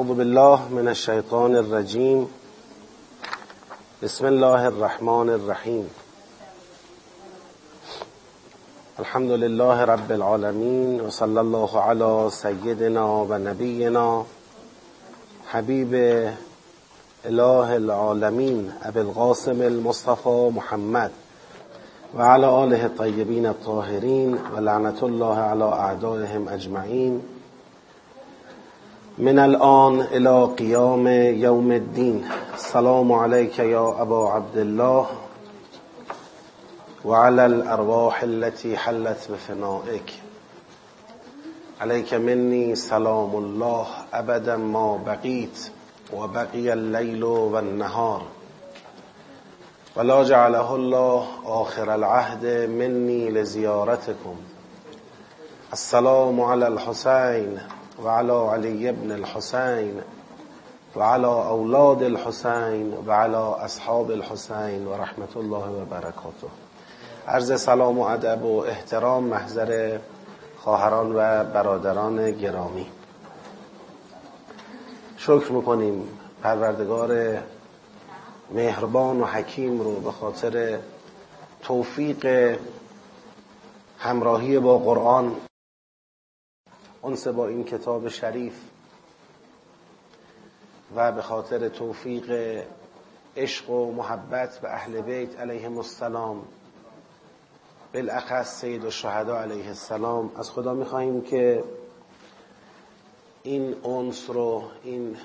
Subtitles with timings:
[0.00, 2.26] اعوذ بالله من الشیطان الرجیم
[4.02, 5.86] بسم الله الرحمن الرحیم
[8.98, 14.24] الحمد لله رب العالمین و صلی الله علی سیدنا و نبینا
[15.50, 15.94] حبیب
[17.24, 21.10] اله العالمین ابی القاسم المصطفى محمد
[22.14, 27.20] و علی آله الطیبین الطاهرین و لعنت الله علی اعدائهم اجمعین
[29.20, 31.06] من الآن إلى قیام
[31.40, 32.20] یوم الدین
[32.56, 35.06] سلام علیک یا أبا عبدالله
[37.04, 40.12] وعلى الأرواح التي حلت بفنائك.
[41.80, 45.70] عليك مني سلام الله أبدا ما بقيت
[46.12, 48.22] وبقي الليل والنهار.
[49.96, 54.36] ولا جعله الله آخر العهد مني لزيارتكم.
[55.72, 60.00] السلام على الحسين وعلى علي بن الحسين
[60.96, 66.48] وعلى أولاد الحسين وعلى أصحاب الحسين ورحمة الله وبركاته
[67.28, 69.98] عرض سلام و ادب و احترام محضر
[70.58, 72.86] خواهران و برادران گرامی.
[75.16, 76.08] شکر می‌کنیم
[76.42, 77.38] پروردگار
[78.54, 80.78] مهربان و حکیم رو به خاطر
[81.62, 82.56] توفیق
[83.98, 85.36] همراهی با قرآن
[87.04, 88.54] انس با این کتاب شریف
[90.94, 92.60] و به خاطر توفیق
[93.36, 96.44] عشق و محبت به اهل بیت علیهم السلام
[97.94, 101.64] بالاخص سید الشهدا علیه السلام از خدا می‌خواهیم که
[103.42, 105.16] این انس رو این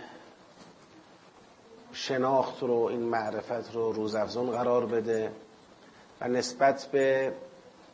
[1.94, 5.32] شناخت رو این معرفت رو روزافزون قرار بده
[6.22, 7.34] و نسبت به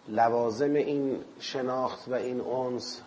[0.07, 3.01] لوازم این شناخت و این انس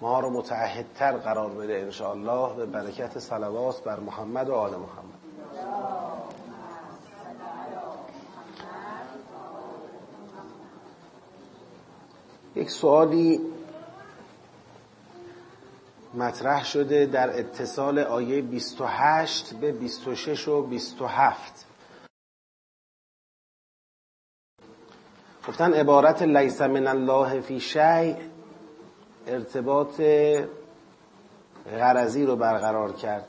[0.00, 5.18] ما رو متعهدتر قرار بده انشاءالله به برکت صلوات بر محمد و آل محمد.
[12.54, 13.40] یک سوالی
[16.14, 21.66] مطرح شده در اتصال آیه 28 به 26 و 27
[25.48, 28.14] گفتن عبارت لیس من الله فی شیء
[29.28, 30.00] ارتباط
[31.70, 33.24] غرضی رو برقرار کرد.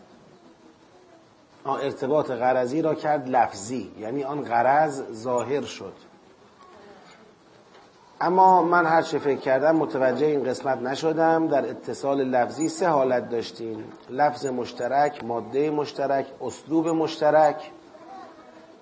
[1.66, 3.92] ارتباط غرضی را کرد لفظی.
[4.00, 5.94] یعنی آن غرض ظاهر شد.
[8.22, 11.48] اما من هر چه فکر کردم متوجه این قسمت نشدم.
[11.48, 13.84] در اتصال لفظی سه حالت داشتیم.
[14.10, 17.72] لفظ مشترک ماده مشترک اسلوب مشترک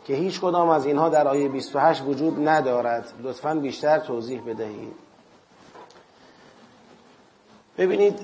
[0.05, 3.05] که هیچ کدام از اینها در آیه 28 وجود ندارد.
[3.23, 5.06] لطفا بیشتر توضیح بدهید.
[7.77, 8.19] ببینید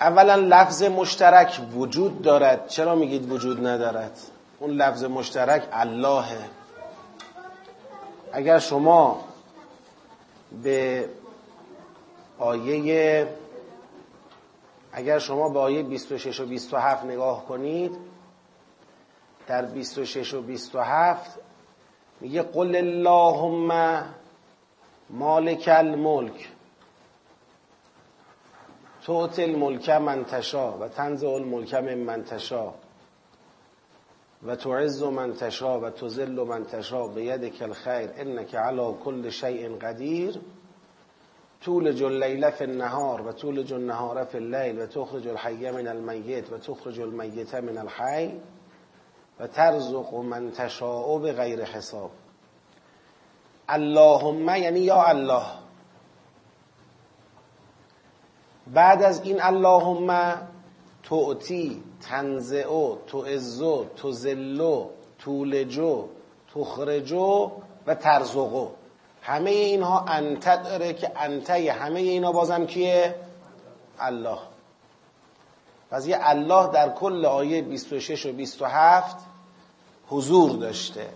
[0.00, 2.68] اولا لفظ مشترک وجود دارد.
[2.68, 4.18] چرا میگید وجود ندارد؟
[4.58, 6.38] اون لفظ مشترک اللهه.
[8.32, 9.24] اگر شما
[10.62, 11.08] به
[12.38, 13.28] آیه
[14.92, 17.92] اگر شما به آیه 26 و 27 نگاه کنید
[19.46, 21.38] در 26 و 27
[22.20, 24.02] میگه قل اللهم
[25.10, 26.48] مالک الملک.
[29.04, 32.72] توت الملک من تشا و تنزع الملک من من تشا
[34.42, 40.40] و تعز من تشا و تذل من تشا بیدک الخیر انک علی کل شیء قدیر
[41.60, 46.58] تولج اللیل فی النهار و تولج النهار فی اللیل و تخرج الحی من المیت و
[46.58, 48.40] تخرج المیت من الحی
[49.40, 52.10] و ترزق من تشاء بغیر حساب.
[53.68, 55.63] اللهم یعنی یا الله.
[58.74, 60.34] بعد از این اللهم
[61.02, 64.86] تعطی تنزعو تعزو تزلو
[65.18, 66.04] تولجو
[66.54, 67.50] تخرجو
[67.86, 68.68] و ترزقو
[69.22, 73.14] همه اینها انت داره که انته همه اینا بازم کیه؟
[73.98, 74.38] الله.
[75.90, 79.16] پس یه الله در کل آیه 26 و 27
[80.08, 81.08] حضور داشته.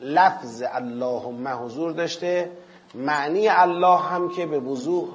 [0.00, 2.50] لفظ اللهم حضور داشته.
[2.94, 5.08] معنی الله هم که به وضوح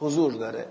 [0.00, 0.66] حضور داره.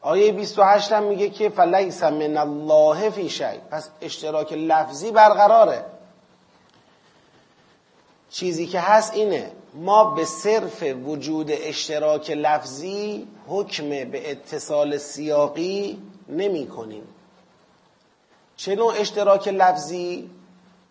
[0.00, 3.58] آیه 28 هم میگه که فلیس من الله فی شی.
[3.70, 5.84] پس اشتراک لفظی برقراره.
[8.30, 16.66] چیزی که هست اینه ما به صرف وجود اشتراک لفظی حکم به اتصال سیاقی نمی
[16.66, 17.08] کنیم.
[18.56, 20.30] چه نوع اشتراک لفظی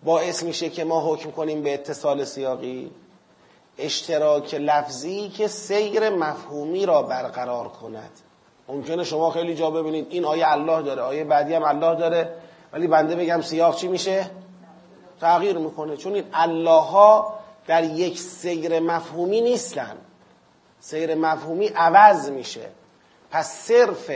[0.03, 2.91] باعث میشه که ما حکم کنیم به اتصال سیاقی؟
[3.77, 8.11] اشتراک لفظی که سیر مفهومی را برقرار کند.
[8.67, 10.07] ممکنه شما خیلی جا ببینید.
[10.09, 12.29] این آیه الله داره آیه بعدی هم الله داره.
[12.73, 14.29] ولی بنده بگم سیاق چی میشه؟
[15.21, 15.97] تغییر می‌کنه.
[15.97, 17.33] چون این الله ها
[17.67, 19.97] در یک سیر مفهومی نیستن.
[20.79, 22.69] سیر مفهومی عوض میشه.
[23.31, 24.11] پس صرف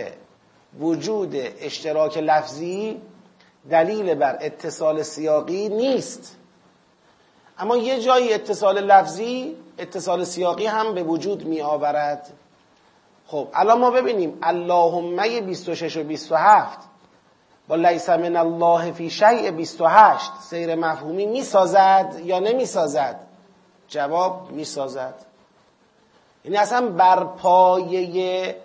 [0.79, 3.01] وجود اشتراک لفظی
[3.69, 6.35] دلیل بر اتصال سیاقی نیست.
[7.59, 12.29] اما یه جایی اتصال لفظی اتصال سیاقی هم به وجود می آورد
[13.31, 16.79] خب الان ما ببینیم اللهمه 26 و 27
[17.67, 23.19] با لیس من الله فی شیء 28 سیر مفهومی می سازد یا نمی سازد
[23.87, 25.13] جواب می سازد
[26.45, 28.55] یعنی اصلا بر پایه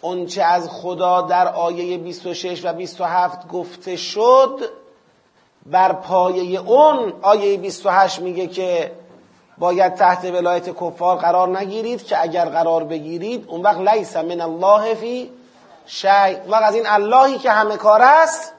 [0.00, 4.58] اونچه از خدا در آیه 26 و 27 گفته شد
[5.66, 8.92] بر پایه اون آیه 28 میگه که
[9.60, 14.94] باید تحت ولایت کفار قرار نگیرید که اگر قرار بگیرید اون وقت لیس من الله
[14.94, 15.30] فی
[15.86, 18.52] شیء وقت از این اللهی که همه کار است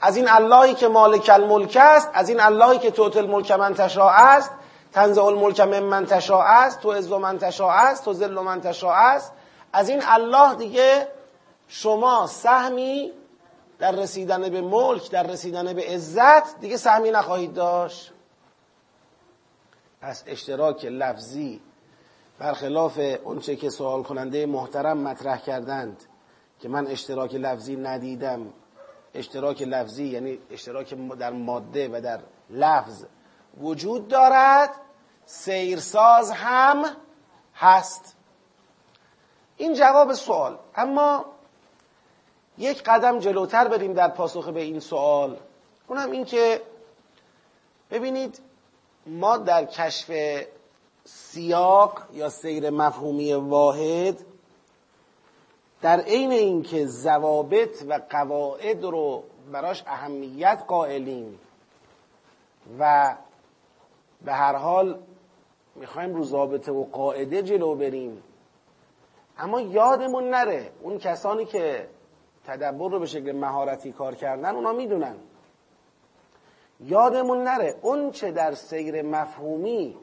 [0.00, 4.10] از این اللهی که مالک الملک است از این اللهی که توت الملک من تشاء
[4.10, 4.50] است
[4.92, 8.94] تنزع الملک من من تشاء است تو عز من تشاء است تو ذل من تشاء
[8.94, 9.32] است.
[9.72, 11.08] از این الله دیگه
[11.68, 13.12] شما سهمی
[13.78, 18.12] در رسیدن به ملک در رسیدن به عزت دیگه سهمی نخواهید داشت.
[20.00, 21.60] پس اشتراک لفظی
[22.38, 26.04] برخلاف اونچه که سوال کننده محترم مطرح کردند
[26.60, 28.52] که من اشتراک لفظی ندیدم.
[29.14, 32.20] اشتراک لفظی یعنی اشتراک در ماده و در
[32.50, 33.04] لفظ
[33.60, 34.70] وجود دارد.
[35.26, 36.84] سیرساز هم
[37.54, 38.16] هست.
[39.56, 40.58] این جواب سوال.
[40.76, 41.24] اما
[42.58, 45.36] یک قدم جلوتر بریم در پاسخ به این سوال.
[45.88, 46.62] اونم این که
[47.90, 48.40] ببینید
[49.06, 50.10] ما در کشف
[51.04, 54.20] سیاق یا سیر مفهومی واحد
[55.82, 61.38] در عین اینکه ضوابط و قواعد رو براش اهمیت قائلیم
[62.78, 63.14] و
[64.24, 64.98] به هر حال
[65.74, 68.22] می‌خوایم رو ضابطه و قاعده جلو بریم.
[69.38, 71.88] اما یادمون نره اون کسانی که
[72.46, 75.16] تدبر رو به شکل مهارتی کار کردن اونا می‌دونن.
[76.84, 79.96] یادمون نره اون چه در سیر مفهومی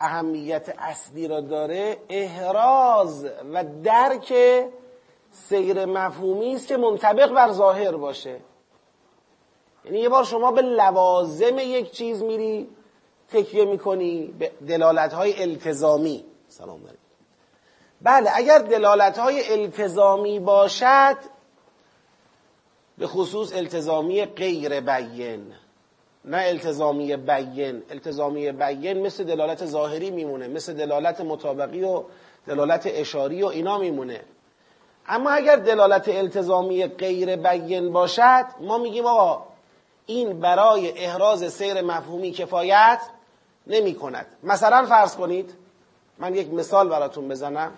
[0.00, 4.34] اهمیت اصلی را داره احراز و درک
[5.30, 8.40] سیر مفهومی است که منطبق بر ظاهر باشه
[9.84, 12.68] یعنی یه بار شما به لوازم یک چیز میری
[13.28, 16.98] تکیه می‌کنی به دلالت های التزامی سلام داریم.
[18.02, 21.16] بله اگر دلالت های التزامی باشد
[22.98, 25.52] به خصوص التزامی غیر بین
[26.24, 32.02] نه التزامی بین التزامی بین مثل دلالت ظاهری میمونه مثل دلالت مطابقی و
[32.46, 34.20] دلالت اشاری و اینا میمونه.
[35.06, 39.46] اما اگر دلالت التزامی غیر بین باشد ما میگیم آقا
[40.06, 43.00] این برای احراز سیر مفهومی کفایت
[43.66, 45.54] نمی کند مثلا فرض کنید
[46.18, 47.72] من یک مثال براتون بزنم.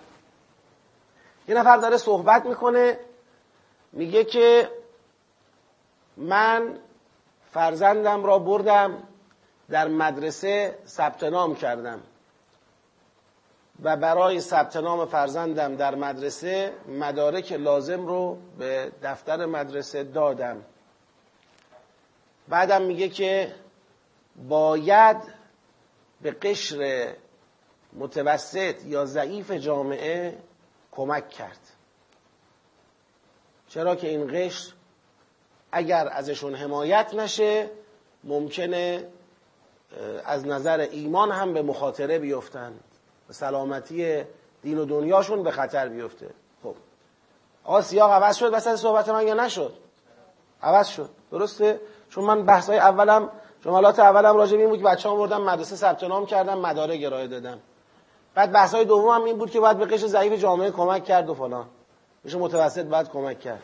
[1.47, 2.99] یه نفر داره صحبت می‌کنه
[3.93, 4.69] میگه که
[6.21, 6.79] من
[7.51, 9.03] فرزندم را بردم
[9.69, 12.01] در مدرسه ثبت نام کردم.
[13.83, 20.65] و برای ثبت نام فرزندم در مدرسه مدارک لازم رو به دفتر مدرسه دادم.
[22.47, 23.55] بعدم میگه که
[24.49, 25.17] باید
[26.21, 27.13] به قشر
[27.93, 30.37] متوسط یا ضعیف جامعه
[30.91, 31.59] کمک کرد.
[33.67, 34.73] چرا که این قشر
[35.71, 37.69] اگر ازشون حمایت نشه
[38.23, 39.07] ممکنه
[40.25, 42.73] از نظر ایمان هم به مخاطره بیفتن
[43.29, 44.23] سلامتی
[44.61, 46.29] دین و دنیاشون به خطر بیفته.
[46.63, 46.75] خب.
[47.63, 49.73] آقا سیاق عوض شد وسط صحبت من یا نشد؟
[50.61, 51.09] عوض شد.
[51.31, 53.29] درسته؟ چون من بحثای اولم
[53.65, 57.27] جملات اولم راجع به این بود که بچه‌ام بردم مدرسه ثبت نام کردم مدارک ارائه
[57.27, 57.59] دادم
[58.35, 61.65] بعد بحثای دوم این بود که باید به قشر ضعیف جامعه کمک کرد و فلان.
[62.23, 63.63] میشه متوسط باید کمک کرد.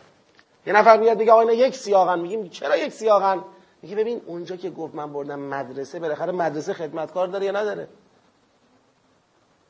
[0.68, 2.20] یه نفر میاد بگه آقا یک سیاقن.
[2.20, 3.44] میگیم چرا یک سیاقن؟
[3.82, 7.88] میگه ببین اونجا که گفت من بردم مدرسه بالاخره مدرسه خدمتکار داره یا نداره؟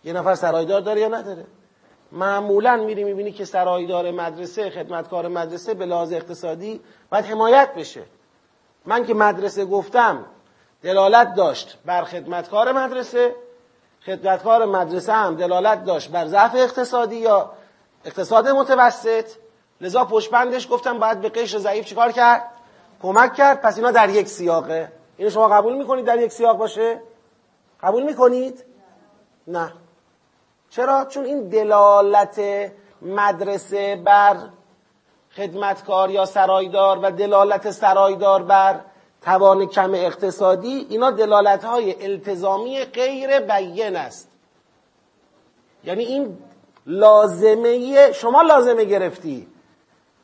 [0.04, 1.46] یه نفر سرایدار داره یا نداره؟
[2.12, 8.04] معمولا میری می‌بینی که سرایدار مدرسه خدمتکار مدرسه به لحاظ اقتصادی باید حمایت بشه.
[8.86, 10.26] من که مدرسه گفتم
[10.84, 13.36] دلالت داشت بر خدمتکار مدرسه
[14.06, 17.52] خدمتکار مدرسه هم دلالت داشت بر ضعف اقتصادی یا
[18.06, 19.26] اقتصاد متوسط.
[19.82, 22.52] لذا پشبندش گفتم باید به قشر ضعیف چیکار کرد؟
[23.02, 23.62] کمک کرد.
[23.62, 24.92] پس اینا در یک سیاقه.
[25.18, 27.02] اینو شما قبول می‌کنید در یک سیاق باشه؟
[27.84, 28.64] قبول می‌کنید؟
[29.48, 29.74] نه.
[30.70, 32.42] چرا؟ چون این دلالت
[33.02, 34.38] مدرسه بر
[35.36, 38.80] خدمتکار یا سرایدار و دلالت سرایدار بر
[39.22, 44.30] توان کم اقتصادی اینا دلالت های التزامی غیر بیان است.
[45.84, 46.38] یعنی این
[46.86, 49.48] لازمه شما لازمه گرفتی.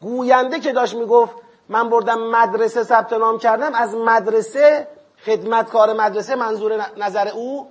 [0.04, 1.36] گوینده که داشت می‌گفت
[1.70, 4.88] من بردم مدرسه ثبت نام کردم از مدرسه
[5.26, 7.68] خدمتکار مدرسه منظور نظر او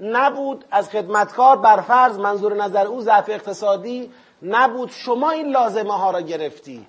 [0.00, 0.64] نبود.
[0.70, 4.12] از خدمتکار بر فرض منظور نظر او ضعف اقتصادی
[4.42, 4.90] نبود.
[4.90, 6.86] شما این لازمه ها را گرفتی.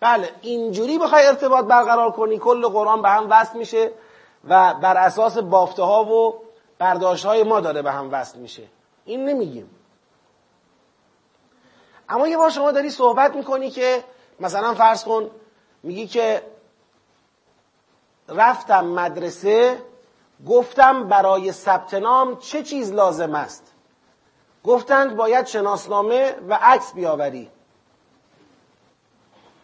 [0.00, 3.90] بله اینجوری بخوای ارتباط برقرار کنی کل قرآن به هم وصل میشه
[4.48, 6.34] و بر اساس بافته ها و
[6.78, 8.62] برداشت های ما داره به هم وصل میشه.
[9.04, 9.70] این نمیگیم.
[12.12, 14.04] اما یه بار شما داری صحبت می‌کنی که
[14.40, 15.30] مثلا فرض کن
[15.82, 16.42] میگی که
[18.28, 19.82] رفتم مدرسه
[20.46, 23.72] گفتم برای ثبت نام چه چیز لازم است؟
[24.64, 27.50] گفتند باید شناسنامه و عکس بیاوری.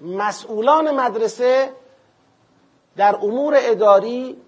[0.01, 1.73] مسئولان مدرسه
[2.97, 4.43] در امور اداری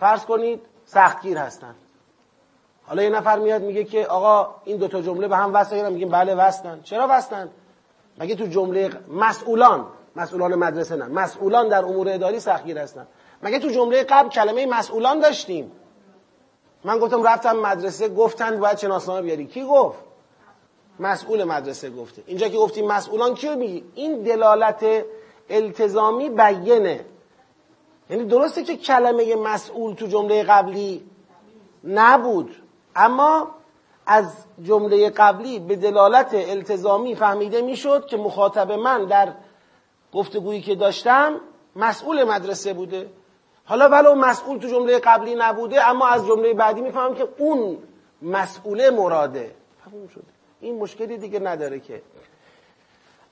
[0.00, 1.76] فرض کنید سختگیر هستند.
[2.90, 6.34] حالا یه نفر میاد میگه که آقا این دوتا جمله به هم وصل میگیم بله
[6.34, 6.82] وصلن.
[6.82, 7.48] چرا وصلن؟
[8.18, 11.04] مگه تو جمله مسئولان مسئولان مدرسه نه.
[11.04, 13.06] مسئولان در امور اداری سختگیر هستن.
[13.42, 15.72] مگه تو جمله قبل کلمه مسئولان داشتیم؟
[16.84, 19.46] من گفتم رفتم مدرسه گفتند باید شناسنامه بیاری.
[19.46, 19.98] کی گفت؟
[21.00, 22.22] مسئول مدرسه گفته.
[22.26, 24.84] اینجا که گفتیم مسئولان کیو میگی؟ این دلالت
[25.50, 27.04] التزامی بیینه
[28.10, 31.10] یعنی درسته که کلمه مسئول تو جمله قبلی
[31.84, 32.56] نبود.
[32.96, 33.48] اما
[34.06, 39.32] از جمله قبلی به دلالت التزامی فهمیده می‌شد که مخاطب من در
[40.12, 41.40] گفتگویی که داشتم
[41.76, 43.10] مسئول مدرسه بوده.
[43.64, 47.78] حالا ولو مسئول تو جمله قبلی نبوده اما از جمله بعدی می‌فهمم که اون
[48.22, 49.54] مسئول مراده.
[49.84, 50.24] تموم شده
[50.60, 52.02] این مشکلی دیگه نداره که.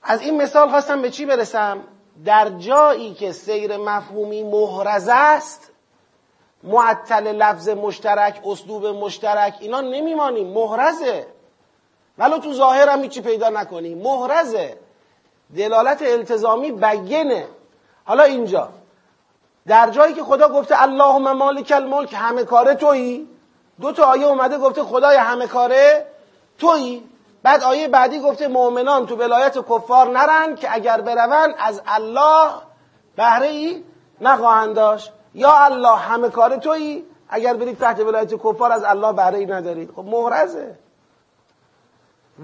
[0.03, 1.79] از این مثال خواستم به چی برسم؟
[2.25, 5.73] در جایی که سیر مفهومی محرز است
[6.63, 10.47] معطل لفظ مشترک اسلوب مشترک اینا نمیمانیم.
[10.47, 11.27] محرزه.
[12.19, 14.79] ولو تو ظاهر هم هیچی پیدا نکنیم محرزه.
[15.57, 17.47] دلالت التزامی بگنه.
[18.05, 18.69] حالا اینجا.
[19.67, 23.29] در جایی که خدا گفته اللهم مالک الملک همه کاره تویی.
[23.81, 26.07] دو تا آیه اومده گفته خدای همه کاره
[26.59, 27.05] تویی.
[27.43, 32.51] بعد آیه بعدی گفته مؤمنان تو ولایت کفار نرن که اگر برون از الله
[33.17, 33.85] بهره ای
[34.21, 35.13] نخواهند داشت.
[35.39, 39.91] یا الله همه کار تویی؟ اگر برید تحت ولایت کفار از الله بهره ای ندارید
[39.97, 40.79] خب محرزه.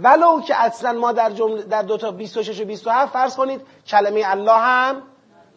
[0.02, 4.22] ولو که اصلا ما در جمله در دو تا 26 و 27 فرض کنید کلمه
[4.24, 5.02] الله هم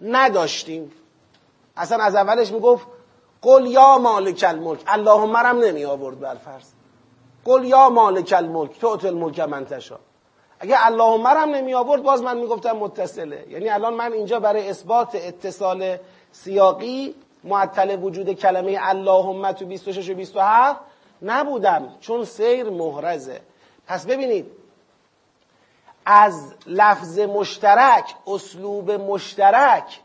[0.01, 0.91] نداشتیم.
[1.77, 2.87] اصلا از اولش می‌گفت
[3.41, 4.79] قل یا مالک الملک.
[4.87, 6.65] اللهم مرم نمی آورد بر فرض
[7.45, 9.99] قل یا مالک الملک تو الملک من تشا
[10.59, 13.45] اگه اللهم مرم نمی آورد باز من می‌گفتم متصله.
[13.49, 15.97] یعنی الان من اینجا برای اثبات اتصال
[16.31, 20.79] سیاقی معطل وجود کلمه اللهم تو 26 و 27
[21.21, 23.41] نبودم چون سیر محرزه
[23.87, 24.51] پس ببینید
[26.05, 29.99] از لفظ مشترک اسلوب مشترک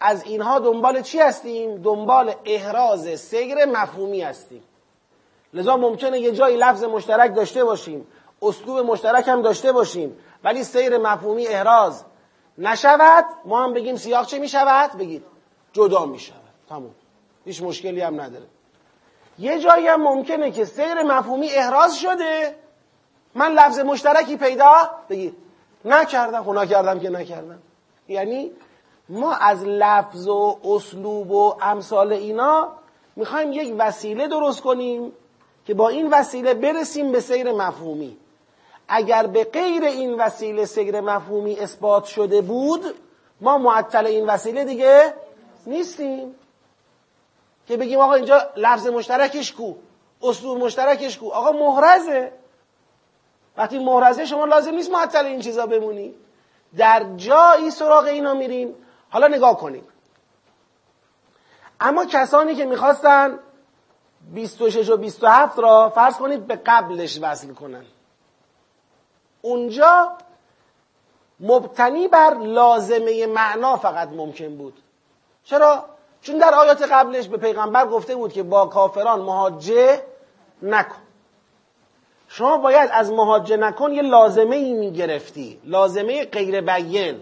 [0.00, 4.62] از اینها دنبال چی هستیم؟ دنبال احراز سیر مفهومی هستیم
[5.54, 8.06] لذا ممکنه یه جایی لفظ مشترک داشته باشیم
[8.42, 12.04] اسلوب مشترک هم داشته باشیم ولی سیر مفهومی احراز
[12.58, 15.24] نشود ما هم بگیم سیاق چه می‌شود؟ بگید
[15.72, 16.94] جدا می‌شود تموم.
[17.44, 18.46] هیچ مشکلی هم نداره.
[19.38, 22.56] یه جایی هم ممکنه که سیر مفهومی احراز شده.
[23.34, 25.36] من لفظ مشترکی پیدا بگید
[25.84, 27.58] نکردم خب کردم که نکردم.
[28.08, 28.50] یعنی
[29.08, 32.68] ما از لفظ و اسلوب و امثال اینا
[33.16, 35.12] می‌خوایم یک وسیله درست کنیم
[35.66, 38.16] که با این وسیله برسیم به سیر مفهومی.
[38.88, 42.94] اگر به غیر این وسیله سیر مفهومی اثبات شده بود
[43.40, 45.14] ما معطل این وسیله دیگه
[45.66, 46.34] نیستیم.
[47.72, 49.74] که بگیم آقا اینجا لفظ مشترکش کو
[50.22, 51.30] اسلوب مشترکش کو.
[51.30, 52.32] آقا محرزه.
[53.56, 56.14] وقتی محرزه شما لازم نیست معطل این چیزا بمونی.
[56.76, 58.74] در جایی سراغ اینا میریم
[59.10, 59.84] حالا نگاه کنیم.
[61.80, 63.38] اما کسانی که می‌خواستن
[64.34, 67.84] 26 و 27 را فرض کنید به قبلش وصل کنن.
[69.42, 70.12] اونجا
[71.40, 74.82] مبتنی بر لازمه معنا فقط ممکن بود.
[75.44, 75.91] چرا؟
[76.22, 80.02] چون در آیات قبلش به پیغمبر گفته بود که با کافران مهاجه
[80.62, 80.96] نکن.
[82.28, 87.20] شما باید از مهاجه نکن یه لازمه ای می‌گرفتی لازمه غیر بیین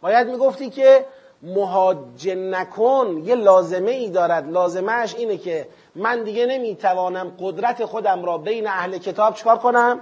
[0.00, 1.06] باید می‌گفتی که
[1.42, 4.50] مهاجه نکن یه لازمه ای دارد.
[4.50, 10.00] لازمهش اینه که من دیگه نمی‌توانم قدرت خودم را بین اهل کتاب چکار کنم؟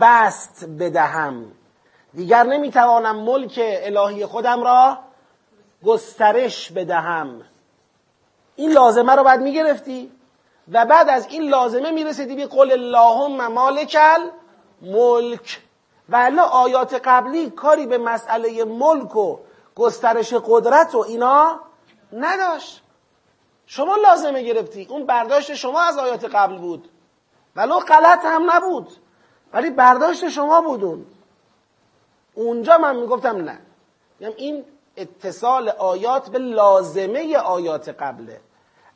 [0.00, 1.44] بست بدهم.
[2.14, 4.98] دیگر نمی‌توانم ملک الهی خودم را
[5.84, 7.42] گسترش بدهم.
[8.56, 10.12] این لازمه رو باید می‌گرفتی
[10.72, 14.20] و بعد از این لازمه می‌رسیدی به قول اللهم مالکل
[14.82, 15.60] ملک
[16.08, 19.38] و آیات قبلی کاری به مسئله ملک و
[19.74, 21.60] گسترش قدرت و اینا
[22.12, 22.82] نداشت.
[23.66, 24.86] شما لازمه گرفتی.
[24.90, 26.88] اون برداشت شما از آیات قبل بود.
[27.56, 28.88] ولو غلط هم نبود.
[29.52, 31.06] ولی برداشت شما بودون
[32.34, 33.58] اونجا من می‌گفتم نه.
[34.36, 34.64] این
[35.00, 38.40] اتصال آیات به لازمه آیات قبله.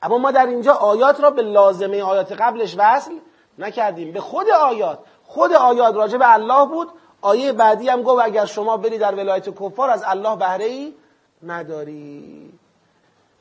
[0.02, 3.12] اما ما در اینجا آیات را به لازمه آیات قبلش وصل
[3.58, 4.12] نکردیم.
[4.12, 4.98] به خود آیات.
[5.24, 6.88] خود آیات راجع به الله بود.
[7.20, 10.94] آیه بعدی هم گفت اگر شما بری در ولایت کفار از الله بهره ای
[11.42, 12.52] نداری.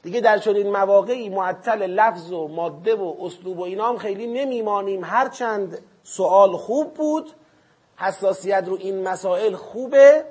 [0.03, 5.03] دیگه در چنین مواقعی معطل لفظ و ماده و اسلوب و اینا هم خیلی نمیمانیم.
[5.03, 7.31] هرچند سوال خوب بود.
[7.95, 10.25] حساسیت رو این مسائل خوبه.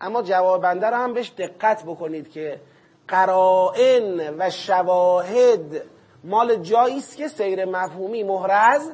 [0.00, 2.60] اما جوابنده رو هم بهش دقت بکنید که
[3.08, 5.82] قرائن و شواهد
[6.24, 8.90] مال جایی است که سیر مفهومی محرز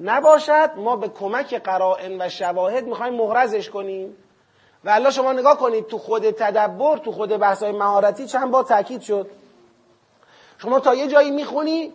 [0.00, 0.70] نباشد.
[0.76, 4.16] ما به کمک قرائن و شواهد می‌خوایم محرزش کنیم.
[4.84, 9.00] و الله شما نگاه کنید تو خود تدبر تو خود بحثای مهارتی چند با تاکید
[9.00, 9.30] شد.
[10.58, 11.92] شما تا یه جایی می‌خونی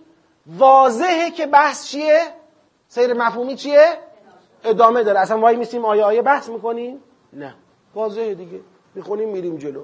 [0.47, 2.19] واضحه که بحث چیه؟
[2.87, 3.87] سیر مفهومی چیه؟
[4.63, 5.19] ادامه داره.
[5.19, 7.55] اصلا وای میسیم آیه آیه بحث می‌کنیم؟ نه.
[7.95, 8.59] واضحه دیگه.
[8.95, 9.83] می‌خونیم میریم جلو.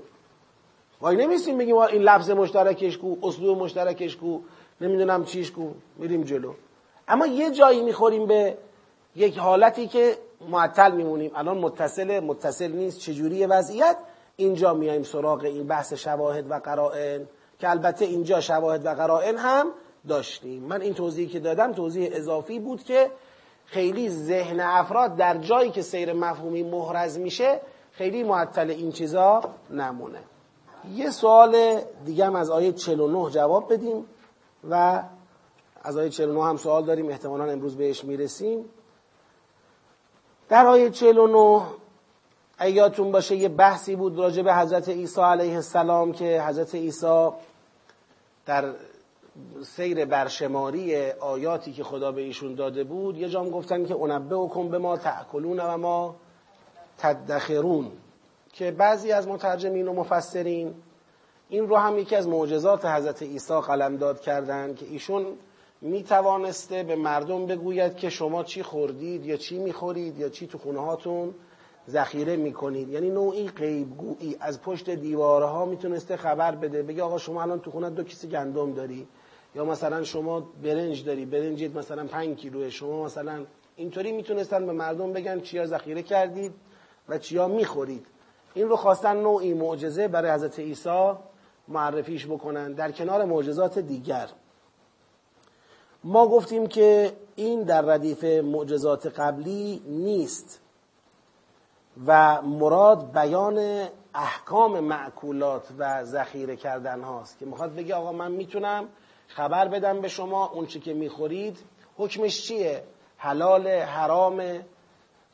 [1.01, 4.39] وای نمیسیم بگیم این لفظ مشترکش کو اسلوب مشترکش کو
[4.81, 5.69] نمی‌دونم چیش کو.
[5.97, 6.53] میریم جلو.
[7.07, 8.57] اما یه جایی می‌خوریم به
[9.15, 10.17] یک حالتی که
[10.49, 11.31] معطل میمونیم.
[11.35, 13.97] الان متصل متصل نیست چجوری وضعیت؟
[14.35, 17.27] اینجا میایم سراغ این بحث شواهد و قرائن
[17.59, 19.67] که البته اینجا شواهد و قرائن هم
[20.07, 20.63] داشتیم.
[20.63, 23.11] من این توضیحی که دادم توضیح اضافی بود که
[23.65, 27.59] خیلی ذهن افراد در جایی که سیر مفهومی محرز میشه
[28.01, 30.19] خیلی معطل این چیزا نمونه.
[30.93, 34.05] یه سوال دیگه هم از آیه 49 جواب بدیم
[34.69, 35.03] و
[35.83, 37.09] از آیه 49 هم سوال داریم.
[37.09, 38.65] احتمالا امروز بهش می‌رسیم.
[40.49, 41.61] در آیه 49
[42.61, 47.29] ایاتون باشه یه بحثی بود راجع به حضرت عیسی علیه السلام که حضرت عیسی
[48.45, 48.73] در
[49.63, 54.63] سیر برشماری آیاتی که خدا به ایشون داده بود یه جام گفتن که انبه و
[54.69, 56.15] به ما تأکلون و ما
[57.01, 57.91] تدخرون
[58.53, 60.73] که بعضی از مترجمین و مفسرین
[61.49, 65.25] این رو هم یکی از معجزات حضرت عیسی قلمداد کردند که ایشون
[65.81, 70.57] می توانسته به مردم بگوید که شما چی خوردید یا چی می‌خورید یا چی تو
[70.57, 71.33] خونه هاتون
[71.89, 72.89] ذخیره می‌کنید.
[72.89, 74.37] یعنی نوعی غیبگویی.
[74.39, 76.83] از پشت دیوارها می‌تونسته خبر بده.
[76.83, 79.07] بگه آقا شما الان تو خونه دو کیسه گندم داری.
[79.55, 81.25] یا مثلا شما برنج داری.
[81.25, 82.69] برنجید مثلا پنج کیلوه.
[82.69, 86.53] شما مثلا اینطوری می‌تونستن به مردم بگن چیا ذخیره کردید.
[87.11, 88.07] و چیا می‌خورید.
[88.53, 91.13] این رو خواستن نوعی معجزه برای حضرت عیسی
[91.67, 94.29] معرفیش بکنن در کنار معجزات دیگر.
[96.03, 100.61] ما گفتیم که این در ردیف معجزات قبلی نیست
[102.07, 108.87] و مراد بیان احکام معکولات و ذخیره کردن هاست که می‌خواد بگه آقا من می‌تونم
[109.27, 111.57] خبر بدم به شما اون چی که می‌خورید
[111.97, 112.83] حکمش چیه؟
[113.17, 114.41] حلال حرام؟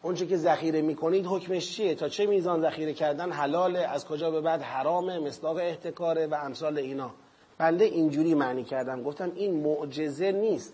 [0.01, 4.31] اون چی که ذخیره می‌کنید حکمش چیه؟ تا چه میزان ذخیره کردن حلاله؟ از کجا
[4.31, 7.12] به بعد حرامه؟ مصداق احتکاره و امثال اینا.
[7.57, 9.03] بنده اینجوری معنی کردم.
[9.03, 10.73] گفتم این معجزه نیست.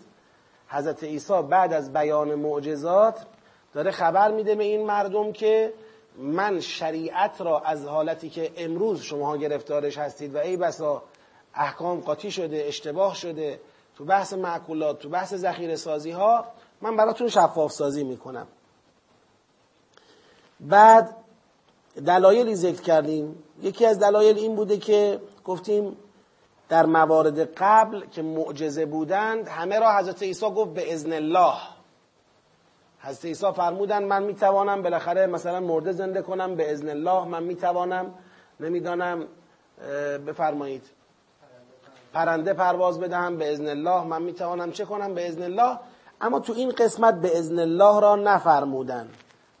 [0.68, 3.26] حضرت عیسی بعد از بیان معجزات
[3.72, 5.72] داره خبر میده به این مردم که
[6.18, 11.02] من شریعت را از حالتی که امروز شما گرفتارش هستید و ای بسا
[11.54, 13.60] احکام قاطی شده اشتباه شده
[13.96, 16.44] تو بحث معکولات تو بحث ذخیره سازی ها
[16.80, 18.46] من براتون شفاف سازی می‌کنم.
[20.60, 21.16] بعد
[22.06, 23.42] دلایلی ذکر کردیم.
[23.62, 25.96] یکی از دلایل این بوده که گفتیم
[26.68, 31.54] در موارد قبل که معجزه بودند همه را حضرت عیسی گفت به ازن الله.
[33.00, 38.14] حضرت عیسی فرمودن من می‌توانم بالاخره مثلا مرده زنده کنم به ازن الله من می‌توانم.
[38.60, 39.26] نمی‌دانم
[40.26, 40.84] بفرمایید.
[42.12, 45.78] پرنده پرواز بدهم به ازن الله من می‌توانم چه کنم؟ به ازن الله.
[46.20, 49.08] اما تو این قسمت به ازن الله را نفرمودن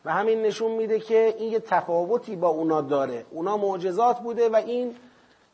[0.04, 3.24] و همین نشون میده که این یه تفاوتی با اونا داره.
[3.30, 4.96] اونا معجزات بوده و این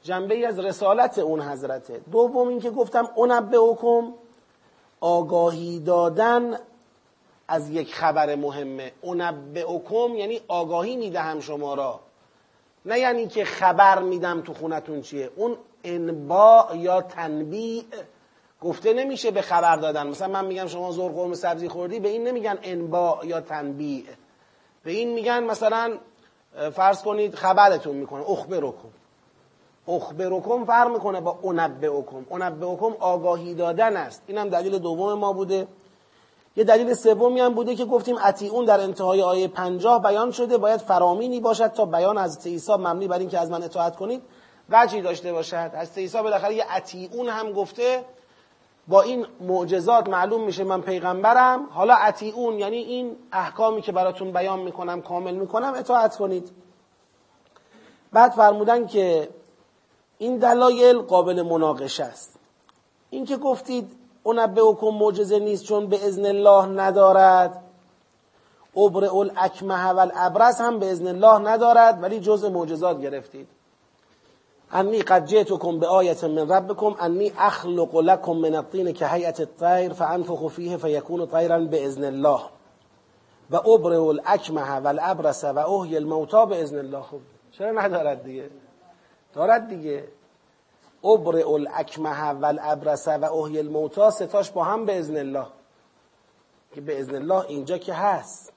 [0.03, 2.01] جنبه از رسالت اون حضرته.
[2.13, 4.13] دوم این که گفتم اونبه حکم
[5.01, 6.59] آگاهی دادن
[7.49, 8.93] از یک خبر مهمه.
[9.01, 12.01] اونبه حکم یعنی آگاهی می‌دهم شما را.
[12.85, 15.31] نه یعنی که خبر میدم تو خونتون چیه.
[15.37, 17.85] اون انباع یا تنبیع
[18.63, 20.07] گفته نمیشه به خبر دادن.
[20.07, 24.05] مثلا من میگم شما زور سبزی خوردی به این نمیگن انباع یا تنبیع.
[24.85, 25.99] به این میگن مثلا
[26.75, 28.31] فرض کنید خبرتون می‌کنه.
[28.31, 28.89] اخبرکم.
[29.89, 32.27] اخبرکم فرق می‌کنه با انبئکم.
[32.31, 34.23] انبئکم آگاهی دادن است.
[34.27, 35.67] اینم دلیل دوم ما بوده.
[36.57, 38.17] یه دلیل سومی هم بوده که گفتیم
[38.53, 40.59] اون در انتهای آیه پنجاه بیان شده.
[40.59, 44.23] باید فرامینی باشد تا بیان از عیسی مبنی بر اینکه از من اطاعت کنید.
[44.71, 45.71] وجهی داشته باشد.
[45.75, 46.65] از عیسی بالاخره یه
[47.13, 48.05] اون هم گفته.
[48.91, 51.67] با این معجزات معلوم میشه من پیغمبرم.
[51.71, 51.95] حالا
[52.35, 56.51] اون یعنی این احکامی که براتون بیان می‌کنم کامل می‌کنم اطاعت کنید.
[58.13, 59.29] بعد فرمودن که
[60.19, 62.39] این دلایل قابل مناقشه است.
[63.11, 63.97] این که گفتید
[64.61, 67.63] حکم معجزه نیست چون به ازن الله ندارد.
[68.77, 73.49] ابر الاکمه و الابرس هم به ازن الله ندارد ولی جز معجزات گرفتید.
[74.73, 79.93] انی قد جئتکم به آیت من ربکم انی اخلق لکم من الطین که هیئت الطیر
[79.93, 82.41] فانفخ فیه فیکون طیرا به ازن الله.
[83.51, 87.03] و ابر الاکمه و الابرس و احی الموتا به ازن الله.
[87.03, 87.21] خب
[87.53, 88.51] چرا ندارد دیگه
[89.35, 90.09] دارد دیگه
[91.05, 92.47] ابر الاکمه و
[93.07, 95.47] و احی الموتا ستاش با هم به ازن الله.
[96.75, 98.53] که به ازن الله اینجا که هست.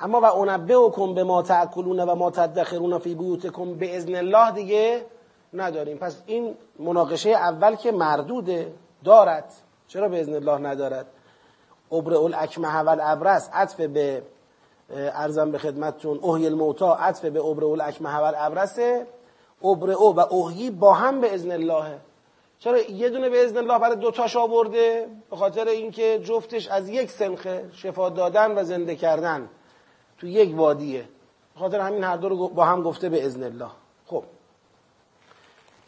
[0.00, 5.06] اما و کن به ما تأکلون و ما تدخرون فی بیوتکم به ازن الله دیگه
[5.54, 5.98] نداریم.
[5.98, 8.72] پس این مناقشه اول که مردوده
[9.04, 9.52] دارد.
[9.88, 11.06] چرا به ازن الله ندارد؟
[11.92, 14.22] ابر الاکمه و الابرس عطف به
[14.90, 19.06] ارزم به خدمتتون اوهی الموتا عطف به ابر الاکمه و الابرسه
[19.64, 21.98] ابر او و اوهی با هم به ازن الله.
[22.58, 27.10] چرا یه دونه به ازن الله برای دوتاش آورده؟ به خاطر اینکه جفتش از یک
[27.10, 29.48] سنخه شفا دادن و زنده کردن.
[30.20, 31.04] تو یک وادیه.
[31.58, 33.70] خاطر همین هر دو رو با هم گفته به ازن الله.
[34.06, 34.22] خب.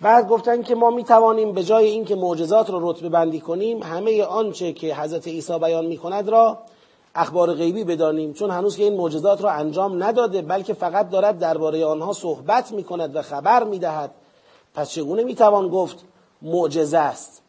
[0.00, 4.24] بعد گفتن که ما می توانیم به جای اینکه معجزات رو رتبه بندی کنیم همه
[4.24, 6.58] آنچه که حضرت عیسی بیان می کند را
[7.14, 8.32] اخبار غیبی بدانیم.
[8.32, 12.84] چون هنوز که این معجزات را انجام نداده بلکه فقط دارد درباره آنها صحبت می
[12.84, 14.10] کند و خبر می دهد
[14.74, 16.04] پس چگونه می توان گفت
[16.42, 17.42] معجزه است؟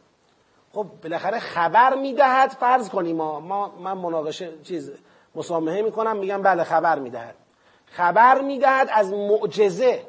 [0.74, 4.90] خب بالاخره خبر می دهد فرض کنیم ما من مناقشه چیز
[5.34, 7.34] مسامحه می‌کنم میگم بله خبر می‌دهد.
[7.86, 10.06] خبر می‌دهد از معجزه.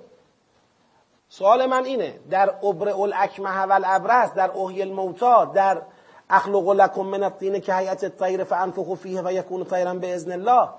[1.30, 5.82] سوال من اینه در ابر الاکمه و الابرس در اوهی الموتا در
[6.30, 10.70] اخلق لکم من الطین که هیئت الطیر فانفخ فیه و یکون طیرا باذن الله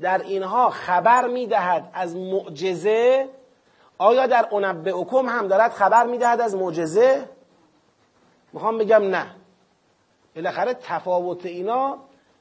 [0.00, 3.28] در اینها خبر می‌دهد از معجزه.
[3.98, 7.28] آیا در انبئکم هم دارد خبر می‌دهد از معجزه؟
[8.52, 9.26] می‌خوام بگم نه.
[10.34, 11.98] بالاخره تفاوت اینا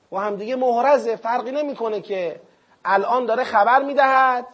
[0.10, 2.40] با همدیگه محرزه فرقی نمی‌کنه که
[2.86, 4.46] الان داره خبر می‌دهد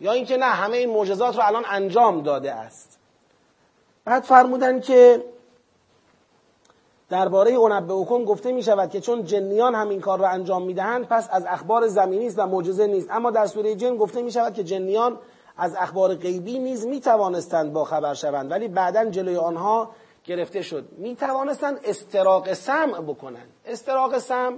[0.00, 2.98] یا اینکه نه همه این معجزات رو الان انجام داده است.
[4.04, 5.24] بعد فرمودن که
[7.08, 7.52] درباره
[7.88, 11.44] حکم گفته می شود که چون جنیان هم این کار رو انجام می‌دهند پس از
[11.48, 13.10] اخبار زمینی است و معجزه نیست.
[13.10, 15.18] اما در سوره جن گفته می شود که جنیان
[15.56, 19.90] از اخبار غیبی نیز می توانستند با خبر شوند ولی بعدا جلوی آنها
[20.24, 20.88] گرفته شد.
[20.98, 23.48] می توانستند استراق سمع بکنند.
[23.66, 24.56] استراق سمع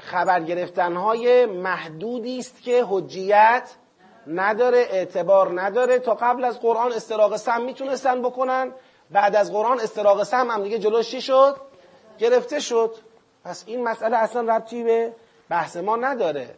[0.00, 3.70] خبر گرفتن های محدودی است که حجیت
[4.26, 5.98] نداره اعتبار نداره.
[5.98, 8.72] تا قبل از قرآن استراق سم می‌تونستن بکنن
[9.10, 11.56] بعد از قرآن استراق سم هم دیگه جلوش چی شد؟
[12.18, 12.94] گرفته شد.
[13.44, 15.12] پس این مسئله اصلا ربطی به
[15.48, 16.54] بحث ما نداره.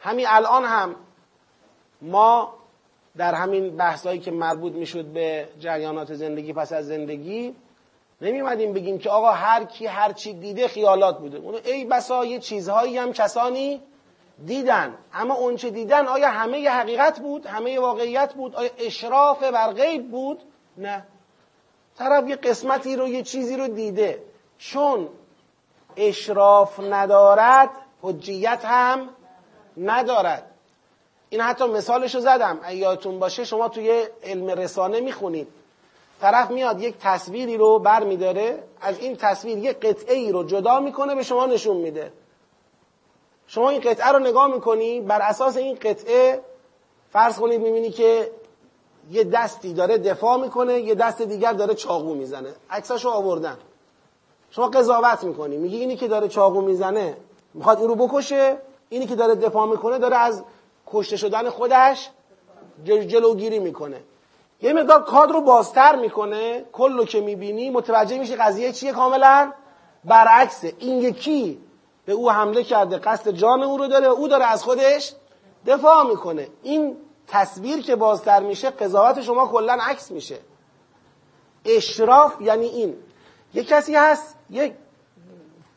[0.00, 0.96] همین الان هم
[2.02, 2.54] ما
[3.16, 7.56] در همین بحثایی که مربوط می‌شد به جریانات زندگی پس از زندگی
[8.22, 11.38] نمیمدیم بگیم که آقا هر کی هر چی دیده خیالات بوده.
[11.38, 13.82] اونو ای بسا یه چیزهایی هم کسانی
[14.46, 14.94] دیدن.
[15.14, 19.72] اما اون چه دیدن آیا همه ی حقیقت بود؟ همه واقعیت بود؟ آیا اشراف بر
[19.72, 20.42] غیب بود؟
[20.78, 21.06] نه.
[21.98, 24.22] طرف یه قسمتی رو یه چیزی رو دیده.
[24.58, 25.08] چون
[25.96, 27.70] اشراف ندارد
[28.02, 29.08] حجیت هم
[29.76, 30.50] ندارد.
[31.28, 32.60] این حتی مثالشو زدم.
[32.68, 35.48] ایاتون باشه شما توی علم رسانه می‌خونید.
[36.22, 40.80] طرف میاد یک تصویری رو بر میداره از این تصویر یک قطعه ای رو جدا
[40.80, 42.12] می‌کنه به شما نشون میده.
[43.46, 46.40] شما این قطعه رو نگاه می‌کنی بر اساس این قطعه
[47.10, 48.30] فرض کنید می‌بینی که
[49.10, 52.52] یه دستی داره دفاع می‌کنه یه دست دیگر داره چاقو می‌زنه.
[52.70, 53.58] عکساشو آوردن.
[54.50, 55.56] شما قضاوت می‌کنی.
[55.56, 57.16] میگی اینی که داره چاقو می‌زنه
[57.54, 58.56] می‌خواد این رو بکشه
[58.88, 60.42] اینی که داره دفاع می‌کنه داره از
[60.86, 62.10] کشته شدن خودش
[62.84, 64.00] جلوگیری می‌کنه.
[64.62, 66.64] یه مقدار کادر رو بازتر می‌کنه.
[66.72, 69.52] کل رو که می‌بینی متوجه میشه قضیه چیه کاملا.
[70.04, 70.72] برعکسه.
[70.78, 71.58] این یکی
[72.04, 75.12] به او حمله کرده قصد جان او رو داره او داره از خودش
[75.66, 76.48] دفاع می‌کنه.
[76.62, 76.96] این
[77.26, 80.38] تصویر که بازتر میشه قضاوت شما کلا عکس میشه.
[81.64, 82.96] اشراف یعنی این.
[83.54, 84.74] یه کسی هست یک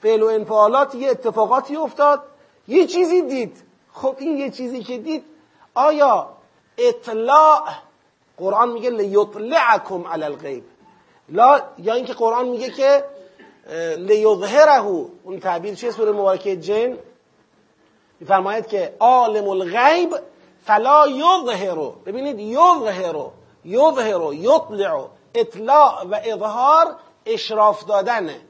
[0.02, 2.24] فعل و انفعالات یه اتفاقاتی افتاد
[2.67, 3.63] یه چیزی دید.
[3.93, 5.24] خب این یه چیزی که دید
[5.76, 6.30] آیا
[6.78, 7.63] اطلاع
[8.38, 10.63] قرآن میگه لیطلعکم علی الغیب.
[11.30, 13.04] لا یا اینکه قرآن میگه که
[13.98, 14.86] لیظهره
[15.24, 16.98] اون تعبیر چیه؟ سوره مبارکه جن؟
[18.19, 20.15] میفرماید که عالم الغیب
[20.65, 21.89] فلا یظهرو.
[22.06, 23.32] ببینید یظهرو
[23.65, 26.95] یظهرو یطلع اطلاع و اظهار
[27.26, 28.41] اشراف دادنه.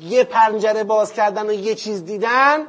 [0.00, 2.66] یه پنجره باز کردن و یه چیز دیدن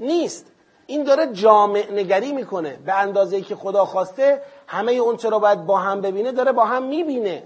[0.00, 0.46] نیست.
[0.86, 2.78] این داره جامع نگری می‌کنه.
[2.86, 6.82] به اندازه که خدا خواسته همه اون چرا باید با هم ببینه داره با هم
[6.82, 7.42] می‌بینه.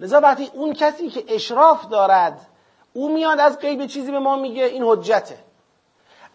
[0.00, 2.46] لذا وقتی اون کسی که اشراف دارد
[2.92, 5.38] او میاد از غیب چیزی به ما میگه این حجته.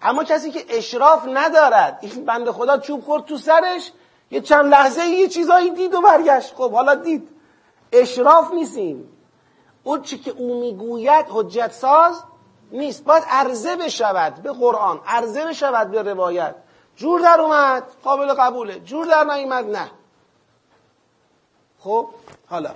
[0.02, 3.92] اما کسی که اشراف ندارد این بند خدا چوب خورد تو سرش
[4.32, 6.54] یه چند لحظه یه چیزایی دید و برگشت.
[6.56, 7.30] خب حالا دید.
[7.92, 9.10] اشراف نیستیم.
[9.84, 12.24] اون چی که او می‌گوید حجت ساز
[12.72, 13.04] نیست.
[13.04, 16.56] باید عرضه بشود به قرآن عرضه بشود به روایت.
[16.96, 18.80] جور در اومد قابل قبوله.
[18.80, 19.92] جور در نیومد نه.
[21.80, 22.08] خب
[22.50, 22.72] حالا.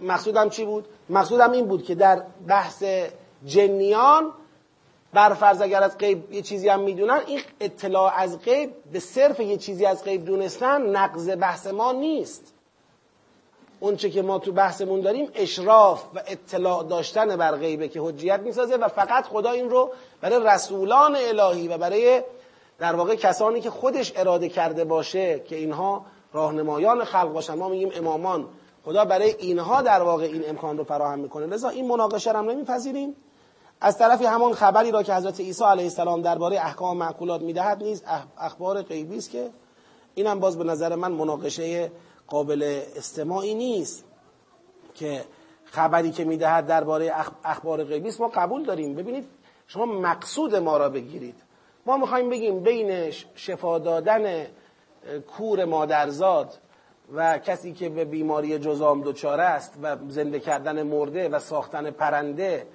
[0.00, 2.84] مقصودم چی بود؟ مقصودم این بود که در بحث
[3.46, 4.32] جنیان
[5.12, 9.56] برفرض اگر از غیب یه چیزی هم می‌دونن این اطلاع از غیب به صرف یه
[9.56, 12.54] چیزی از غیب دونستن نقض بحث ما نیست.
[13.80, 18.76] اونچه که ما تو بحثمون داریم اشراف و اطلاع داشتن بر غیبه که حجیت می‌سازه
[18.76, 22.22] و فقط خدا این رو برای رسولان الهی و برای
[22.78, 27.54] در واقع کسانی که خودش اراده کرده باشه که اینها راهنمایان خلق باشن.
[27.54, 28.48] ما میگیم امامان.
[28.84, 31.46] خدا برای اینها در واقع این امکان رو فراهم می‌کنه.
[31.46, 33.16] لذا این مناقشه رو هم نمیپذیریم.
[33.80, 38.02] از طرفی همان خبری را که حضرت عیسی علیه السلام درباره احکام معقولات می‌دهد نیز
[38.38, 39.50] اخبار غیبی است که
[40.14, 41.90] اینم باز به نظر من مناقشه
[42.28, 44.04] قابل استماعی نیست
[44.94, 45.24] که
[45.64, 47.12] خبری که می‌دهد درباره
[47.44, 48.94] اخبار غیبی ما قبول داریم.
[48.94, 49.28] ببینید
[49.66, 51.34] شما مقصود ما را بگیرید.
[51.86, 54.46] ما می‌خوایم بگیم بین شفا دادن
[55.36, 56.58] کور مادرزاد
[57.14, 62.66] و کسی که به بیماری جزام دچار است و زنده کردن مرده و ساختن پرنده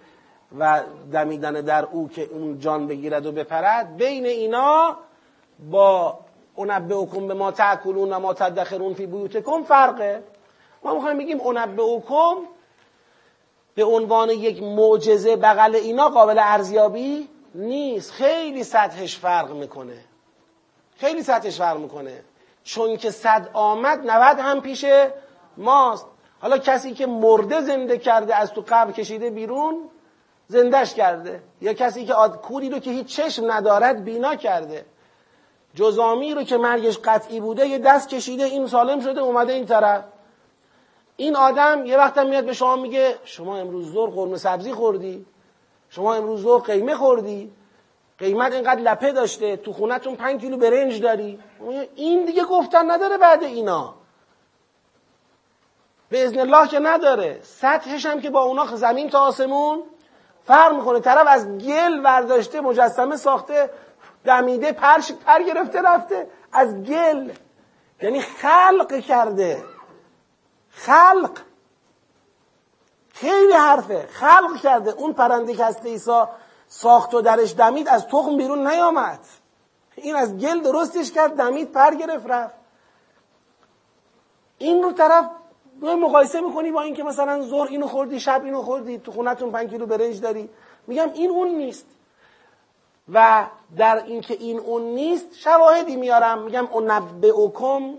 [0.60, 4.98] و دمیدن در او که اون جان بگیرد و بپرد بین اینا
[5.72, 6.20] با
[6.56, 10.24] اونبئکم به ما تاکلون و ما تدخرون فی بیوتکم فرقه.
[10.84, 12.36] ما می‌خوایم بگیم اونبئکم
[13.76, 18.12] به عنوان یک معجزه بغل اینا قابل ارزیابی نیست.
[18.12, 19.98] خیلی سطحش فرق می‌کنه.
[20.98, 22.24] خیلی سطحش فرق می‌کنه.
[22.63, 24.86] چون که صد آمد نود هم پیش
[25.58, 26.06] ماست.
[26.42, 29.89] حالا کسی که مرده زنده کرده از تو قبر کشیده بیرون
[30.48, 31.44] زندش کرده.
[31.62, 34.86] یا کسی که کوری رو که هیچ چشم ندارد بینا کرده.
[35.76, 40.04] جزامی رو که مرگش قطعی بوده یه دست کشیده این سالم شده اومده این طرف.
[41.16, 45.26] این آدم یه وقت میاد به شما میگه شما امروز زور قرمه سبزی خوردی؟
[45.90, 47.52] شما امروز زور قیمه خوردی؟
[48.20, 51.40] قیمت اینقدر لپه داشته تو خونتون پنج کیلو برنج داری؟
[51.96, 53.94] این دیگه گفتن نداره بعد اینا.
[56.10, 57.40] به ازن الله که نداره.
[57.44, 59.84] سطحش هم که با اونا زمین تا آسمون
[60.44, 61.00] فرق می‌کنه.
[61.00, 63.70] طرف از گل برداشته مجسمه ساخته
[64.26, 66.28] دمیده پرش پر گرفته رفته.
[66.52, 67.32] از گل.
[68.02, 69.64] یعنی خلق کرده.
[70.70, 71.40] خلق.
[73.14, 74.08] خیلی حرفه.
[74.12, 74.92] خلق کرده.
[74.92, 76.30] اون پرنده که هست ایسا
[76.68, 79.20] ساخت و درش دمید از تخم بیرون نیامد.
[79.96, 82.54] این از گل درستش کرد دمید پر گرفت رفت.
[84.58, 85.30] این رو طرف
[85.82, 89.86] مقایسه می‌کنی با اینکه مثلا ظهر اینو خوردی شب اینو خوردی تو خونتون پنج کیلو
[89.86, 90.50] برنج داری.
[90.88, 91.86] میگم این اون نیست.
[93.13, 96.42] و در اینکه این اون نیست شواهدی میارم.
[96.42, 96.68] میگم
[97.46, 97.94] اکم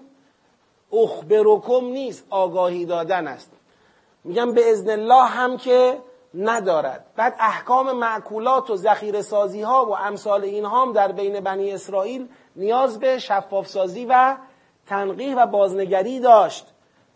[0.92, 3.50] اخبرکم نیست آگاهی دادن است.
[4.24, 5.98] میگم به ازن الله هم که
[6.34, 7.04] ندارد.
[7.16, 12.28] بعد احکام معکولات و ذخیره سازی ها و امثال اینها هم در بین بنی اسرائیل
[12.56, 14.36] نیاز به شفاف سازی و
[14.86, 16.66] تنقیح و بازنگری داشت.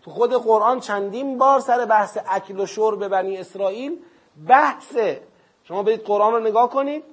[0.03, 3.99] تو خود قرآن چندین بار سر بحث اکل و شرب بنی اسرائیل
[4.49, 5.23] بحثه.
[5.65, 7.05] شما برید قرآن رو نگاه کنید.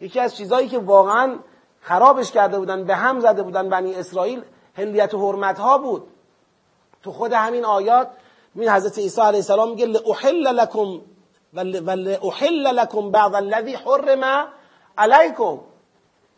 [0.00, 1.38] یکی از چیزهایی که واقعا
[1.80, 4.42] خرابش کرده بودن به هم زده بودن بنی اسرائیل
[4.76, 6.06] هلیت و حرمت ها بود.
[7.02, 8.10] تو خود همین آیات
[8.54, 11.00] می حضرت عیسی علیه السلام میگه لاحل لکم
[11.52, 14.48] لاحل لکم بعض الذی حرم
[14.98, 15.58] علیکم.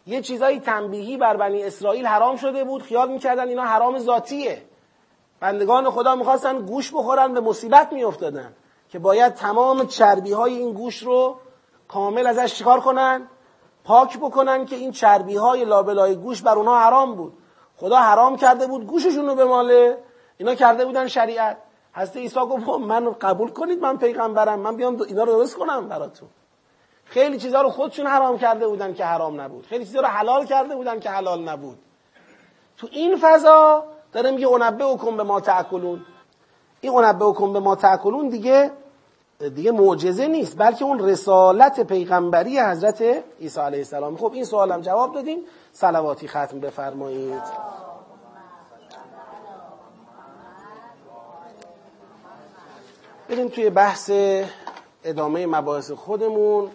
[0.07, 4.63] یه چیزایی تنبیهی بر بنی اسرائیل حرام شده بود خیال می‌کردن اینا حرام ذاتیه.
[5.41, 8.53] بندگان خدا می‌خواستن گوش بخورن به مصیبت میافتادن
[8.89, 11.37] که باید تمام چربی های این گوش رو
[11.89, 13.29] کامل ازش چیکار کنن؟
[13.87, 17.33] پاک بکنن که این چربی های لابلای گوش بر اونها حرام بود.
[17.77, 19.99] خدا حرام کرده بود گوششون رو ماله
[20.37, 21.57] اینا کرده بودن شریعت.
[21.93, 24.59] حضرت عیسی گفت من قبول کنید من پیغمبرم.
[24.59, 26.29] من بیام اینا رو درست کنم براتون.
[27.05, 29.67] خیلی چیزها رو خودشون حرام کرده بودن که حرام نبود.
[29.67, 31.79] خیلی چیزها رو حلال کرده بودن که حلال نبود.
[32.77, 36.05] تو این فضا داره میگه اونبه کن به ما تاکلون
[36.81, 38.73] این اونبه کن به ما تاکلون دیگه
[39.39, 43.03] دیگه معجزه نیست بلکه اون رسالت پیغمبری حضرت
[43.41, 44.17] عیسی علیه السلام.
[44.17, 45.39] خب این سوالم جواب دادیم.
[45.73, 47.43] صلواتی ختم بفرمایید.
[53.29, 54.11] بریم توی بحث
[55.05, 56.71] ادامه مباحث خودمون.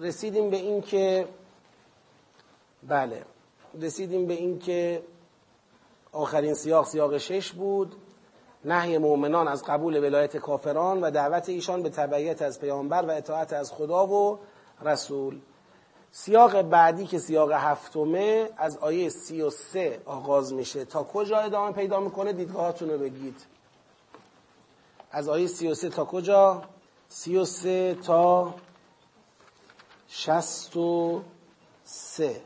[0.00, 1.28] رسیدیم به این که
[2.88, 3.22] بله.
[3.82, 5.02] رسیدیم به این که
[6.12, 7.96] آخرین سیاق سیاق شش بود.
[8.66, 13.52] نهی مؤمنان از قبول ولایت کافران و دعوت ایشان به تبعیت از پیامبر و اطاعت
[13.52, 14.38] از خدا و
[14.82, 15.40] رسول.
[16.10, 20.84] سیاق بعدی که سیاق هفتمه از آیه سی و سه آغاز میشه.
[20.84, 23.46] تا کجا ادامه پیدا می‌کنه؟ دیدگاهاتون رو بگید.
[25.10, 26.62] از آیه سی و سه تا کجا؟
[27.08, 28.54] سی و سه تا
[30.08, 31.22] شست و
[31.84, 32.40] سه.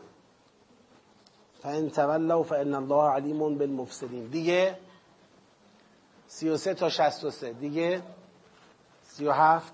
[1.62, 4.78] فان تولوا فان الله علیم بالمفسدین دیگه
[6.30, 8.02] سی و سه تا شست و سه دیگه؟
[9.02, 9.72] سی و هفت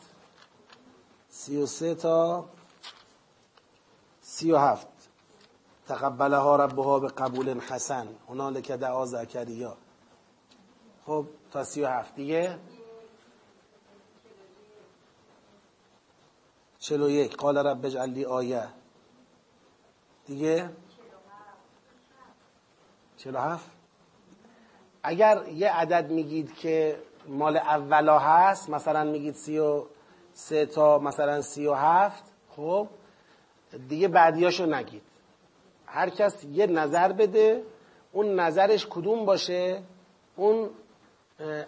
[1.29, 2.49] سی و سه تا
[4.21, 4.87] سی و هفت
[5.89, 8.09] تقبلها ربها به قبول حسن.
[8.29, 9.77] هنالک دعا زکریا.
[11.07, 12.59] خب تا سی و هفت دیگه
[16.79, 17.37] چلو یک.
[17.37, 18.69] قال رب اجعل لی آیه.
[20.27, 20.71] دیگه؟
[23.17, 23.76] چلو هفت.
[25.09, 26.97] اگر یه عدد میگید که
[27.29, 29.83] مال اولا هست مثلا میگید سی و
[30.33, 32.25] سه تا مثلا سی و هفت
[32.57, 32.89] خب؟
[33.89, 35.03] دیگه بعدیاشو نگید.
[35.87, 37.63] هر کس یه نظر بده
[38.13, 39.83] اون نظرش کدوم باشه؟
[40.37, 40.71] اون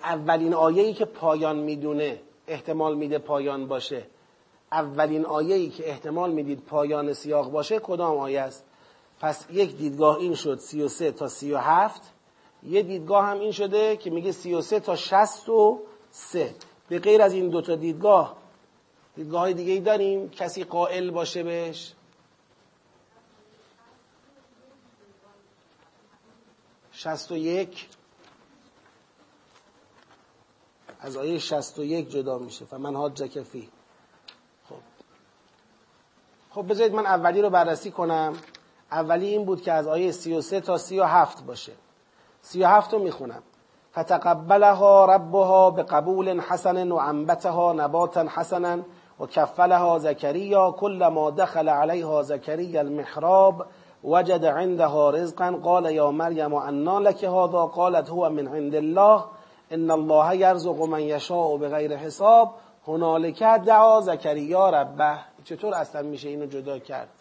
[0.03, 4.03] اولین آیه‌ای که پایان می‌دونه احتمال میده پایان باشه.
[4.72, 8.64] اولین آیه‌ای که احتمال می‌دید پایان سیاق باشه کدام آیه است؟
[9.20, 12.12] پس یک دیدگاه این شد 33 تا 37
[12.62, 16.55] یه دیدگاه هم این شده که میگه 33 تا 63
[16.88, 18.37] به غیر از این دوتا دیدگاه
[19.18, 20.31] دیدگاه های دیگه ای داریم.
[20.31, 21.92] کسی قائل باشه بهش.
[26.92, 27.88] شست و یک.
[31.01, 32.64] از آیه شست و یک جدا میشه.
[32.64, 33.68] فمن ها جکفی
[34.68, 34.75] خب.
[36.51, 38.37] خب بذارید من اولی رو بررسی کنم.
[38.92, 41.73] اولی این بود که از آیه سی و سه تا سی و هفت باشه.
[42.49, 43.43] سی و هفت رو می‌خونم.
[43.93, 48.79] فتقبلها ربها به قبول حسن و انبتها نباتا حسنا
[49.21, 50.75] و کفلها زکریا
[51.11, 53.67] ما دخل علیها زکریا المحراب
[54.05, 55.61] وجد عندها رزقا.
[55.65, 59.25] قال یا مریم انا لك هذا؟ قالت هو من عند الله.
[59.73, 62.55] ان الله یرزق من یشاء بغیر حساب.
[62.89, 65.19] هنالک دعا زکریا ربه.
[65.45, 67.18] چطور اصلا میشه اینو جدا کرد؟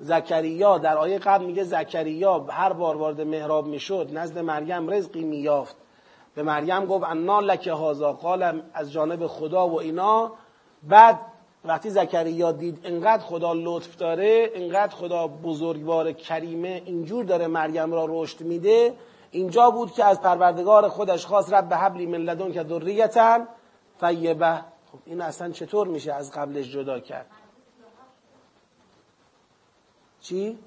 [0.00, 5.76] زکریا در آیه قبل میگه زکریا هر بار وارد محراب می‌شد نزد مریم رزقی میافت
[6.34, 10.32] به مریم گفت انا لک هازا قال از جانب خدا و اینا.
[10.82, 11.18] بعد
[11.64, 18.06] وقتی زکریا دید انقدر خدا لطف داره انقدر خدا بزرگوار کریمه اینجور داره مریم را
[18.08, 18.94] رشد میده.
[19.30, 23.38] اینجا بود که از پروردگار خودش خواست رب حبلی من لدن که ذریتا
[24.00, 24.54] طیبه.
[24.92, 27.26] خب این اصلا چطور میشه از قبلش جدا کرد؟
[30.20, 30.58] چی؟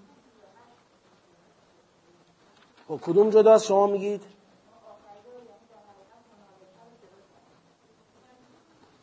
[2.87, 4.21] خب کدوم جداست شما میگید؟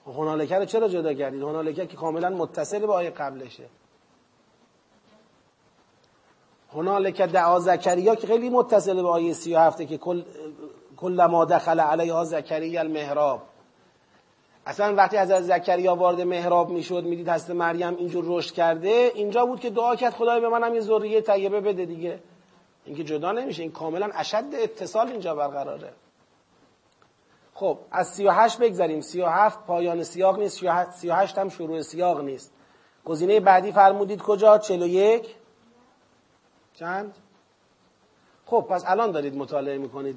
[0.04, 3.68] خب هنالکه رو چرا جدا کردید؟ هنالکه که کاملا متصل به آیه قبلشه
[6.72, 10.22] هنالک دعا زکریا که خیلی متصل به آیه سی و هفته که کل,
[10.96, 13.42] کل ما دخل علیها زکریا المهراب
[14.66, 19.60] اصلا وقتی از زکریا وارد محراب می‌شد می‌دید هست مریم اینجور رشد کرده اینجا بود
[19.60, 22.18] که دعا کرد خدای به منم یه ذریه طیبه بده دیگه.
[22.84, 25.92] اینکه جدا نمیشه این کاملا اشد اتصال اینجا برقراره.
[27.54, 32.52] خب از 38 بگذاریم 37 پایان سیاق نیست 38 هم شروع سیاق نیست.
[33.04, 35.34] گزینه بعدی فرمودید کجا؟ 41
[36.74, 37.14] چند؟
[38.46, 40.16] خب پس الان دارید مطالعه می‌کنید.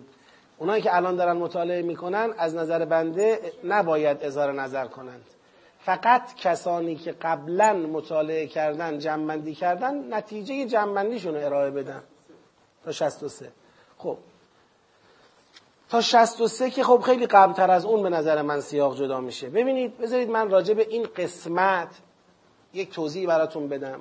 [0.63, 5.25] اونایی که الان دارن مطالعه می‌کنن از نظر بنده نباید اظهار نظر کنند.
[5.85, 12.03] فقط کسانی که قبلا مطالعه کردن جنبندی کردن نتیجه جنبندیشون رو ارائه بدن.
[12.85, 13.51] تا 63
[13.97, 14.17] خب.
[15.89, 19.49] تا 63 که خب خیلی قبلتر از اون به نظر من سیاق جدا میشه.
[19.49, 21.89] ببینید بذارید من راجع به این قسمت
[22.73, 23.99] یک توضیح براتون بدم.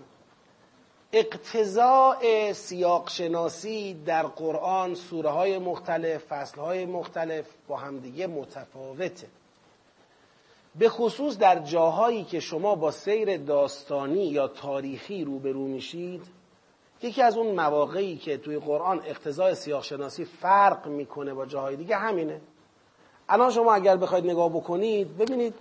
[1.12, 9.26] اقتضاع سیاق شناسی در قرآن سوره های مختلف فصل های مختلف با همدیگه متفاوته.
[10.78, 16.22] به خصوص در جاهایی که شما با سیر داستانی یا تاریخی روبرو میشید
[17.02, 21.96] یکی از اون مواقعی که توی قرآن اقتضاع سیاق شناسی فرق می‌کنه با جاهای دیگه
[21.96, 22.40] همینه.
[23.28, 25.54] الان شما اگر بخواید نگاه بکنید ببینید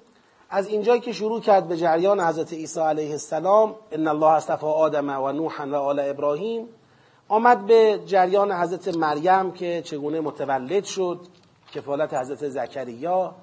[0.53, 5.09] از اینجایی که شروع کرد به جریان حضرت عیسی علیه السلام ان الله اصطفى آدم
[5.09, 6.67] و نوحا و آل ابراهیم
[7.27, 11.19] آمد به جریان حضرت مریم که چگونه متولد شد
[11.73, 13.35] کفالت حضرت زکریا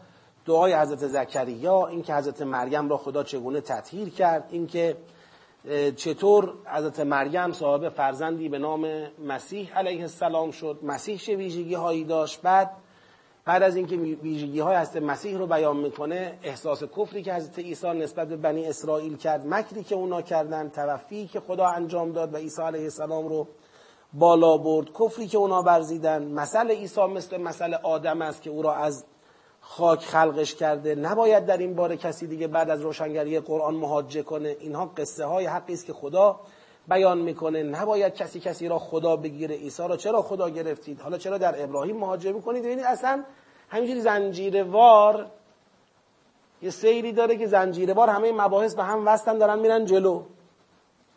[0.46, 4.96] دعای حضرت زکریا اینکه حضرت مریم را خدا چگونه تطهیر کرد اینکه
[5.96, 8.86] چطور حضرت مریم صاحب فرزندی به نام
[9.26, 12.70] مسیح علیه السلام شد مسیح چه ویژگی هایی داشت بعد
[13.49, 17.88] بعد از اینکه ویژگی های حضرت مسیح رو بیان می‌کنه احساس کفری که حضرت عیسی
[17.88, 22.36] نسبت به بنی اسرائیل کرد مکری که اونا کردن توفی که خدا انجام داد و
[22.36, 23.49] عیسی علیه السلام رو
[24.12, 28.74] بالا برد کفری که اونا برزیدن مثل عیسی مثل مثل آدم است که او را
[28.74, 29.05] از
[29.61, 30.94] خاک خلقش کرده.
[30.94, 34.57] نباید در این باره کسی دیگه بعد از روشنگری قرآن مهاجه کنه.
[34.61, 36.40] اینها قصه های حقی است که خدا
[36.89, 39.57] بیان می‌کنه نباید کسی کسی را خدا بگیره.
[39.57, 43.24] عیسی را چرا خدا گرفتید؟ حالا چرا در ابراهیم مهاجه می‌کنید؟ ببینید اصلا
[43.68, 45.26] همینجوری زنجیروار
[46.62, 50.22] یه سیری داره که زنجیروار همه مباحث به هم وستن دارن میرن جلو.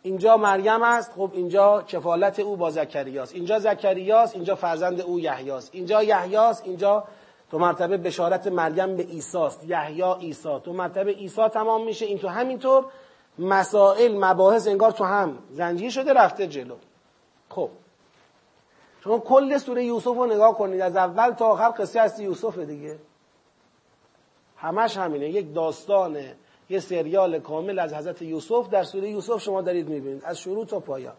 [0.02, 5.70] اینجا مریم است خب اینجا کفالت او با زکریاست اینجا زکریاست اینجا فرزند او یحیاست
[5.72, 7.04] اینجا یحیاست اینجا
[7.50, 10.60] تو مرتبه بشارت مریم به ایساست یحیی عیسی.
[10.64, 12.06] تو مرتبه عیسی تمام میشه.
[12.06, 12.84] این تو همینطور
[13.38, 16.76] مسائل مباحث انگار تو هم زنجیر شده رفته جلو.
[17.48, 17.70] خب.
[19.04, 22.98] شما کل سوره یوسف رو نگاه کنید از اول تا آخر قصه هست یوسف دیگه.
[24.56, 25.28] همش همینه.
[25.28, 26.36] یک داستانه
[26.70, 30.80] یه سریال کامل از حضرت یوسف در سوره یوسف شما دارید می‌بینید از شروع تا
[30.80, 31.14] پایان.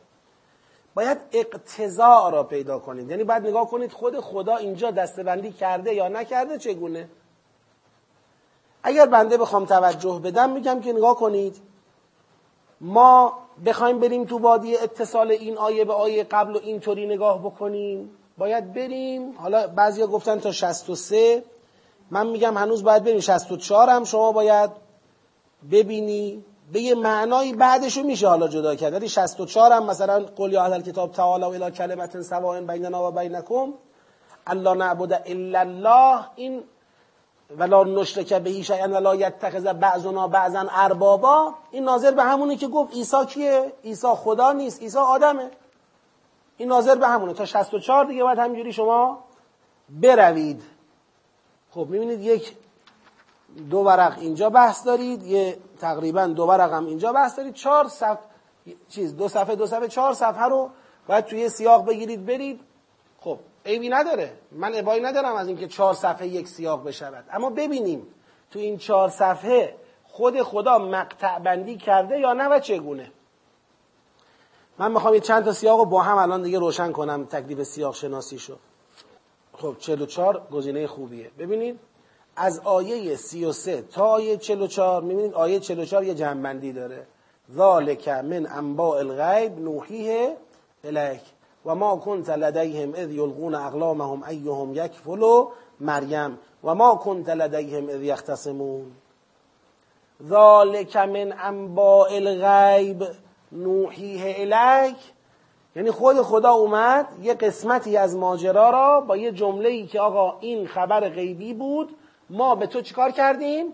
[0.96, 3.10] باید اقتضاع را پیدا کنید.
[3.10, 7.10] یعنی باید نگاه کنید خود خدا اینجا دستبندی کرده یا نکرده چگونه؟
[8.84, 11.73] اگر بنده بخوام توجه بدم میگم که نگاه کنید.
[12.84, 13.34] ما
[13.66, 18.10] بخوایم بریم تو وادی اتصال این آیه به آیه قبل و اینطوری نگاه بکنیم.
[18.38, 19.34] باید بریم.
[19.38, 21.44] حالا بعضیا گفتن تا 63
[22.12, 23.20] من میگم هنوز باید بریم.
[23.20, 24.72] 64 هم شما باید
[25.72, 26.44] ببینی.
[26.74, 28.94] به یه معنایی بعدشو میشه حالا جدا کرد.
[28.94, 33.12] ولی 64 هم مثلا قول یا اهل کتاب تعالی و الی کلمت سواء بیننا و
[33.12, 33.74] بینکم.
[34.48, 36.26] الله نعبد الا الله.
[36.36, 36.64] این
[37.58, 41.54] ولا نشرک به شیئا ولا یتخذ بعضنا بعضا اربابا.
[41.72, 45.52] این ناظر به همونه که گفت عیسی کیه؟ عیسی خدا نیست عیسی آدمه.
[46.58, 47.34] این ناظر به همونه.
[47.34, 49.24] تا 64 دیگه باید همینجوری شما
[49.90, 50.64] بروید.
[51.72, 52.56] خب می‌بینید یک
[53.70, 57.54] دو ورق اینجا بحث دارید یه تقریبا دو ورق هم اینجا بحث دارید.
[57.54, 58.18] چهار صف
[58.90, 60.70] چیز دو صفحه دو صفحه چهار صفحه رو
[61.08, 62.62] باید توی سیاق بگیرید برید.
[63.20, 64.34] خب عیبی نداره.
[64.52, 67.26] من ابایی ندارم از اینکه چهار صفحه یک سیاق بشود.
[67.32, 68.08] اما ببینیم
[68.52, 73.12] تو این چهار صفحه خود خدا مقطع بندی کرده یا نه و چگونه.
[74.78, 77.26] من می‌خوام یه چند تا سیاق رو با هم الان دیگه روشن کنم.
[77.26, 78.60] تکلیف سیاق شناسی شد
[79.54, 81.32] خب 44 گزینه خوبیه.
[81.40, 81.80] ببینید
[82.36, 87.08] از آیه 33 تا آیه 44 می‌بینید آیه 44 یه جنبندی داره.
[87.52, 90.38] ذالک من انباء الغیب نوحیه
[90.84, 91.22] الیک.
[91.66, 95.50] و ما کنت لدیهم اذ یلقون اقلامهم ایهم یکفلو
[95.80, 98.92] مریم و ما کنت لدیهم اذ یختصمون.
[100.28, 103.04] ذالک من انباء الغیب
[103.52, 104.98] نوحیه الیک.
[105.76, 110.40] یعنی خود خدا اومد یه قسمتی از ماجرا را با یه جمله ای که آقا
[110.40, 111.96] این خبر غیبی بود
[112.30, 113.66] ما به تو چیکار کردیم؟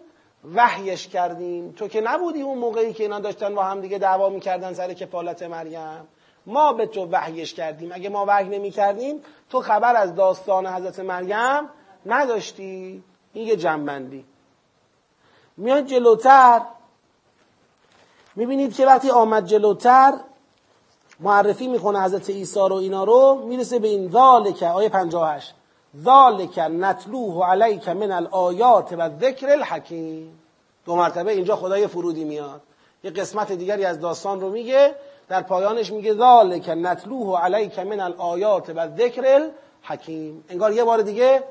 [0.56, 1.72] وحیش کردیم.
[1.72, 5.44] تو که نبودی اون موقعی که اینا داشتن با هم دیگه دعوا می‌کردن سر کفالت
[5.44, 6.08] مریم.
[6.50, 7.92] ما به تو وحیش کردیم.
[7.94, 11.70] اگه ما وحی نمی کردیم تو خبر از داستان حضرت مریم
[12.06, 13.04] نداشتی.
[13.34, 14.26] این یه جنبندی.
[15.58, 16.62] میاد جلوتر.
[18.36, 20.14] می‌بینید که وقتی آمد جلوتر
[21.20, 23.46] معرفی می‌کنه حضرت عیسی رو اینا رو.
[23.46, 25.56] می‌رسه به این ذالک آیه 58
[26.04, 30.40] ذالک نتلوه علیک من الآیات و ذکر الحکیم.
[30.86, 32.62] دو مرتبه اینجا خدای فرودی میاد.
[33.04, 34.96] یه قسمت دیگری از داستان رو میگه.
[35.30, 40.44] در پایانش میگه ذالک نتلوه علیک من الآیات و ذکر الحکیم.
[40.50, 41.44] انگار یه بار دیگه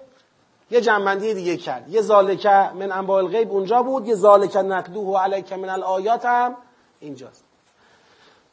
[0.70, 1.88] یه جنبندی دیگه کرد.
[1.88, 6.56] یه ذالک من انباء الغیب اونجا بود یه ذالک نتلوه علیک من الآیات هم
[7.00, 7.44] اینجاست.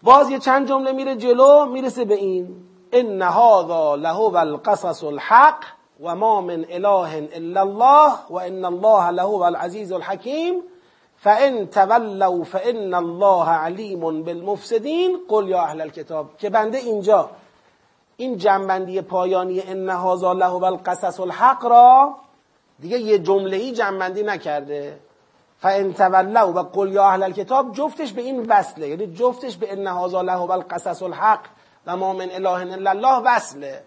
[0.04, 2.56] باز یه چند جمله میره جلو می‌رسه به این.
[2.92, 5.64] ان هذا له القصص الحق
[6.04, 10.64] و ما من اله الا الله و ان الله له العزیز الحکیم.
[11.26, 17.30] فان تولوا فان الله علیم بالمفسدین قل یا اهل الكتاب که بنده اینجا
[18.18, 22.16] این جنبندی پایانی ان هذا له القصص الحق را
[22.80, 25.00] دیگه یه جمله ای جنبندی نکرده.
[25.60, 29.88] فان تولوا و قل یا اهل الكتاب جفتش به این وصله یعنی جفتش به ان
[29.88, 31.46] هذا له القصص الحق
[31.88, 33.84] و ما من اله الا الله وصله.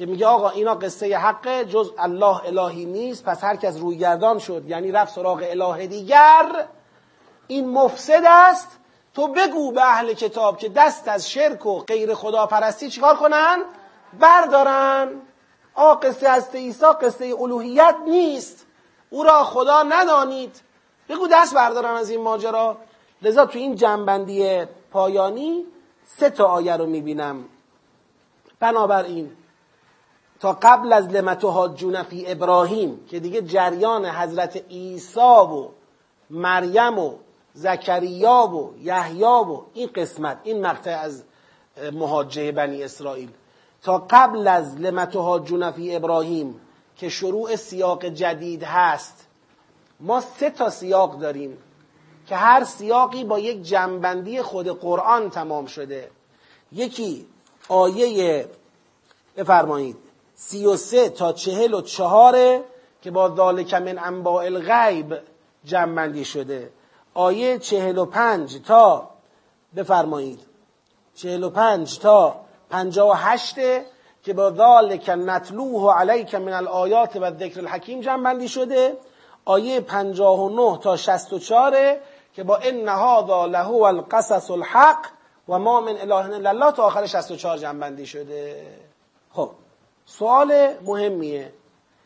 [0.00, 4.38] که میگه آقا اینا قصه حقه جز الله الهی نیست پس هر کس روی گردان
[4.38, 6.66] شد یعنی رفت سراغ اله دیگر.
[7.46, 8.78] این مفسد است.
[9.14, 13.58] تو بگو به اهل کتاب که دست از شرک و غیر خدا پرستی چیکار کنن؟
[14.20, 15.08] بردارن.
[15.74, 18.66] آ قصه از عیسی قصه الوهیت نیست.
[19.10, 20.60] او را خدا ندانید.
[21.08, 22.76] بگو دست بردارن از این ماجرا.
[23.22, 25.64] لذا تو این جنبندی پایانی
[26.18, 27.44] سه تا آیه رو می‌بینم.
[28.60, 29.36] بنابراین
[30.40, 31.68] تا قبل از لمتو
[32.08, 35.68] فی ابراهیم که دیگه جریان حضرت عیسی و
[36.30, 37.14] مریم و
[37.54, 41.24] زکریا و یحیی و این قسمت این مقطع از
[41.92, 43.30] مهاجه بنی اسرائیل.
[43.82, 46.60] تا قبل از لمتو فی ابراهیم
[46.96, 49.26] که شروع سیاق جدید هست
[50.00, 51.58] ما سه تا سیاق داریم
[52.26, 56.10] که هر سیاقی با یک جنبندی خود قرآن تمام شده.
[56.72, 57.26] یکی
[57.68, 58.48] آیه
[59.36, 60.09] بفرمایید.
[60.40, 62.64] سی و سه تا چهل و چهاره
[63.02, 65.18] که با ذالک من انباء الغیب
[65.64, 66.70] جمع شده.
[67.14, 69.10] آیه چهل و پنج تا
[69.76, 70.40] بفرمایید.
[71.14, 72.36] چهل و پنج تا
[72.70, 73.86] پنجا و هشته
[74.22, 78.96] که با ذالک نتلوه علیک من الآیات و ذکر الحکیم جمع شده.
[79.44, 82.00] آیه پنجاه و نه تا شست و چاره
[82.34, 85.06] که با ان هذا له القصص الحق
[85.48, 88.66] و ما من اله الا الله تا آخر 64 جنبندی شده.
[89.32, 89.50] خب.
[90.18, 91.52] سوال مهمیه.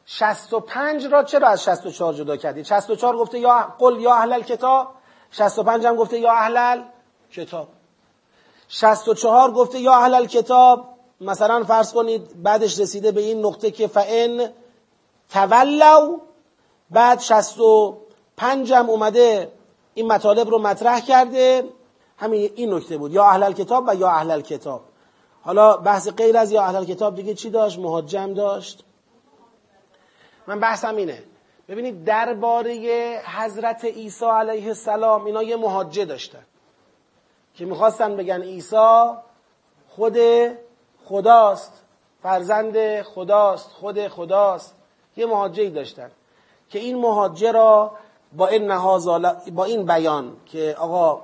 [0.07, 4.89] 65 را چرا از 64 جدا کردی 64 گفته یا قل یا اهل الکتاب
[5.31, 6.83] 65 هم گفته یا اهل
[7.33, 7.69] کتاب
[8.69, 10.89] 64 گفته یا اهل الکتاب
[11.21, 14.49] مثلا فرض کنید بعدش رسیده به این نقطه که فان
[15.31, 16.21] تولوا
[16.91, 19.53] بعد 65 هم اومده
[19.95, 21.65] این مطالب رو مطرح کرده.
[22.17, 24.81] همین این نکته بود یا اهل کتاب و یا اهل کتاب
[25.45, 28.85] حالا بحث غیر از یا اهل کتاب دیگه چی داشت؟ مهاجم داشت.
[30.47, 31.23] من بحثم اینه.
[31.69, 32.75] ببینید درباره
[33.39, 36.45] حضرت عیسی علیه السلام اینا یه مهاجه داشتن.
[37.55, 39.11] که می‌خواستن بگن عیسی
[39.89, 40.19] خود
[41.05, 41.83] خداست
[42.23, 44.75] فرزند خداست خود خداست.
[45.17, 46.11] یه مهاجه داشتن
[46.71, 47.93] که این مهاجه را
[48.33, 48.79] با این
[49.53, 51.23] با این بیان که آقا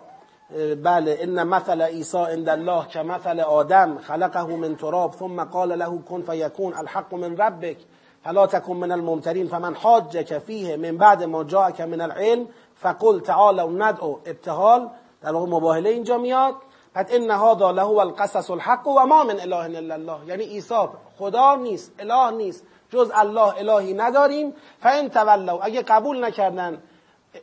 [0.59, 5.98] بله ان مثل عیسی عند الله که مثل آدم خلقه من تراب ثم قال له
[5.98, 7.76] کن فیکون الحق من ربک
[8.24, 12.46] فلا تكن من الممترین فمن حاجك فیه من بعد ما جاءك من العلم
[12.82, 14.88] فقل تعالوا ندعو ابتهال.
[15.22, 16.55] در واقع مباهله اینجا میاد.
[16.94, 20.26] پس ان هذا له القصص الحق و ما من اله الا الله.
[20.26, 20.88] یعنی عیسی
[21.18, 22.64] خدا نیست اله نیست.
[22.90, 24.55] جز الله الهی نداریم.
[24.82, 26.82] فان تولوا اگه قبول نکردن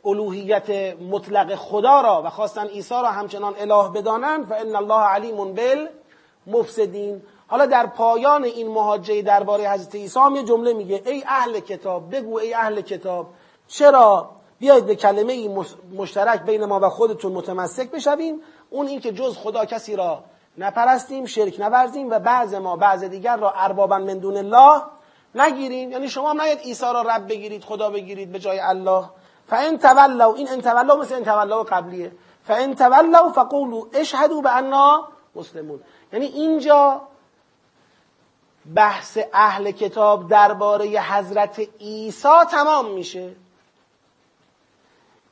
[0.04, 0.70] الوهیت
[1.10, 5.54] مطلق خدا را و خواستن عیسی را همچنان اله بدانند و ان الله علیم
[6.46, 7.22] بالمفسدین.
[7.46, 12.14] حالا در پایان این مهاجه درباره حضرت عیسی هم یه جمله میگه ای اهل کتاب
[12.14, 13.26] بگو ای اهل کتاب
[13.68, 15.64] چرا بیاید به کلمه
[15.96, 20.24] مشترک بین ما و خودتون متمسک بشویم؟ اون این که جز خدا کسی را
[20.58, 24.82] نپرستیم شرک نورزیم و بعض ما بعض دیگر را اربابا من دون الله
[25.34, 25.92] نگیریم.
[25.92, 29.04] یعنی شما هم نید عیسی را رب بگیرید خدا بگیرید به جای الله.
[29.48, 32.12] فان تولوا این ان تولوا مثل ان تولوا قبلیه.
[32.46, 35.80] فان تولوا فقولوا اشهدوا باننا مسلمون.
[36.12, 37.00] یعنی اینجا
[38.74, 43.32] بحث اهل کتاب درباره حضرت عیسی تمام میشه.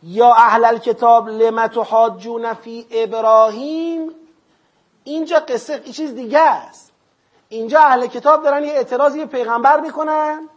[0.03, 4.11] یا اهل الکتاب لم تحاجون فی ابراهیم؟
[5.05, 6.93] اینجا قصه چیز دیگه است.
[7.49, 10.49] اینجا اهل کتاب دارن یه اعتراضی پیغمبر می‌کنن.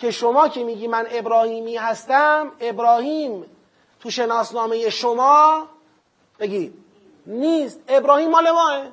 [0.00, 3.46] که شما که میگی من ابراهیمی هستم ابراهیم
[4.00, 5.66] تو شناسنامه شما
[6.38, 6.72] بگی
[7.26, 7.80] نیست.
[7.88, 8.86] ابراهیم مال ماه.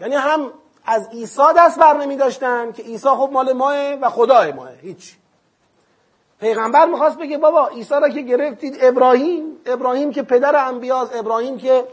[0.00, 0.52] یعنی هم
[0.84, 4.72] از عیسی دست بر نمی داشتن که عیسی خب مال ماه و خدای ماه.
[4.72, 5.16] هیچ.
[6.40, 11.88] پیغمبر می‌خواست بگه بابا عیسی را که گرفتید ابراهیم ابراهیم که پدر انبیاز ابراهیم که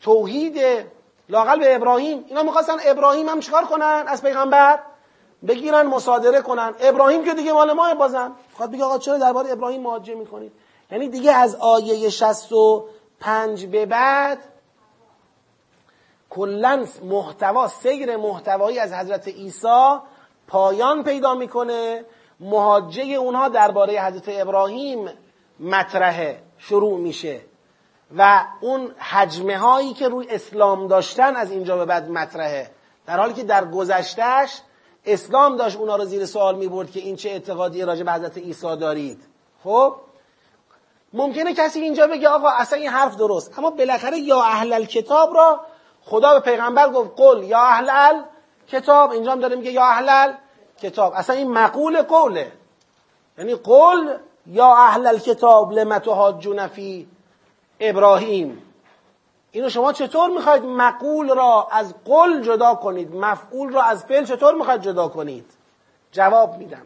[0.00, 0.60] توحید
[1.28, 2.24] لاقل به ابراهیم.
[2.28, 4.78] اینا می‌خواستن ابراهیم هم چیکار کنن از پیغمبر؟
[5.48, 6.74] بگیرن مصادره کنن.
[6.80, 10.52] ابراهیم که دیگه مال ما بازم خواهد بگه آقا چرا درباره ابراهیم مهاجه می‌کنید؟
[10.90, 14.38] یعنی دیگه از آیه 65 به بعد
[16.30, 19.98] کلا محتوا سیر محتوایی از حضرت عیسی
[20.48, 22.04] پایان پیدا می‌کنه.
[22.40, 25.10] مهاجه اونها درباره حضرت ابراهیم
[25.60, 27.40] مطرحه شروع میشه.
[28.16, 32.70] و اون حجمه هایی که روی اسلام داشتن از اینجا به بعد مطرحه.
[33.06, 34.60] در حالی که در گذشتهش
[35.06, 38.76] اسلام داشت اونا رو زیر سوال می‌برد که این چه اعتقادی راجع به حضرت عیسی
[38.76, 39.24] دارید.
[39.64, 39.94] خب؟
[41.12, 43.58] ممکنه کسی اینجا بگه آقا اصلا این حرف درست.
[43.58, 45.60] اما بالاخره یا اهل الکتاب را
[46.04, 48.22] خدا به پیغمبر گفت قل یا اهل
[48.68, 50.32] کتاب اینجا هم داره میگه یا اهل
[50.82, 52.52] کتاب اصلا این مقول قوله.
[53.38, 57.08] یعنی قل یا اهل الکتاب لم تحاجون فی
[57.80, 58.62] ابراهیم.
[59.54, 64.54] اینو شما چطور می‌خواید مقول را از قل جدا کنید؟ مفعول را از فعل چطور
[64.54, 65.50] می‌خواید جدا کنید؟
[66.12, 66.82] جواب میدم.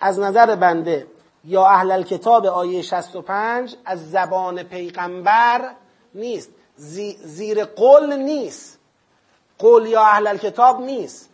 [0.00, 1.06] از نظر بنده
[1.44, 5.70] یا اهل الکتاب آیه 65 از زبان پیغمبر
[6.14, 6.50] نیست.
[6.76, 8.78] زیر قل نیست.
[9.58, 11.30] قل یا اهل الکتاب نیست.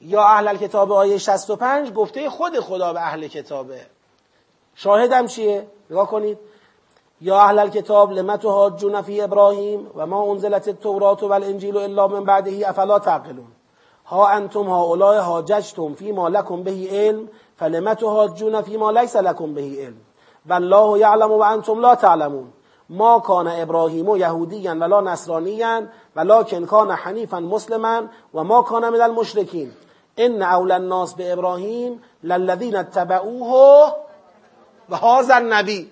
[0.00, 3.86] یا اهل الکتاب آیه 65 گفته خود خدا به اهل کتابه.
[4.74, 6.38] شاهدم چیه؟ نگاه کنید.
[7.20, 12.24] یا اهل الكتاب لم تحاجون فی ابراهیم و ما انزلت التورات و الانجیل الا من
[12.24, 13.52] بعده افلا تعقلون
[14.06, 19.96] ها انتم هؤلاء حاججتم فيما لكم به علم فلم تحاجون فيما ليس لكم به علم
[20.50, 22.50] والله يعلم وانتم لا تعلمون
[22.90, 29.72] ما كان ابراهیم یهودیا ولا نصرانیا ولكن كان حنیفا مسلما و ما كان من المشرکین
[30.18, 33.92] ان اولى الناس به ابراهیم للذین اتبعوه
[34.90, 35.90] و هذا النبی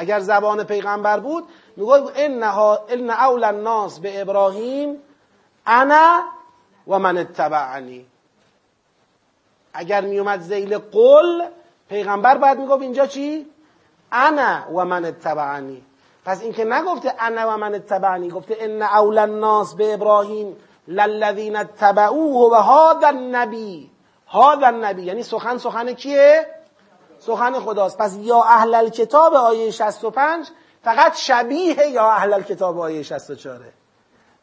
[0.00, 1.44] اگر زبان پیغمبر بود
[1.76, 4.96] می‌گفت ان ان اول الناس به ابراهیم
[5.66, 6.20] انا
[6.88, 8.06] و من اتبعنی.
[9.74, 11.44] اگر میومد زیل قل
[11.88, 13.46] پیغمبر بعد می‌گفت اینجا چی؟
[14.12, 15.82] انا و من اتبعنی.
[16.24, 20.56] پس اینکه نگفته انا و من اتبعنی گفته ان اول الناس به ابراهیم
[20.88, 23.90] للذین اتبعوه و هذا النبی.
[24.28, 26.59] هذا النبی یعنی سخن سخن کیه؟
[27.20, 27.98] سخن خداست.
[27.98, 30.48] پس یا اهل الکتاب آیه 65
[30.84, 33.60] فقط شبیه یا اهل الکتاب آیه 64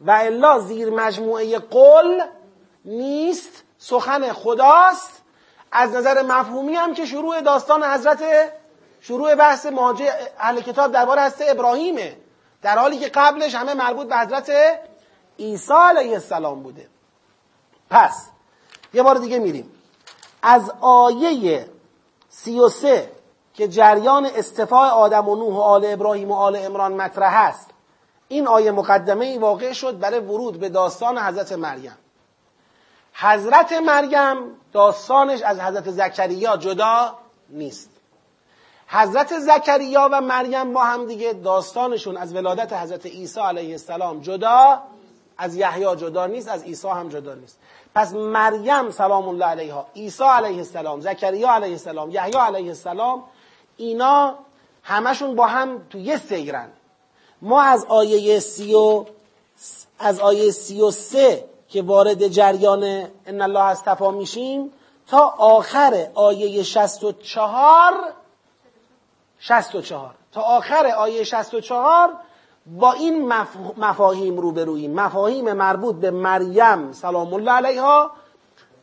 [0.02, 2.22] و الا زیر مجموعه قل
[2.86, 5.22] نیست سخن خداست.
[5.72, 8.24] از نظر مفهومی هم که شروع داستان حضرت
[9.02, 12.18] شروع بحث ماجه اهل کتاب درباره هست ابراهیمه.
[12.62, 14.52] در حالی که قبلش همه مربوط به حضرت
[15.40, 16.88] عیسی علیه السلام بوده.
[17.90, 18.30] پس
[18.94, 19.72] یه بار دیگه میریم.
[20.42, 21.70] از آیه
[22.44, 23.12] سی و سه
[23.54, 27.70] که جریان استفاع آدم و نوح و آل ابراهیم و آل امران مطرح است.
[28.28, 31.98] این آیه مقدمه ای واقع شد برای ورود به داستان حضرت مریم.
[33.14, 34.38] حضرت مریم
[34.74, 37.16] داستانش از حضرت زکریا جدا
[37.50, 37.90] نیست.
[38.88, 44.82] حضرت زکریا و مریم با هم دیگه داستانشون از ولادت حضرت عیسی علیه السلام جدا
[45.38, 47.60] از یحیی جدا نیست از عیسی هم جدا نیست.
[47.96, 53.24] پس مریم سلام الله علیها عیسی علیه السلام زکریا علیه السلام یحیی علیه السلام
[53.78, 54.36] اینا
[54.84, 56.70] همشون با هم تو یه سیرن.
[57.42, 59.06] ما از آیه سی و
[60.00, 62.84] از آیه سی و سه که وارد جریان
[63.26, 64.74] ان الله استفا میشیم
[65.08, 67.94] تا آخر آیه شست و چهار
[69.40, 70.16] شست و چهار.
[70.32, 72.14] تا آخر آیه شست و چهار
[72.76, 73.34] با این
[73.78, 78.11] مفاهیم روبروییم مفاهیم مربوط به مریم سلام الله علیها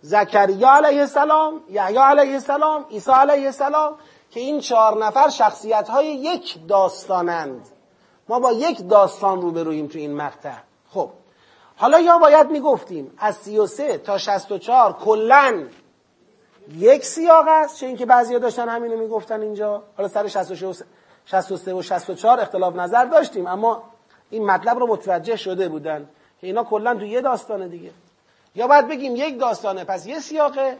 [0.01, 3.95] زکریا علیه السلام یحیی علیه السلام عیسی علیه السلام
[4.30, 7.68] که این چهار نفر شخصیت های یک داستانند.
[8.28, 10.55] ما با یک داستان روبروییم تو این مقطع.
[10.91, 11.11] خب
[11.76, 15.64] حالا یا باید می‌گفتیم از 33 تا 64 کلا
[16.78, 19.82] یک سیاق است چه اینکه بعضیا داشتن همینو می‌گفتن اینجا.
[19.97, 20.82] حالا سر 66
[21.27, 23.83] 63 و 64 اختلاف نظر داشتیم اما
[24.31, 26.09] این مطلب رو متوجه شده بودن.
[26.41, 27.91] که اینا کلا تو یه داستانه دیگه.
[28.55, 30.79] یا باید بگیم یک داستانه پس یه سیاقه.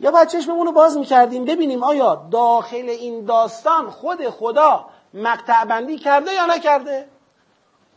[0.00, 4.84] یا باید چشممون رو باز می‌کردیم ببینیم آیا داخل این داستان خود خدا
[5.14, 7.08] مقطع بندی کرده یا نکرده؟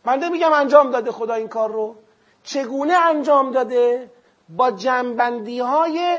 [0.06, 1.96] بنده میگم انجام داده خدا این کار رو.
[2.44, 4.12] چگونه انجام داده؟
[4.50, 6.18] با جنبندی های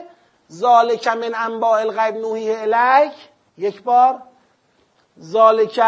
[0.52, 3.12] ذالک من انباء الغیب نوحی الیک
[3.58, 4.22] یک بار
[5.24, 5.80] ذالک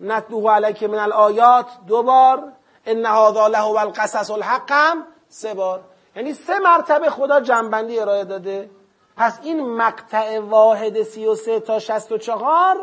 [0.00, 2.52] نتلوه علیک من الآیات دو بار.
[2.86, 5.80] ان هذا له القصص الحقم سه بار.
[6.16, 8.70] یعنی سه مرتبه خدا جنبندی ارائه داده.
[9.16, 12.76] پس این مقطع واحد سی و سه تا شست و چهار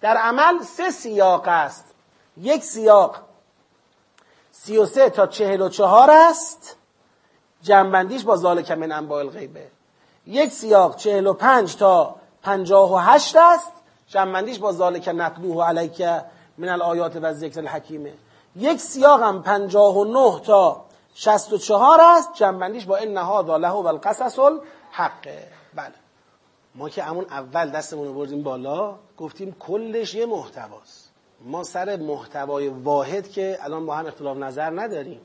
[0.00, 1.94] در عمل سه سیاق است.
[2.36, 3.16] یک سیاق
[4.52, 6.76] سی و سه تا چهل و چهار است.
[7.62, 9.66] جنبندیش با ذالک من انباء الغیبه.
[10.26, 13.72] یک سیاق چهل و پنج تا پنجاه و هشت است.
[14.16, 16.02] جنبندیش با ذالک نقلوه علیک
[16.58, 18.12] من الآیات و ذکر الحکیمه
[18.56, 23.50] یک سیاق هم پنجاه و نه تا شست و چهار است جنبندیش با این نهاد
[23.50, 25.94] له و القصص الحقه بله.
[26.74, 31.10] ما که همون اول دستمون رو بردیم بالا گفتیم کلش یه محتواست.
[31.44, 35.20] ما سر محتوای واحد که الان با هم اختلاف نظر نداریم.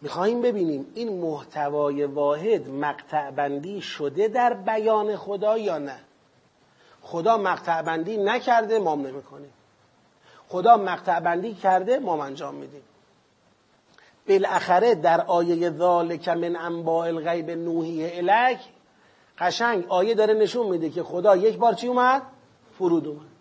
[0.00, 6.00] می‌خواهیم ببینیم این محتوای واحد مقطع بندی شده در بیان خدا یا نه.
[7.02, 9.52] خدا مقطع بندی نکرده ما نمی‌کنیم.
[10.48, 12.82] خدا مقطع بندی کرده ما انجام میدیم.
[14.28, 18.60] بالاخره در آیه ذالک من انباء الغیب نوحی الک
[19.38, 22.22] قشنگ آیه داره نشون میده که خدا یک بار چی اومد؟
[22.78, 23.32] فرود اومد.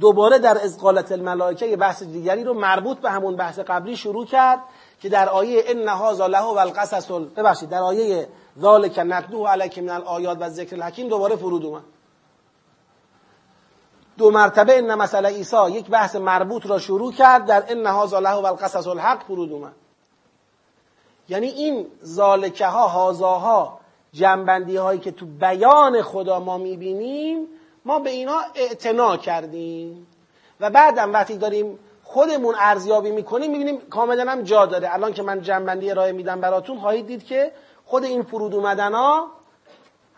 [0.00, 4.60] دوباره در ازقالت الملائکه یه بحث دیگری رو مربوط به همون بحث قبلی شروع کرد
[5.00, 8.28] که در آیه ان هذا له و القصص ببخشید در آیه
[8.60, 11.93] ذالک نتلو علیک من الآیات و ذکر الحکیم دوباره فرود اومد.
[14.18, 18.34] دو مرتبه ان مثلا عیسی یک بحث مربوط را شروع کرد در ان هذا له
[18.34, 19.72] و القصص الحق فرود اومد.
[21.28, 23.80] یعنی این ذالکه ها هازاها
[24.12, 27.46] جنبندی هایی که تو بیان خدا ما می‌بینیم
[27.84, 30.06] ما به اینا اعتنا کردیم.
[30.60, 34.94] و بعدم وقتی داریم خودمون ارزیابی می‌کنیم می‌بینیم کاملا هم جا داره.
[34.94, 37.52] الان که من جنبندی ارائه میدم براتون خواهید دید که
[37.86, 39.26] خود این فرود اومدن ها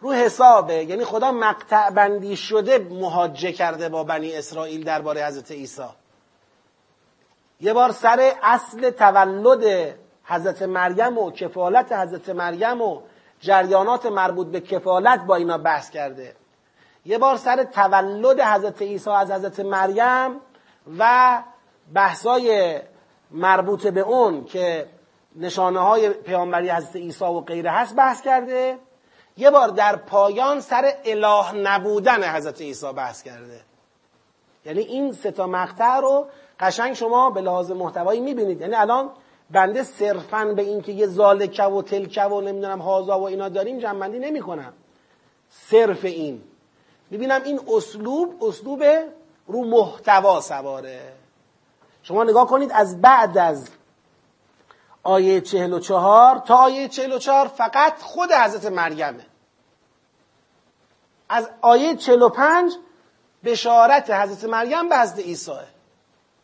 [0.00, 0.84] رو حسابه.
[0.84, 5.82] یعنی خدا مقطع بندی شده مهاجه کرده با بنی اسرائیل درباره حضرت عیسی.
[7.60, 9.94] یه بار سر اصل تولد
[10.24, 13.00] حضرت مریم و کفالت حضرت مریم و
[13.40, 16.36] جریانات مربوط به کفالت با اینا بحث کرده.
[17.04, 20.40] یه بار سر تولد حضرت عیسی از حضرت مریم
[20.98, 21.42] و
[21.94, 22.80] بحثای
[23.30, 24.86] مربوط به اون که
[25.36, 28.78] نشانه های پیامبری حضرت عیسی و غیره هست بحث کرده.
[29.36, 33.60] یه بار در پایان سر اله نبودن حضرت عیسی بحث کرده.
[34.64, 36.26] یعنی این سه تا مقطع رو
[36.60, 38.60] قشنگ شما به لحاظ محتوایی می‌بینید.
[38.60, 39.10] یعنی الان
[39.50, 44.18] بنده صرفا به اینکه یه زالکه و تلکه و نمی‌دونم هازا و اینا داریم جنبندی
[44.18, 44.72] نمی‌کنم.
[45.50, 46.42] صرف این.
[47.10, 48.84] می‌بینم این اسلوب اسلوب
[49.46, 51.00] رو محتوا سواره.
[52.02, 53.68] شما نگاه کنید از بعد از
[55.06, 59.26] آیه چهل و چهار تا آیه چهل و چهار فقط خود حضرت مریمه.
[61.28, 62.72] از آیه چهل و پنج
[63.44, 65.66] بشارت حضرت مریم به حضرت عیسیه.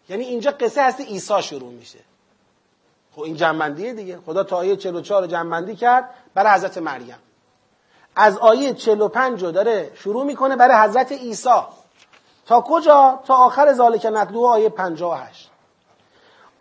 [0.08, 1.98] یعنی اینجا قصه حضرت عیسی شروع میشه.
[3.16, 4.18] خب این جنبندیه دیگه.
[4.26, 7.18] خدا تا آیه 44 رو جنبندی کرد برای حضرت مریم.
[8.16, 11.62] از آیه 45 رو داره شروع می‌کنه برای حضرت عیسی.
[12.46, 15.51] تا کجا؟ تا آخر ذالک نتلو آیه 58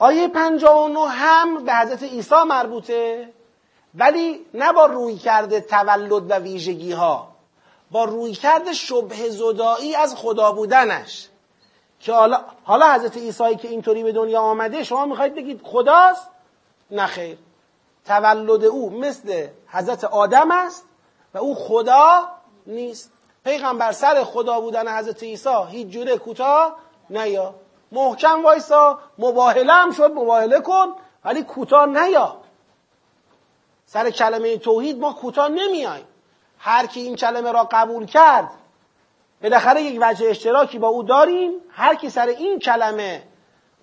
[0.01, 3.33] آیه 59 هم به حضرت عیسی مربوطه
[3.95, 7.27] ولی نه با روی کرده تولد و ویژگی ها
[7.91, 11.27] با روی کرده شبه زدایی از خدا بودنش.
[11.99, 16.27] که حالا, حالا حضرت عیسی که اینطوری به دنیا آمده شما می‌خواید بگید خداست؟
[16.91, 17.37] نه خیر.
[18.05, 20.85] تولد او مثل حضرت آدم است
[21.33, 22.29] و او خدا
[22.67, 23.11] نیست.
[23.43, 26.75] پیغمبر سر خدا بودن حضرت عیسی هیچ جوره کوتاه
[27.09, 27.53] نیا.
[27.91, 30.93] محکم وایسا مباهله هم شد مباهله کن
[31.25, 32.37] ولی کوتاه نیا.
[33.85, 36.05] سر کلمه توحید ما کوتاه نمیایم.
[36.59, 38.51] هر کی این کلمه را قبول کرد
[39.41, 41.51] بالاخره یک وجه اشتراکی با او داریم.
[41.69, 43.23] هر کی سر این کلمه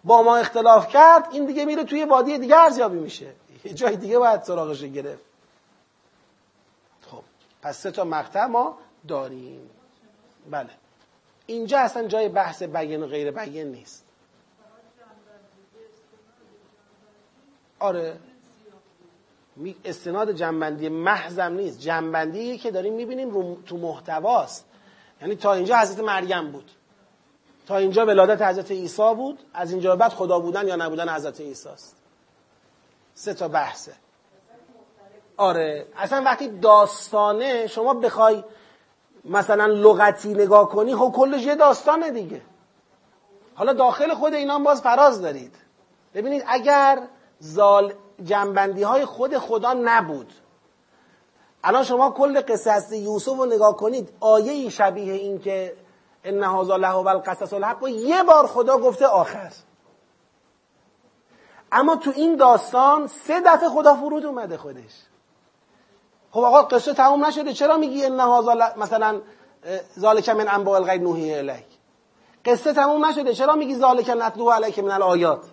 [0.04, 3.32] با ما اختلاف کرد این دیگه میره توی وادی دیگه ارزیابی میشه.
[3.64, 5.24] یه جای دیگه باید سراغش گرفت.
[7.11, 7.22] خب
[7.62, 8.78] پس سه تا مقطع ما
[9.09, 9.70] داریم.
[10.50, 10.70] بله.
[11.49, 14.05] اینجا اصلا جای بحث بیان و غیر بیان نیست.
[17.78, 18.16] آره.
[19.84, 21.80] استناد جنبندی محضم نیست.
[21.80, 24.64] جنبندی که داریم می‌بینیم تو محتواست.
[25.20, 26.70] یعنی تا اینجا حضرت مریم بود.
[27.66, 29.38] تا اینجا ولادت حضرت عیسی بود.
[29.55, 31.96] از اینجا بعد خدا بودن یا نبودن حضرت عیسی است
[33.14, 33.92] سه تا بحثه.
[35.36, 35.86] آره.
[35.96, 38.44] اصلا وقتی داستانه شما بخوای
[39.28, 42.42] مثلا لغتی نگاه کنی خب کلش یه داستانه دیگه.
[43.54, 45.54] حالا داخل خود اینا هم باز فراز دارید.
[46.14, 47.02] ببینید اگر
[47.38, 47.92] زال
[48.24, 50.32] جنبندی های خود خدا نبود.
[51.64, 55.76] الان شما کل هست یوسف رو نگاه کنید آیه شبیه این که
[56.24, 59.52] ان له و القصص الحق یه بار خدا گفته آخر.
[61.72, 65.07] اما تو این داستان سه دفعه خدا فرود اومده خودش.
[66.39, 67.53] خب آقا قصه تموم نشده.
[67.53, 69.20] چرا میگی ان هذا مثلا
[69.99, 71.64] ذالک من انباء الغیب نوحی الیک؟
[72.45, 73.34] قصه تموم نشده.
[73.34, 75.45] چرا میگی ذالک نتلو علیک من الآیات؟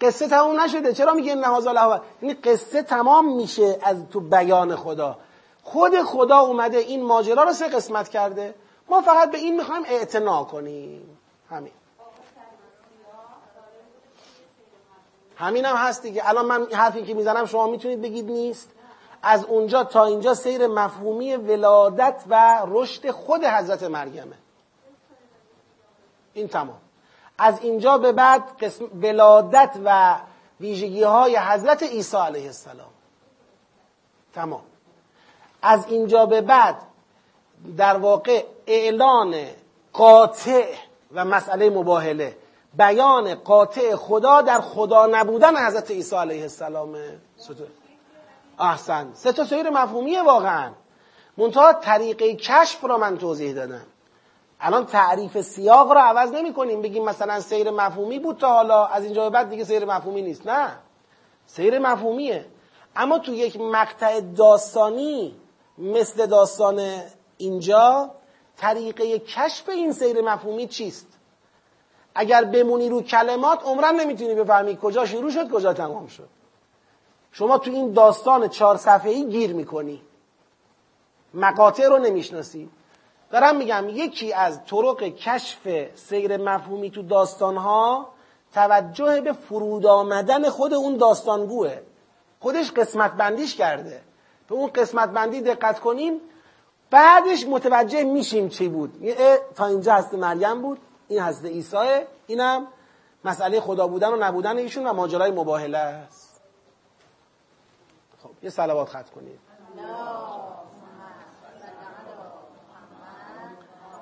[0.00, 0.92] قصه تموم نشده.
[0.92, 5.18] چرا میگی ان له؟ یعنی قصه تمام میشه از تو بیان خدا.
[5.62, 8.54] خود خدا اومده این ماجرا رو سه قسمت کرده.
[8.88, 11.18] ما فقط به این می‌خوایم اعتنا کنیم.
[11.50, 11.72] همین.
[15.36, 16.28] همین هم هست دیگه.
[16.28, 18.68] الان من حرفی که می‌زنم شما می‌تونید بگید نیست.
[19.24, 24.36] از اونجا تا اینجا سیر مفهومی ولادت و رشد خود حضرت مریمه.
[26.34, 26.78] این تمام.
[27.38, 30.16] از اینجا به بعد قسم ولادت و
[30.60, 32.90] ویژگی های حضرت عیسی علیه السلام.
[34.34, 34.62] تمام.
[35.62, 36.76] از اینجا به بعد
[37.76, 39.34] در واقع اعلان
[39.92, 40.74] قاطع
[41.14, 42.36] و مسئله مباهله.
[42.78, 46.96] بیان قاطع خدا در خدا نبودن حضرت عیسی علیه السلام
[48.58, 49.10] احسن.
[49.14, 50.70] سه تا سیر مفهومیه واقعا.
[51.36, 53.86] منتها طریقه کشف را من توضیح دادم.
[54.60, 58.86] الان تعریف سیاق را عوض نمی کنیم بگیم مثلا سیر مفهومی بود تا حالا.
[58.86, 60.46] از اینجا به بعد دیگه سیر مفهومی نیست.
[60.46, 60.68] نه.
[61.46, 62.46] سیر مفهومیه.
[62.96, 65.36] اما تو یک مقطع داستانی
[65.78, 67.02] مثل داستان
[67.36, 68.10] اینجا
[68.56, 71.06] طریقه کشف این سیر مفهومی چیست؟
[72.14, 76.28] اگر بمونی رو کلمات عمرن نمی‌تونی بفهمی کجا شروع شد کجا تمام شد.
[77.36, 80.02] شما تو این داستان چهار صفحه‌ای گیر می‌کنی.
[81.34, 82.68] مقاطع رو نمی‌شناسی.
[83.30, 88.08] دارم میگم یکی از طرق کشف سیر مفهومی تو داستانها
[88.52, 91.78] توجه به فرود آمدن خود اون داستانگوه.
[92.40, 94.00] خودش قسمت بندیش کرده.
[94.48, 96.20] به اون قسمت بندی دقت کنیم.
[96.90, 98.92] بعدش متوجه میشیم چی بود.
[99.54, 100.78] تا اینجا هست مریم بود
[101.08, 101.76] این هست عیسی
[102.26, 102.66] اینم
[103.24, 106.23] مسئله خدا بودن و نبودن ایشون و ماجرای مباهله است.
[108.44, 109.40] یه صلوات خط کنید.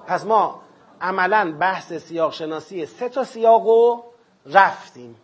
[0.07, 0.61] پس ما
[1.01, 4.05] عملا بحث سیاق شناسی سه تا سیاق رو
[4.47, 5.17] رفتیم.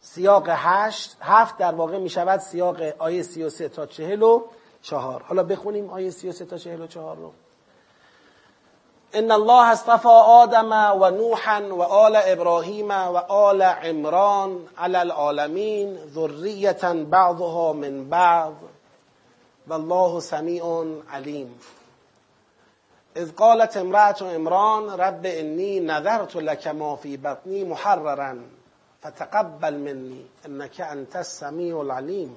[0.00, 4.44] سیاق هشت هفت در واقع می شود سیاق آیه سی و سه تا چهل و
[4.82, 5.22] چهار.
[5.22, 7.32] حالا بخونیم آیه سی و سه تا چهل و چهار رو.
[9.14, 16.92] ان الله اصطفى آدم و نوحا و آل ابراهیم و آل عمران على العالمین ذریتا
[16.92, 18.52] بعضها من بعض.
[19.68, 21.60] والله سمیع علیم
[23.16, 28.38] اذ قالت امرأة عمران رب انی نذرت لك ما في بطنی محررا
[29.02, 32.36] فتقبل مني انك انت السميع العليم.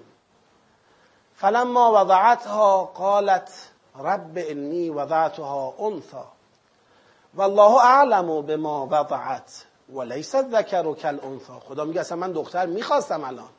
[1.35, 3.49] فلما وضعتها قالت
[3.99, 6.36] رب انی وضعتها انثى
[7.37, 13.49] والله اعلم بما وضعت وليس الذكر كالانثى خدا میگه اصلا من دختر می‌خواستم الان.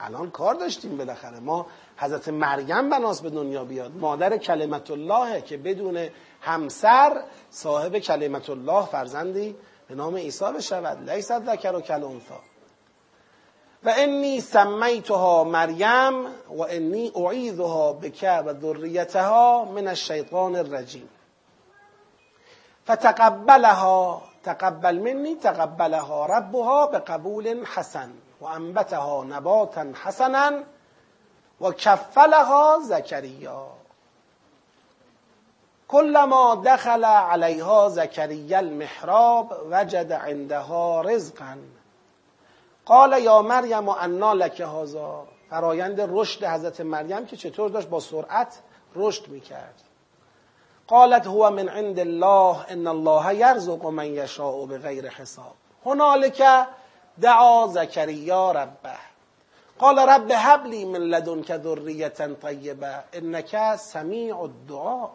[0.00, 1.40] الان کار داشتیم بالاخره.
[1.40, 1.66] ما
[1.96, 3.96] حضرت مریم بناس به دنیا بیاد.
[3.96, 6.08] مادر کلمت الله که بدون
[6.40, 9.56] همسر صاحب کلمت الله فرزندی
[9.88, 11.10] به نام عیسی بشود.
[11.10, 12.02] لیست ذکر و کل
[13.84, 21.08] و انی سمیتها مریم و انی اعیذها بک و ذریتها من الشیطان الرجیم.
[22.88, 24.22] فتقبلها.
[24.44, 28.12] تقبل منی تقبلها ربها به قبول حسن.
[28.40, 30.62] و انبتها نباتا حسنا
[31.60, 33.66] و کفلها زکریا
[35.88, 41.56] كلما دخل علیها زکریا المحراب وجد عندها رزقا.
[42.86, 45.26] قال یا مریم انا لک هذا.
[45.50, 48.58] فرایند رشد حضرت مریم که چطور داشت با سرعت
[48.94, 49.87] رشد می‌کرد.
[50.88, 55.54] قالت هو من عند الله ان الله یرزق من یشاء بغیر حساب.
[55.86, 56.42] هنالک
[57.18, 58.98] دعا زکریا ربه.
[59.78, 63.04] قال رب هب لی من لدنک ذریه طیبه.
[63.12, 65.08] انک سمیع الدعا.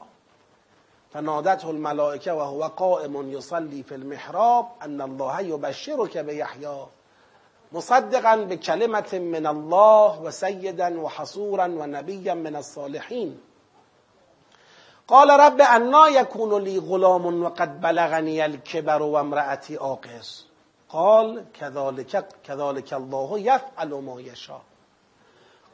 [1.14, 6.86] فنادته الملائکه و هو قائم یصلی فی المحراب ان الله یبشرک بیحیی
[7.72, 13.40] مصدقا بکلمت من الله و سیدا و حصورا و نبیا من الصالحین.
[15.08, 20.22] قال رب انا یکون لی غلام و قد بلغنی الكبر و امرأتی آقر
[20.90, 24.62] قال كذلك, كذلك الله يفعل ما يشاء.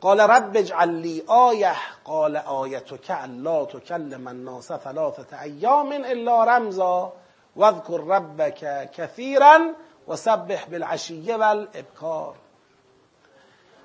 [0.01, 1.75] قال رب اجعل لي آیه
[2.05, 7.11] قال آیتك الا تكلم الناس ثلاثة ایام الا رمزا.
[7.55, 9.59] واذكر ربك كثيرا
[10.07, 12.35] وسبح بالعشي والابکار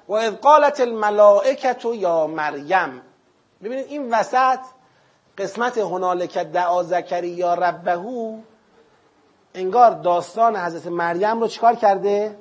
[0.08, 3.02] و اذ قالت الملائکه یا مریم
[3.62, 4.58] ببینید این وسط
[5.38, 8.38] قسمت هنالک دعا زکریا ربهو
[9.54, 12.38] انگار داستان حضرت مریم رو چکار کرده؟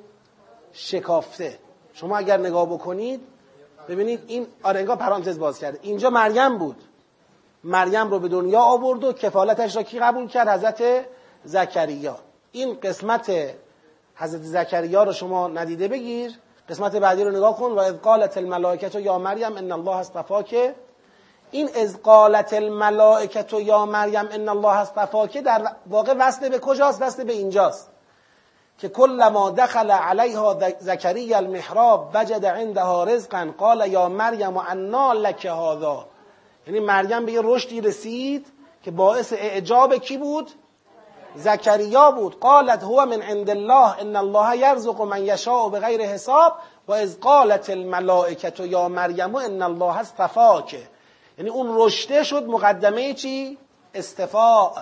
[0.72, 1.58] شکافته.
[1.92, 3.20] شما اگر نگاه بکنید
[3.88, 5.78] ببینید این انگار پرانتز باز کرده.
[5.82, 6.76] اینجا مریم بود.
[7.64, 11.06] مریم رو به دنیا آورد و کفالتش را کی قبول کرد؟ حضرت
[11.44, 12.18] زکریا.
[12.52, 13.32] این قسمت
[14.16, 16.32] حضرت زکریا رو شما ندیده بگیر.
[16.68, 17.72] قسمت بعدی رو نگاه کن.
[17.72, 20.74] و اذ قالت الملائکه یا مریم ان الله که
[21.54, 22.52] این از قالت
[23.52, 27.90] یا مریم ان الله که در واقع وصل به کجاست؟ وصل به اینجاست.
[28.78, 36.06] که کلما دخل علیها زکریا المحراب وجد عندها رزقا قال یا مریم انا لک هذا.
[36.66, 38.46] یعنی مریم به یه رشدی رسید
[38.82, 40.50] که باعث اعجاب کی بود؟
[41.36, 42.40] زکریا بود.
[42.40, 46.52] قالت هو من عند الله ان الله یرزق من یشاء بغیر حساب
[46.88, 50.93] و از قالت الملائکه یا مریم ان الله اصطفاک.
[51.38, 53.58] یعنی اون رشته شد مقدمه چی؟
[53.94, 54.72] استفاء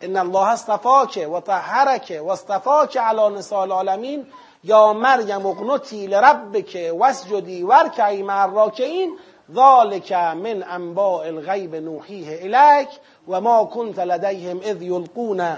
[0.00, 4.26] ان الله اصطفاک و طهرک و اصطفاک علی نساء العالمین.
[4.64, 9.18] یا مریم اقنتی لربک واسجدی ورکعی مع الراکعین.
[9.54, 12.88] ذالک من انباء الغیب نوحیه الیک
[13.28, 15.56] و ما کنت لدیهم اذ یلقون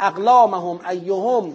[0.00, 1.54] اقلامهم ایهم.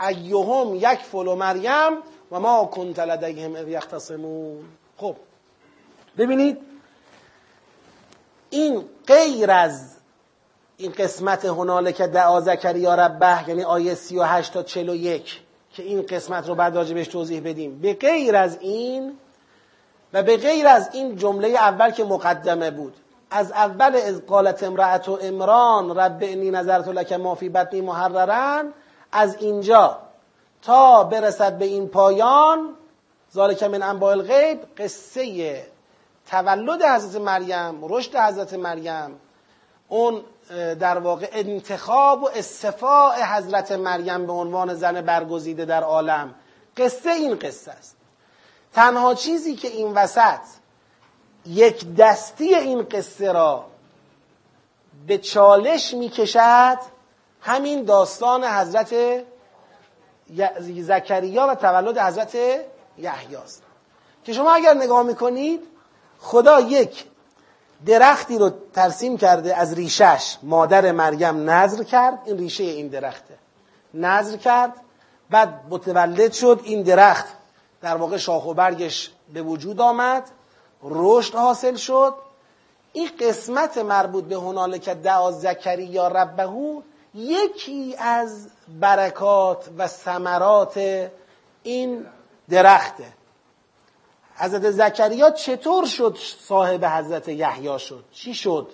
[0.00, 1.98] ایهم یکفل مریم
[2.32, 4.64] و ما کنت لدیهم اذ یختصمون.
[4.98, 5.16] خب
[6.18, 6.58] ببینید
[8.50, 9.96] این غیر از
[10.76, 15.40] این قسمت هنالک دعا زکریا ربه یعنی آیه 38 تا 41
[15.72, 17.78] که این قسمت رو بعد راجبش توضیح بدیم.
[17.78, 19.12] به غیر از این
[20.12, 22.94] و به غیر از این جمله اول که مقدمه بود
[23.30, 28.72] از اول از قالت امرأت و امران رب انی نظرت لک ما فی بطنی محررن
[29.12, 29.98] از اینجا
[30.62, 32.74] تا برسد به این پایان
[33.34, 35.66] ذالک من انباء الغیب قصه
[36.26, 39.20] تولد حضرت مریم رشد حضرت مریم
[39.88, 40.22] اون
[40.80, 46.34] در واقع انتخاب و استفاع حضرت مریم به عنوان زن برگزیده در عالم.
[46.76, 47.96] قصه این قصه است.
[48.72, 50.40] تنها چیزی که این وسط
[51.46, 53.64] یک دستی این قصه را
[55.06, 56.78] به چالش می‌کشد
[57.40, 58.94] همین داستان حضرت
[60.60, 62.34] زکریا و تولد حضرت
[62.98, 63.62] یحیی است.
[64.24, 65.75] که شما اگر نگاه می‌کنید
[66.20, 67.04] خدا یک
[67.86, 73.34] درختی رو ترسیم کرده از ریشش مادر مریم نظر کرد این ریشه این درخته.
[73.94, 74.72] نظر کرد
[75.30, 77.26] بعد متولد شد این درخت
[77.82, 80.30] در واقع شاخ و برگش به وجود آمد
[80.82, 82.14] رشد حاصل شد.
[82.92, 86.80] این قسمت مربوط به هنالک دعا زکریا ربهو
[87.14, 88.48] یکی از
[88.80, 90.80] برکات و ثمرات
[91.62, 92.06] این
[92.48, 93.04] درخته.
[94.38, 98.68] حضرت زکریا چطور شد صاحب حضرت یحیی شد؟ چی شد؟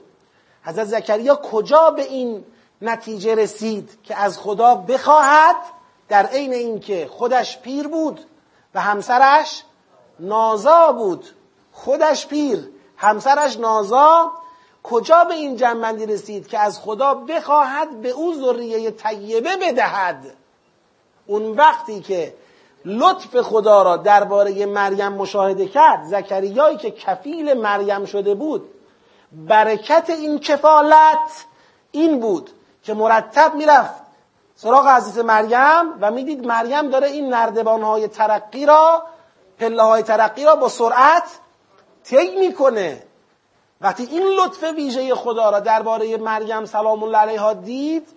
[0.64, 2.44] حضرت زکریا کجا به این
[2.82, 5.56] نتیجه رسید که از خدا بخواهد
[6.08, 8.20] در عین اینکه خودش پیر بود
[8.74, 9.62] و همسرش
[10.20, 11.26] نازا بود؟
[11.72, 14.32] خودش پیر همسرش نازا.
[14.82, 20.36] کجا به این جنبندی رسید که از خدا بخواهد به او ذریه طیبه بدهد؟
[21.26, 22.34] اون وقتی که
[22.84, 26.04] لطف خدا را درباره مریم مشاهده کرد.
[26.04, 28.68] زکریایی که کفیل مریم شده بود
[29.32, 31.44] برکت این کفالت
[31.92, 32.50] این بود
[32.82, 34.02] که مرتب می‌رفت
[34.56, 39.02] سراغ حضرت مریم و می‌دید مریم داره این نردبانهای ترقی را
[39.58, 41.22] پله های ترقی را با سرعت
[42.04, 43.02] طی می‌کنه.
[43.80, 48.08] وقتی این لطف ویژه خدا را درباره مریم سلام الله علیها دید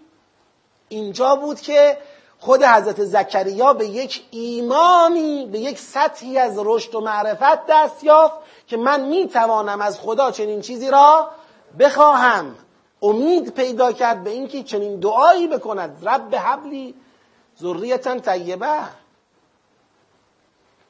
[0.89, 1.97] اینجا بود که
[2.39, 8.35] خود حضرت زکریا به یک ایمانی به یک سطحی از رشد و معرفت دست یافت
[8.67, 11.29] که من می‌توانم از خدا چنین چیزی را
[11.79, 12.55] بخواهم.
[13.01, 16.07] امید پیدا کرد به اینکه چنین دعایی بکند.
[16.07, 16.95] رب حبلی
[17.61, 18.79] ذریتا طیبه.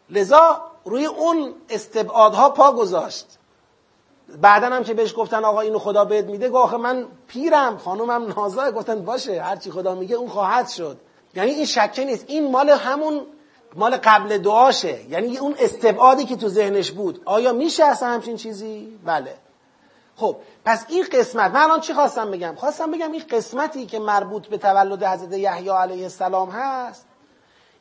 [0.09, 3.25] لذا روی اون استبعادها پا گذاشت.
[4.41, 8.33] بعدا هم که بهش گفتن آقا اینو خدا بهت میده گفت آخه من پیرم خانومم
[8.37, 10.97] نازا گفتن باشه هرچی خدا میگه اون خواهد شد.
[11.35, 12.25] یعنی این شکه نیست.
[12.27, 13.25] این مال همون
[13.75, 15.09] مال قبل دعاشه.
[15.09, 17.21] یعنی اون استبعادی که تو ذهنش بود.
[17.25, 19.35] آیا میشه اصلا همچین چیزی؟ بله.
[20.15, 24.47] خب پس این قسمت من الان چی خواستم بگم؟ خواستم بگم این قسمتی که مربوط
[24.47, 27.05] به تولد حضرت یحیی علیه السلام هست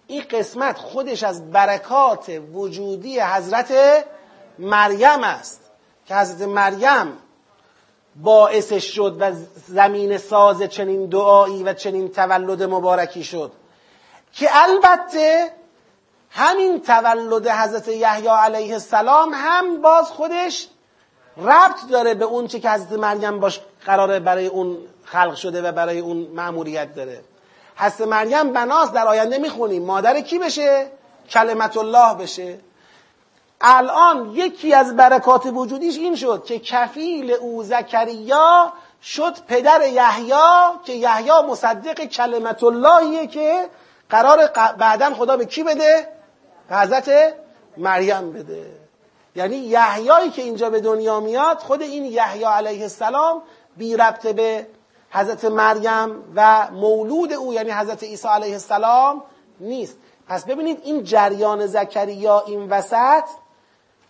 [0.07, 3.73] این قسمت خودش از برکات وجودی حضرت
[4.59, 5.61] مریم است.
[6.07, 7.19] که حضرت مریم
[8.17, 9.33] باعثش شد و
[9.69, 13.53] زمین ساز چنین دعایی و چنین تولد مبارکی شد.
[14.33, 15.51] که البته
[16.31, 20.69] همین تولد حضرت یحیی علیه السلام هم باز خودش
[21.37, 25.73] ربط داره به اون چه که حضرت مریم باش قراره برای اون خلق شده و
[25.73, 27.21] برای اون معمولیت داره.
[27.77, 29.85] حضرت مریم بناس در آینده می‌خونیم.
[29.85, 30.87] مادر کی بشه؟
[31.31, 32.59] کلمت الله بشه.
[33.67, 40.33] الان یکی از برکات وجودیش این شد که کفیل او زکریا شد پدر یحیی
[40.85, 43.69] که یحیی مصدق کلمت اللهیه که
[44.11, 44.47] قرار
[44.79, 46.09] بعدا خدا به کی بده؟
[46.69, 47.35] به حضرت
[47.77, 48.67] مریم بده
[49.37, 53.43] یعنی یحیایی که اینجا به دنیا میاد خود این یحیی علیه السلام
[53.77, 54.67] بی ربط به
[55.11, 59.23] حضرت مریم و مولود او یعنی حضرت عیسی علیه السلام
[59.61, 59.97] نیست
[60.29, 63.25] پس ببینید این جریان زکریا این وسط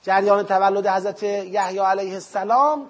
[0.05, 2.87] جریان تولد حضرت یحیی علیه السلام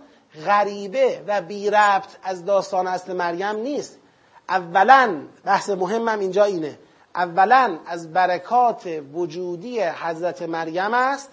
[0.46, 3.98] غریبه و بی ربط از داستان اصل مریم نیست.
[4.48, 6.78] اولا بحث مهمم اینجا اینه.
[7.14, 11.30] اولا از برکات وجودی حضرت مریم است.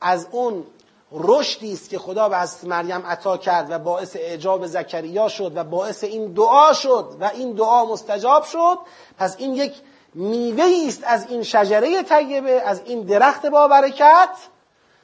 [0.00, 0.64] از اون
[1.12, 5.64] رشدی است که خدا به حضرت مریم عطا کرد و باعث اعجاب زکریا شد و
[5.64, 8.78] باعث این دعا شد و این دعا مستجاب شد.
[9.18, 9.74] پس این یک
[10.14, 14.28] میوه است از این شجره طیبه از این درخت با برکت.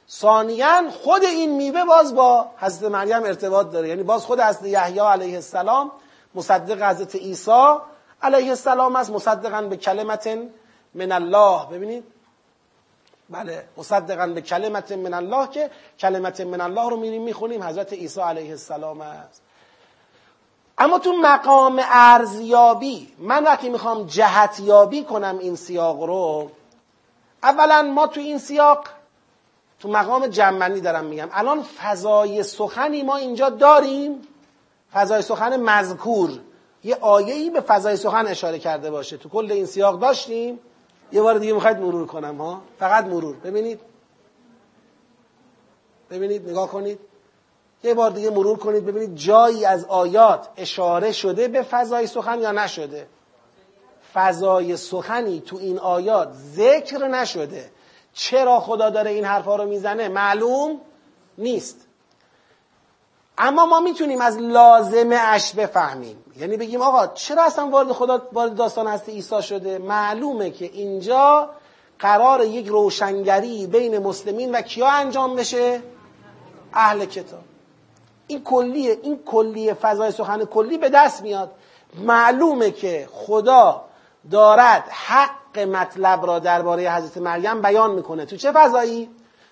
[0.09, 3.89] ثانیا خود این میوه باز با حضرت مریم ارتباط داره.
[3.89, 5.91] یعنی باز خود حضرت یحیی علیه السلام
[6.35, 7.75] مصدق حضرت عیسی
[8.21, 9.09] علیه السلام است.
[9.09, 10.29] مصدقا به کلمت
[10.93, 12.03] من الله ببینید.
[13.29, 17.63] بله مصدقا به کلمت من الله که کلمت من الله رو میریم می‌خونیم.
[17.63, 19.41] حضرت عیسی علیه السلام است.
[20.77, 26.51] اما تو مقام ارزیابی من وقتی می‌خوام جهتیابی کنم این سیاق رو
[27.43, 28.87] اولا ما تو این سیاق
[29.79, 31.29] تو مقام جنبندی دارم میگم.
[31.31, 34.21] الان فضای سخنی ما اینجا داریم.
[34.93, 36.29] فضای سخن مذکور.
[36.83, 39.17] یه آیه به فضای سخن اشاره کرده باشه.
[39.17, 40.59] تو کل این سیاق داشتیم.
[41.11, 43.35] یه بار دیگه می‌خواید مرور کنم ها؟ فقط مرور.
[43.35, 43.79] ببینید.
[46.09, 46.99] ببینید نگاه کنید.
[47.83, 48.85] یه بار دیگه مرور کنید.
[48.85, 53.07] ببینید جایی از آیات اشاره شده به فضای سخن یا نشده.
[54.13, 57.69] فضای سخنی تو این آیات ذکر نشده.
[58.15, 60.81] چرا خدا داره این حرفا رو می‌زنه؟ معلوم
[61.37, 61.87] نیست.
[63.37, 66.23] اما ما می‌تونیم از لازمه اش بفهمیم.
[66.37, 71.49] یعنی بگیم آقا چرا اصلا وارد خدا وارد داستان هست عیسی شده؟ معلومه که اینجا
[71.99, 75.81] قرار یک روشنگری بین مسلمین و کیا انجام بشه؟
[76.73, 77.41] اهل کتاب.
[78.27, 81.51] این کلیه این کلیه فضای سخن کلی به دست میاد.
[81.95, 83.85] معلومه که خدا
[84.31, 88.25] دارد حق مطلب را درباره حضرت مریم بیان می‌کنه.
[88.25, 89.09] تو چه فضایی؟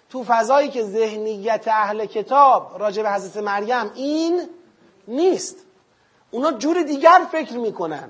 [0.09, 4.49] تو فضایی که ذهنیت اهل کتاب راجع به حضرت مریم این
[5.07, 5.55] نیست.
[6.31, 8.09] اونا جور دیگر فکر می‌کنن.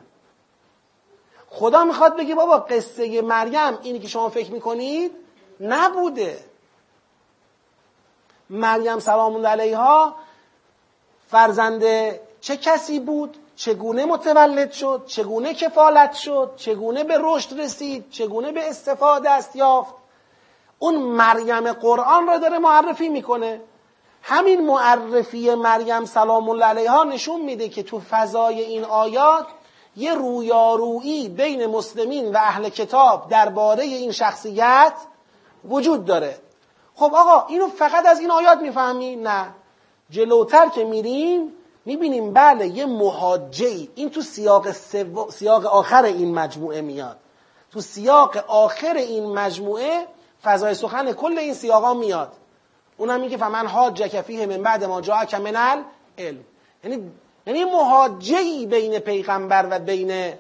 [1.50, 5.12] خدا می‌خواد بگه بابا قصه مریم اینی که شما فکر می‌کنید
[5.60, 6.40] نبوده.
[8.50, 10.16] مریم سلام علیها
[11.28, 11.84] فرزند
[12.42, 18.70] چه کسی بود؟ چگونه متولد شد چگونه کفالت شد چگونه به رشد رسید چگونه به
[18.70, 19.94] استفاده است یافت.
[20.80, 23.62] اون مریم قرآن را داره معرفی می‌کنه.
[24.22, 29.46] همین معرفی مریم سلام الله علیها نشون میده که تو فضای این آیات
[29.96, 34.94] یه رویارویی بین مسلمین و اهل کتاب درباره این شخصیت
[35.70, 36.38] وجود داره.
[36.96, 39.46] خب آقا اینو فقط از این آیات می‌فهمی؟ نه.
[40.10, 41.54] جلوتر که میریم
[41.86, 44.72] می‌بینیم بله یه محاجه این تو سیاق,
[45.30, 47.18] سیاق آخر این مجموعه میاد.
[47.72, 50.08] تو سیاق آخر این مجموعه
[50.44, 52.32] فضای سخن کل این سیاقا میاد.
[52.98, 56.40] اونم میگه فمن حاج فیه من بعد ما جاءک من العلم.
[56.84, 57.12] یعنی
[57.48, 60.34] یعنی محاجه بین پیغمبر و بین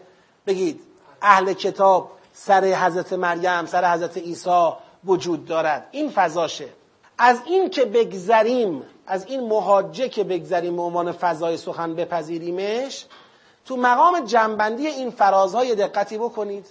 [0.48, 0.82] بگید
[1.22, 4.70] اهل کتاب سر حضرت مریم سر حضرت عیسی
[5.06, 5.88] وجود دارد.
[5.92, 6.70] این فضاشه.
[7.18, 13.06] از این که بگذریم از این محاجه که بگذریم به عنوان فضای سخن بپذیریمش
[13.66, 16.66] تو مقام جنبندی این فرازهای دقتی بکنید.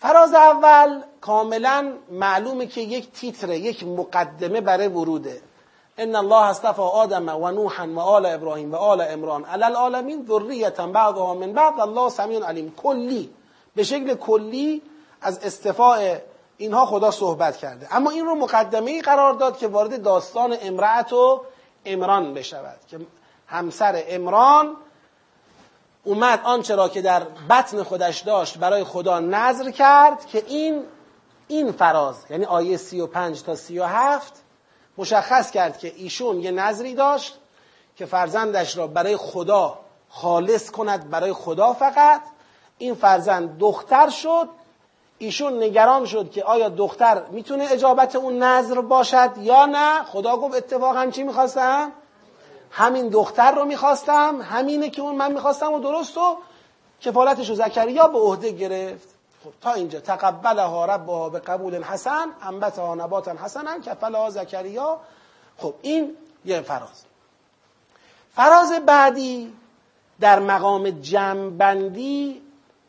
[0.00, 5.40] فراز اول کاملا معلومه که یک تیتره یک مقدمه برای وروده.
[5.98, 10.86] ان الله اصطفى آدم و نوحا و آل ابراهیم و آل عمران علی العالمین ذریتا
[10.86, 12.74] بعضها من بعض الله سمیع علیم.
[12.76, 13.30] کلی
[13.74, 14.82] به شکل کلی
[15.20, 16.18] از استفاع
[16.60, 17.96] اینها خدا صحبت کرده.
[17.96, 21.40] اما این رو مقدمه ای قرار داد که وارد داستان امرأت و
[21.84, 22.78] امران بشود.
[22.88, 23.00] که
[23.46, 24.76] همسر امران
[26.04, 30.84] اومد آنچه را که در بطن خودش داشت برای خدا نظر کرد که این
[31.48, 34.32] این فراز یعنی آیه سی و پنج تا سی و هفت
[34.98, 37.38] مشخص کرد که ایشون یه نظری داشت
[37.96, 39.78] که فرزندش را برای خدا
[40.08, 42.20] خالص کند برای خدا فقط.
[42.78, 44.48] این فرزند دختر شد
[45.22, 50.56] ایشون نگران شد که آیا دختر می‌تونه اجابت اون نظر باشد یا نه؟ خدا گفت
[50.56, 51.92] اتفاقا چی می‌خواستم؟
[52.70, 56.36] همین دختر رو می‌خواستم همینه که اون من می‌خواستم و درست و
[57.00, 59.08] کفالتش رو زکریا به عهده گرفت.
[59.44, 60.00] خب تا اینجا.
[60.00, 65.00] تقبلها ربها به قبول حسن انبتها نباتا حسنا کفلها زکریا.
[65.58, 67.04] خب این یه فراز.
[68.34, 69.52] فراز بعدی
[70.20, 72.42] در مقام جمعبندی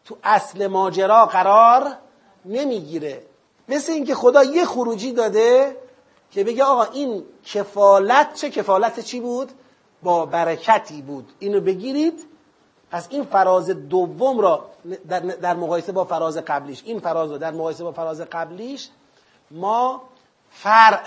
[0.06, 1.98] تو اصل ماجرا قرار
[2.46, 3.24] نمی‌گیره.
[3.70, 5.78] مثل اینکه خدا یه خروجی داده
[6.32, 9.52] که بگه آقا این کفالت چه کفالت چی بود؟
[10.04, 11.30] با برکتی بود.
[11.40, 12.28] اینو بگیرید.
[12.92, 14.66] پس این فراز دوم را
[15.10, 16.82] در, در مقایسه با فراز قبلیش.
[16.86, 18.90] این فراز رو در مقایسه با فراز قبلیش
[19.52, 20.02] ما
[20.52, 21.04] فرع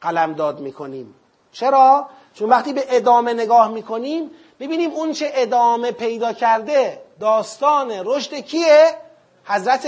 [0.00, 1.14] قلمداد می‌کنیم.
[1.52, 4.30] چرا؟ چون وقتی به ادامه نگاه می‌کنیم
[4.60, 8.98] ببینیم اون چه ادامه پیدا کرده داستان رشد کیه؟
[9.44, 9.86] حضرت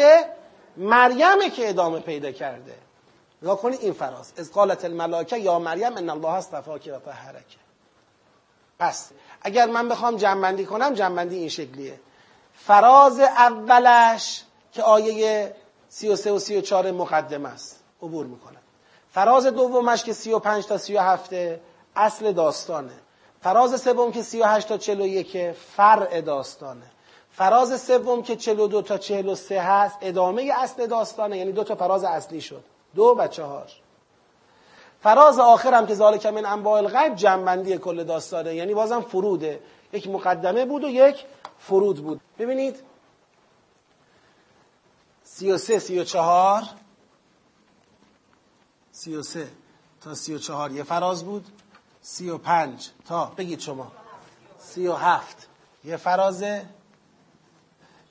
[0.79, 2.75] مریمه که ادامه پیدا کرده.
[3.43, 4.33] نگاه کنید این فراز.
[4.37, 7.57] از قالت الملائکه یا مریم ان الله اصطفاک و طهرک.
[8.79, 9.11] پس
[9.43, 12.01] اگر من بخوام جنبندی کنم جنبندی این شکلیه.
[12.55, 14.43] فراز اولش
[14.73, 15.55] که آیه
[15.89, 17.81] 33 و 34 مقدم است.
[18.03, 18.61] عبور می‌کنم
[19.11, 21.31] فراز دومش که 35 تا 37
[21.97, 22.93] اصل داستانه.
[23.43, 26.91] فراز سوم که 38 تا 41 فرع داستانه.
[27.39, 32.41] فراز سوم که 42 تا 43 هست ادامه اصل داستانه یعنی دو تا فراز اصلی
[32.41, 32.65] شد.
[32.95, 33.73] دو و چهار.
[35.01, 39.61] فراز آخر هم که ذالک من انباء الغیب جنبندی کل داستانه یعنی بازم فروده.
[39.93, 41.25] یک مقدمه بود و یک
[41.59, 42.21] فرود بود.
[42.39, 42.77] ببینید.
[45.25, 46.63] 33 34
[48.93, 49.49] 33
[50.01, 51.47] تا 34 یه فراز بود.
[52.03, 53.93] 35 تا بگید شما.
[54.59, 55.49] 37
[55.85, 56.67] یه فرازه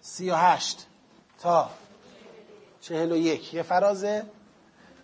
[0.08, 0.86] 38
[1.40, 1.70] تا
[2.82, 4.26] 41 یه فرازه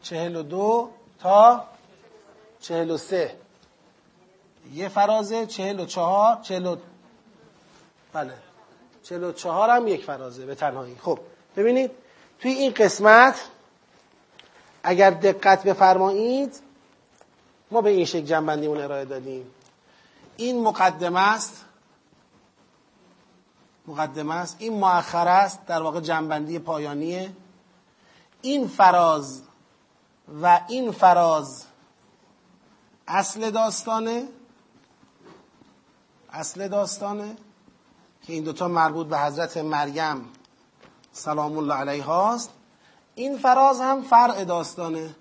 [0.02, 0.90] 42
[1.20, 1.64] تا
[2.62, 3.36] 43
[4.74, 6.76] یه فرازه 44 40
[8.14, 8.34] بله.
[9.04, 10.98] 44 هم یک فرازه به تنهایی.
[11.02, 11.20] خب
[11.56, 11.92] ببینید
[12.40, 13.48] توی این قسمت
[14.84, 16.60] اگر دقت بفرمایید
[17.72, 19.52] ما به این شکل جنبندیمون ارائه دادیم.
[20.38, 21.66] این مقدمه است
[23.88, 24.56] مقدمه است.
[24.60, 25.66] این مؤخر است.
[25.66, 27.32] در واقع جنبندی پایانیه.
[28.42, 29.42] این فراز
[30.42, 31.64] و این فراز
[33.08, 34.28] اصل داستانه.
[36.30, 37.36] اصل داستانه
[38.22, 40.30] که این دوتا مربوط به حضرت مریم
[41.12, 42.50] سلام الله علیها است
[43.16, 45.16] این فراز هم فرع داستانه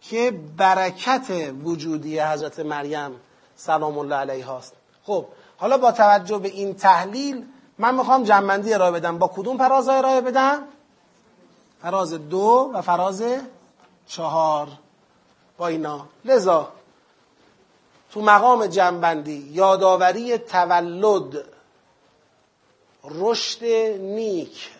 [0.00, 3.10] که برکت وجودی حضرت مریم
[3.56, 4.72] سلام الله علیها است
[5.02, 5.26] خب
[5.58, 7.46] حالا با توجه به این تحلیل
[7.78, 9.18] من می‌خوام جنبندی ارائه بدم.
[9.18, 10.62] با کدوم فراز ارائه بدم؟
[11.82, 13.24] فراز دو و فراز
[14.06, 14.68] چهار.
[15.58, 16.06] با اینا.
[16.24, 16.68] لذا
[18.10, 21.44] تو مقام جنبندی یادآوری تولد
[23.04, 23.64] رشد
[24.00, 24.70] نیک.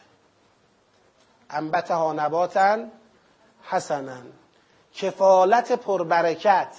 [1.50, 2.78] انبتها نباتا
[3.62, 4.16] حسنا
[4.94, 6.72] کفالت پربرکت.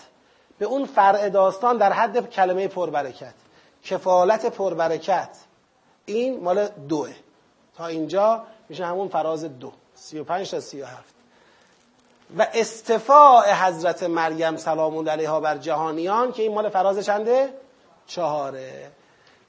[0.60, 3.34] به اون فرع داستان در حد کلمه پربرکت.
[3.90, 5.30] کفالت پربرکت.
[6.06, 7.14] این مال دوه.
[7.78, 9.72] تا اینجا میشه همون فراز دو.
[9.96, 11.14] سی و پنج تا سی و هفت.
[12.38, 17.54] و استفاع حضرت مریم سلام الله علیها بر جهانیان که این مال فراز چنده؟
[18.08, 18.92] چهاره.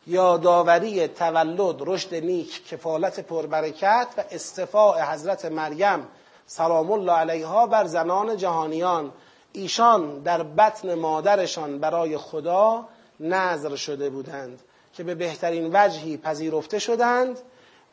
[0.07, 6.09] یادآوری تولد رشد نیک کفالت پربرکت و استفاع حضرت مریم
[6.47, 9.13] سلام الله علیها بر زنان جهانیان.
[9.53, 12.85] ایشان در بطن مادرشان برای خدا
[13.21, 14.61] نظر شده بودند
[14.93, 17.39] که به بهترین وجهی پذیرفته شدند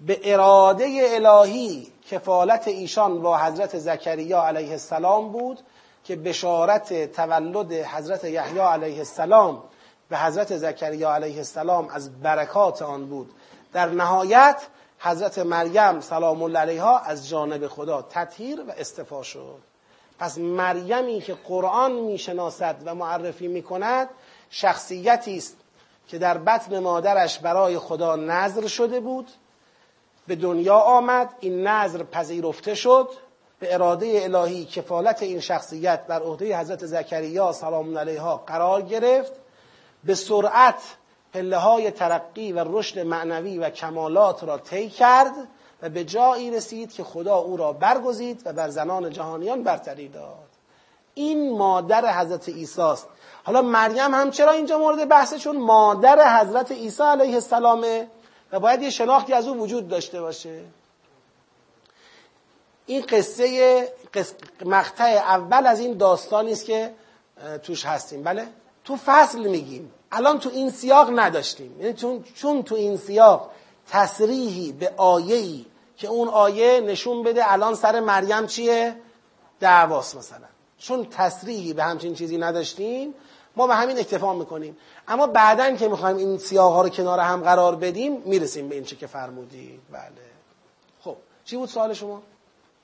[0.01, 5.59] به اراده الهی کفالت ایشان با حضرت زکریا علیه السلام بود
[6.03, 9.63] که بشارت تولد حضرت یحیی علیه السلام
[10.09, 13.31] به حضرت زکریا علیه السلام از برکات آن بود.
[13.73, 14.61] در نهایت
[14.99, 19.59] حضرت مریم سلام الله علیها از جانب خدا تطهیر و استفا شد.
[20.19, 24.09] پس مریمی که قرآن می‌شناسد و معرفی می‌کند
[24.49, 25.57] شخصیتی است
[26.07, 29.27] که در بطن مادرش برای خدا نظر شده بود
[30.27, 33.09] به دنیا آمد این نظر پذیرفته شد
[33.59, 39.31] به اراده الهی کفالت این شخصیت بر عهده حضرت زکریا سلام علیها قرار گرفت
[40.03, 40.81] به سرعت
[41.33, 45.33] پله های ترقی و رشد معنوی و کمالات را طی کرد
[45.81, 50.47] و به جایی رسید که خدا او را برگزید و بر زنان جهانیان برتری داد.
[51.13, 53.07] این مادر حضرت عیسی است.
[53.47, 58.07] حالا مریم هم چرا اینجا مورد بحثه چون مادر حضرت عیسی علیه السلامه
[58.51, 60.61] و باید یه شناختی از او وجود داشته باشه.
[62.85, 63.87] این قصه
[64.65, 66.93] مقطع اول از این داستانی است که
[67.63, 68.23] توش هستیم.
[68.23, 68.47] بله؟
[68.83, 69.93] تو فصل میگیم.
[70.11, 71.81] الان تو این سیاق نداشتیم.
[71.81, 73.51] یعنی چون, چون تو این سیاق
[73.89, 75.65] تصریحی به آیه‌ای
[75.97, 78.95] که اون آیه نشون بده الان سر مریم چیه؟
[79.59, 80.47] دعواست مثلا.
[80.77, 83.13] چون تصریحی به همچین چیزی نداشتیم
[83.57, 84.77] ما به همین اکتفا می‌کنیم.
[85.07, 88.83] اما بعدا که می‌خوایم این سیاق ها رو کنار هم قرار بدیم می‌رسیم به این
[88.83, 89.79] چه که فرمودی.
[89.91, 90.01] بله.
[91.03, 91.15] خب
[91.45, 92.21] چی بود سوال شما؟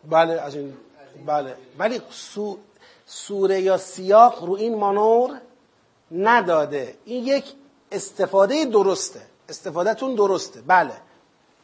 [0.10, 0.74] بله از این
[1.26, 1.56] بله.
[1.80, 2.58] ولی سو...
[3.06, 5.41] سوره یا سیاق رو این مانور
[6.12, 6.95] نداده.
[7.06, 7.54] این یک
[7.91, 9.22] استفاده درسته.
[9.50, 10.62] استفادهتون درسته.
[10.62, 10.94] بله.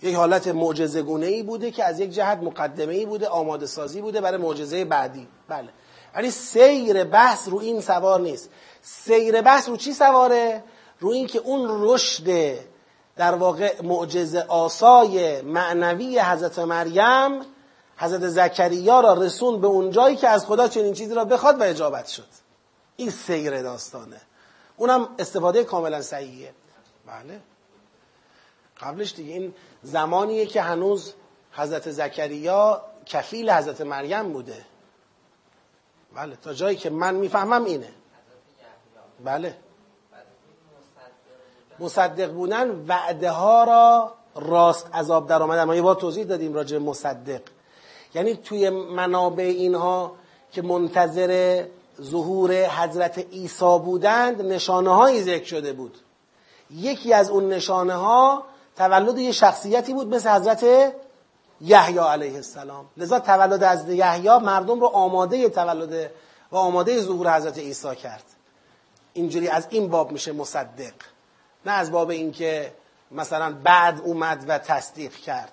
[0.02, 4.02] یک حالت معجزه گونه ای بوده که از یک جهت مقدمه ای بوده آماده سازی
[4.02, 5.28] بوده برای معجزه بعدی.
[5.48, 5.70] بله.
[6.16, 8.50] ولی سیر بحث رو این سوار نیست.
[8.82, 10.64] سیر بحث رو چی سواره؟
[11.00, 12.58] رو این که اون رشد
[13.16, 17.42] در واقع معجزه آسای معنوی حضرت مریم
[17.98, 21.64] حضرت زکریا را رسون به اون جایی که از خدا چنین چیزی را بخواد و
[21.64, 22.28] اجابت شد.
[22.96, 24.22] این سیر داستانه.
[24.78, 26.54] اونم استفاده کاملا صحیحه.
[27.08, 27.42] بله.
[28.82, 29.54] قبلش دیگه این
[29.84, 31.14] زمانیه که هنوز
[31.52, 34.66] حضرت زکریا کفیل حضرت مریم بوده.
[36.16, 37.90] بله تا جایی که من می‌فهمم اینه.
[39.26, 39.56] بله.
[41.80, 46.78] مصدق بودن وعده ها را راست عذاب در آمدن ما یه بار توضیح دادیم راجع
[46.78, 47.42] مصدق.
[48.14, 50.12] یعنی توی منابع اینها
[50.52, 51.64] که منتظر
[52.02, 55.98] ظهور حضرت عیسی بودند نشانه هایی ذکر شده بود.
[56.72, 58.44] یکی از اون نشانه ها
[58.78, 60.66] تولد یه شخصیتی بود مثل حضرت
[61.62, 62.86] یحیی علیه السلام.
[62.98, 66.12] لذا تولد از یحیی مردم رو آماده تولد
[66.52, 68.24] و آماده ظهور حضرت عیسی کرد.
[69.20, 70.94] اینجوری از این باب میشه مصدق.
[71.66, 72.74] نه از باب اینکه
[73.12, 75.52] مثلا بعد اومد و تصدیق کرد.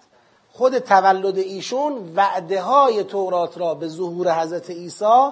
[0.52, 5.30] خود تولد ایشون وعده های تورات را به ظهور حضرت عیسی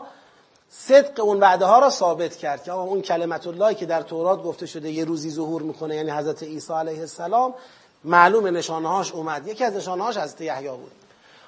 [0.69, 4.66] صدق اون وعده ها را ثابت کرد که اون کلمت الله که در تورات گفته
[4.66, 7.55] شده یه روزی ظهور می‌کنه یعنی حضرت عیسی علیه السلام
[8.05, 9.47] معلوم نشانه هاش اومد.
[9.48, 10.93] یکی از نشانه هاش حضرت یحیی بود.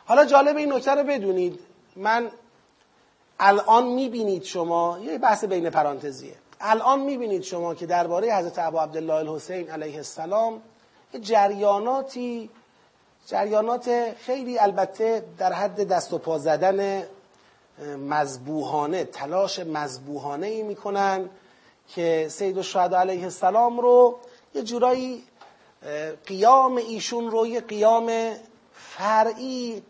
[0.07, 1.61] حالا جالب این نکته رو بدونید.
[1.97, 2.31] من
[3.41, 6.35] الان می‌بینید شما یه بحث بین پرانتزیه.
[6.61, 10.63] الان می‌بینید شما که درباره حضرت ابو عبدالله الحسین علیه السلام
[11.21, 12.51] جریاناتی
[13.27, 17.03] جریانات خیلی البته در حد دست و پا زدن
[18.09, 21.29] مذبوحانه تلاش مذبوحانه ای می‌کنن
[21.89, 24.19] که سید الشهدا علیه السلام رو
[24.55, 25.25] یه جورایی
[26.27, 28.33] قیام ایشون رو یه قیام
[28.73, 29.83] فرعی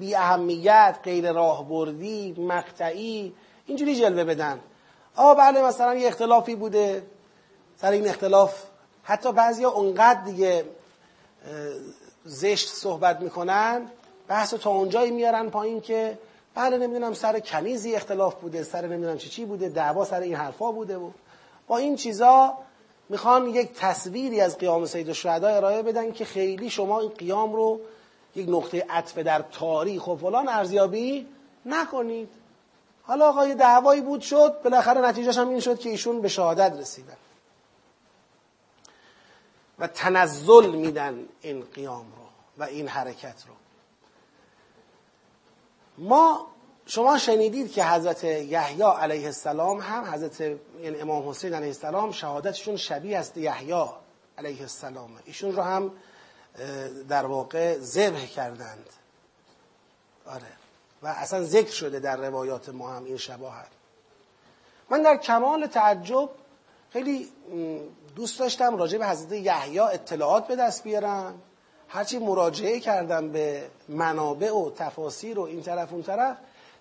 [0.00, 3.32] بی اهمیت غیر راهبردی مقطعی
[3.66, 4.60] اینجوری جلوه بدن.
[5.16, 7.02] آه بله مثلا یه اختلافی بوده.
[7.76, 8.54] سر این اختلاف.
[9.02, 10.64] حتی بعضیا اونقدر دیگه
[12.24, 13.86] زشت صحبت می‌کنن
[14.28, 16.18] بحث تا اونجایی میارن پایین که
[16.54, 20.72] بله نمی‌دونم سر کنیزی اختلاف بوده سر نمی‌دونم چی چی بوده دعوا سر این حرفا
[20.72, 21.10] بوده و
[21.66, 22.54] با این چیزا
[23.08, 27.80] می‌خوان یک تصویری از قیام سید الشهدا ارائه بدن که خیلی شما این قیام رو
[28.36, 31.26] یک نقطه عطف در تاریخ و فلان ارزیابی
[31.66, 32.28] نکنید.
[33.02, 36.72] حالا آقا یه دعوایی بود شد بالاخره نتیجهش هم این شد که ایشون به شهادت
[36.72, 37.16] رسیدن.
[39.78, 43.54] و تنزل میدن این قیام رو و این حرکت رو.
[45.98, 46.46] ما
[46.86, 52.76] شما شنیدید که حضرت یحیی علیه السلام هم حضرت یعنی امام حسین علیه السلام شهادتشون
[52.76, 53.84] شبیه است یحیی
[54.38, 55.10] علیه السلام.
[55.24, 55.92] ایشون رو هم
[57.08, 58.90] در واقع ذبح کردند.
[60.26, 60.61] آره.
[61.02, 63.68] و اصلا ذکر شده در روایات ما هم این شباهت
[64.90, 66.30] من در کمال تعجب
[66.90, 67.28] خیلی
[68.16, 71.34] دوست داشتم راجع به حضرت یحیی اطلاعات به دست بیارم.
[71.88, 76.36] هرچی مراجعه کردم به منابع و تفاسیر و این طرف اون طرف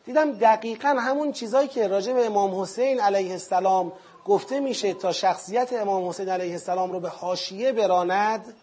[0.05, 3.91] دیدم دقیقا همون چیزایی که راجع به امام حسین علیه السلام
[4.25, 8.53] گفته میشه تا شخصیت امام حسین علیه السلام رو به حاشیه براند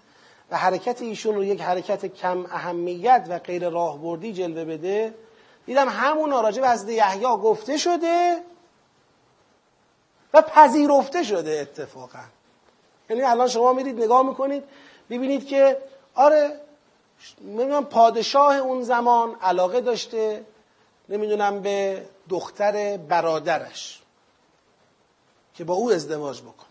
[0.51, 5.15] و حرکت ایشون رو یک حرکت کم اهمیت و غیر راهبردی جلوه بده
[5.69, 8.43] دیدم همون راجع به حضرت یحیی گفته شده
[10.35, 12.19] و پذیرفته شده اتفاقا.
[13.11, 14.65] یعنی الان شما میرید نگاه می‌کنید
[15.11, 15.79] ببینید که
[16.15, 16.61] آره
[17.41, 20.45] نمی‌دونم پادشاه اون زمان علاقه داشته
[21.09, 24.03] نمی‌دونم به دختر برادرش
[25.55, 26.67] که با او ازدواج بکن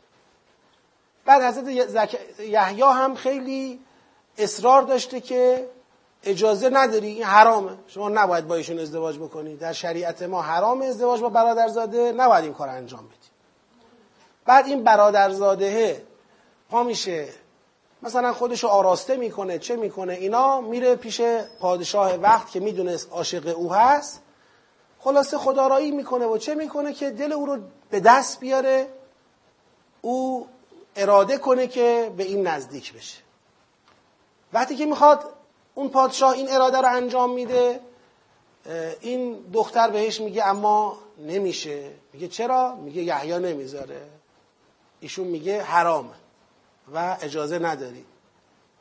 [1.26, 3.80] بعد حضرت یحیی هم خیلی
[4.38, 5.69] اصرار داشته که
[6.28, 7.72] اجازه نداری؟ این حرامه.
[7.88, 9.56] شما نباید با ایشون ازدواج بکنی.
[9.56, 12.12] در شریعت ما حرام ازدواج با برادرزاده.
[12.12, 13.18] نباید این کار انجام بدی.
[14.45, 16.04] بعد این برادرزاده
[16.70, 17.28] پا میشه.
[18.02, 19.60] مثلا خودشو آراسته می‌کنه.
[19.60, 21.22] چه می‌کنه؟ اینا میره پیش
[21.60, 24.22] پادشاه وقت که می‌دونست عاشق او هست.
[24.99, 27.58] خلاصه خدارایی می‌کنه و چه می‌کنه که دل او رو
[27.90, 28.88] به دست بیاره.
[30.02, 30.48] او
[30.95, 33.18] اراده کنه که به این نزدیک بشه.
[34.54, 35.26] وقتی که می‌خواد
[35.78, 37.80] اون پادشاه این اراده رو انجام میده
[38.99, 41.91] این دختر بهش میگه اما نمیشه.
[42.14, 44.02] میگه چرا؟ میگه یحیی نمی‌ذاره.
[44.99, 46.14] ایشون میگه حرامه
[46.94, 48.06] و اجازه نداری.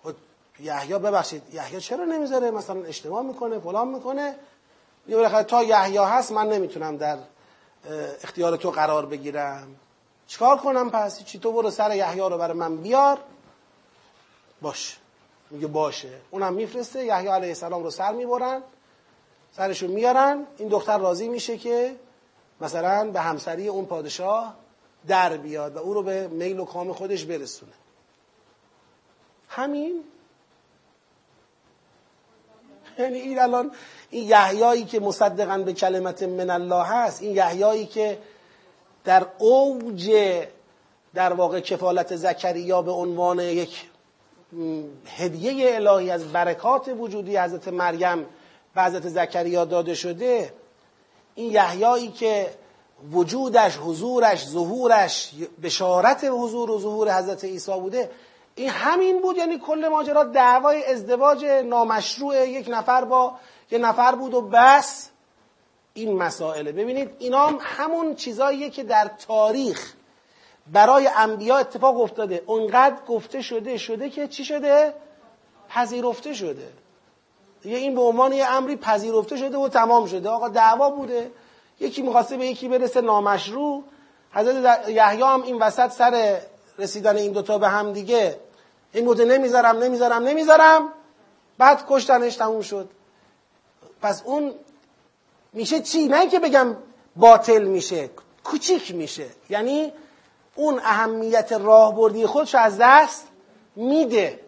[0.04, 0.14] خب
[0.60, 4.34] یحیی ببخشید یحیی چرا نمی‌ذاره؟ مثلا اشتباه می‌کنه فلان می‌کنه.
[5.08, 7.18] یه تا یحیی هست من نمی‌تونم در
[8.22, 9.76] اختیار تو قرار بگیرم.
[10.26, 13.18] چیکار کنم پس؟ چی تو برو سر یحیی رو برای من بیار.
[14.62, 14.98] باش.
[15.50, 16.12] میگه باشه.
[16.30, 18.62] اونم میفرسته یحیی علیه السلام رو سر می‌برن
[19.52, 20.46] سرشو میارن.
[20.58, 21.96] این دختر راضی میشه که
[22.60, 24.54] مثلا به همسری اون پادشاه
[25.06, 27.72] در بیاد و او رو به میل و کام خودش برسونه.
[29.48, 30.04] همین؟
[32.98, 33.70] یعنی این الان
[34.10, 38.18] این یحیایی که مصدقا به کلمت من الله هست این یحیایی که
[39.04, 40.12] در اوج
[41.14, 43.84] در واقع کفالت زکریا به عنوان یک
[45.16, 48.26] هدیه الهی از برکات وجودی حضرت مریم
[48.74, 50.52] به حضرت زکریا داده شده
[51.34, 52.50] این یحیایی که
[53.12, 58.10] وجودش حضورش ظهورش بشارت حضور و ظهور حضرت عیسی بوده
[58.54, 59.36] این همین بود.
[59.36, 63.36] یعنی کل ماجرا دعوای ازدواج نامشروع یک نفر با
[63.70, 65.10] یک نفر بود و بس
[65.94, 66.72] این مسائله.
[66.72, 69.92] ببینید اینا هم همون چیزاییه که در تاریخ
[70.72, 72.42] برای انبیا اتفاق افتاده.
[72.46, 74.94] اونقدر گفته شده شده که چی شده؟
[75.68, 76.68] پذیرفته شده.
[77.62, 80.28] دیگه این به عنوان یه امری پذیرفته شده و تمام شده.
[80.28, 81.30] آقا دعوا بوده.
[81.80, 83.84] یکی می‌خواسته به یکی برسه نامشروع.
[84.32, 86.40] حضرت یحیی هم این وسط سر
[86.78, 88.38] رسیدن این دوتا به هم دیگه.
[88.92, 90.92] این بوده نمی‌ذارم نمی‌ذارم نمی‌ذارم.
[91.58, 92.90] بعد کشتنش تموم شد.
[94.02, 94.54] پس اون
[95.52, 96.76] میشه چی؟ نه که بگم
[97.16, 98.10] باطل میشه
[98.44, 99.26] کوچیک میشه.
[99.50, 99.92] یعنی
[100.56, 103.26] اون اهمیت راهبردی خودش از دست
[103.76, 104.40] میده.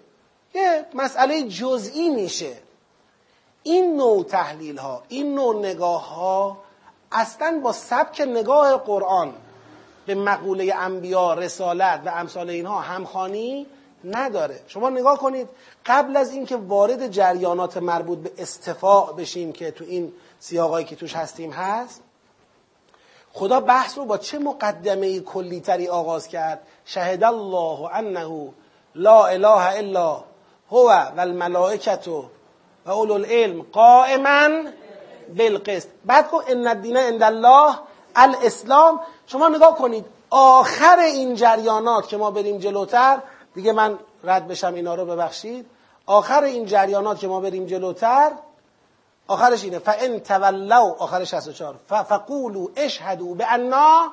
[0.54, 2.52] یه مسئله جزئی میشه.
[3.62, 6.58] این نوع تحلیل ها این نوع نگاه ها
[7.12, 9.34] اصلا با سبک نگاه قرآن
[10.06, 13.66] به مقوله انبیا رسالت و امثال اینها همخانی
[14.04, 14.60] نداره.
[14.66, 15.48] شما نگاه کنید
[15.86, 21.16] قبل از اینکه وارد جریانات مربوط به استفاع بشیم که تو این سیاقایی که توش
[21.16, 22.02] هستیم هست
[23.38, 28.48] خدا بحث رو با چه مقدمه کلی تری آغاز کرد؟ شهد الله انه
[28.94, 30.24] لا اله الا
[30.70, 32.24] هو و الملائکت و
[32.86, 34.48] اولو العلم قائما
[35.36, 35.88] بالقسط.
[36.04, 37.74] بعد گفت ان الدین عند الله
[38.16, 39.00] الاسلام.
[39.26, 43.18] شما نگاه کنید آخر این جریانات که ما بریم جلوتر
[43.54, 45.66] دیگه من رد بشم اینا رو ببخشید.
[46.06, 48.30] آخر این جریانات که ما بریم جلوتر
[49.28, 49.78] آخرش اینه.
[49.78, 54.12] فان تولوا آخر 64 فقولوا اشهدوا بانا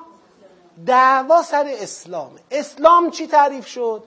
[0.86, 4.02] دعوا سر اسلام اسلام چی تعریف شد؟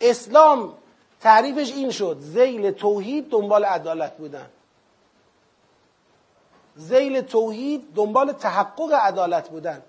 [0.00, 0.72] اسلام
[1.20, 2.16] تعریفش این شد.
[2.20, 4.46] زیل توحید دنبال عدالت بودن.
[6.76, 9.82] زیل توحید دنبال تحقق عدالت بودن.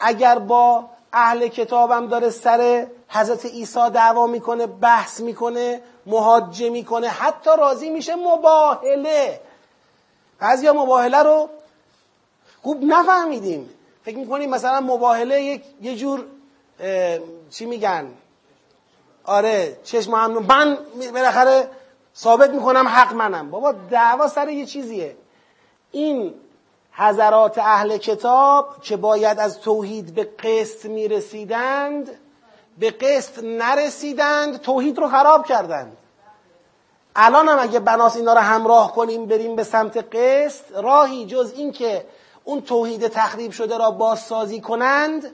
[0.00, 7.50] اگر با اهل کتابم داره سر حضرت عیسی دعوا می‌کنه بحث می‌کنه مهاجه می‌کنه حتی
[7.58, 9.40] راضی میشه مباهله.
[10.42, 11.48] بعضی مباهله رو
[12.62, 13.70] خوب نفهمیدیم.
[14.04, 16.24] فکر می‌کنیم مثلا مباهله یک یه جور
[17.50, 18.06] چی میگن؟
[19.24, 20.78] آره چشم هم من
[21.12, 21.68] بالاخره
[22.16, 23.50] ثابت می‌کنم حق منم.
[23.50, 25.16] بابا دعوا سر یه چیزیه.
[25.90, 26.34] این
[26.92, 32.10] حضرات اهل کتاب که باید از توحید به قسط می‌رسیدند
[32.78, 35.96] به قسط نرسیدند توحید رو خراب کردند.
[37.16, 41.72] الان هم اگه بناس اینا رو همراه کنیم بریم به سمت قسط راهی جز این
[41.72, 42.06] که
[42.44, 45.32] اون توحید تخریب شده را بازسازی کنند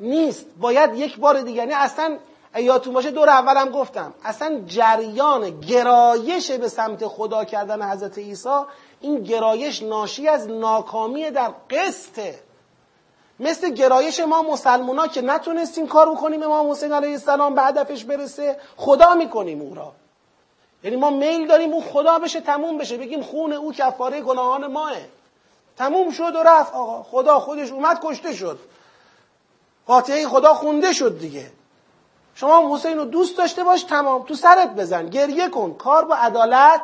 [0.00, 0.46] نیست.
[0.60, 2.18] باید یک بار دیگه یعنی اصلا
[2.56, 8.48] یادتون باشه دور اولم گفتم اصلا جریان گرایش به سمت خدا کردن حضرت عیسی
[9.00, 12.34] این گرایش ناشی از ناکامی در قسطه.
[13.40, 18.56] مثل گرایش ما مسلمونا که نتونستیم کار بکنیم امام حسین علیه السلام به هدفش برسه
[18.76, 19.92] خدا می‌کنیم او را.
[20.84, 22.96] یعنی ما میل داریم او خدا بشه تموم بشه.
[22.96, 24.92] بگیم خون او کفاره گناهان ماه.
[25.76, 26.74] تموم شد و رفت.
[26.74, 28.58] آقا خدا خودش اومد کشته شد.
[29.86, 31.50] قاطعه خدا خونده شد دیگه.
[32.34, 34.22] شما حسین رو دوست داشته باش تمام.
[34.22, 35.08] تو سرت بزن.
[35.08, 35.74] گریه کن.
[35.74, 36.82] کار با عدالت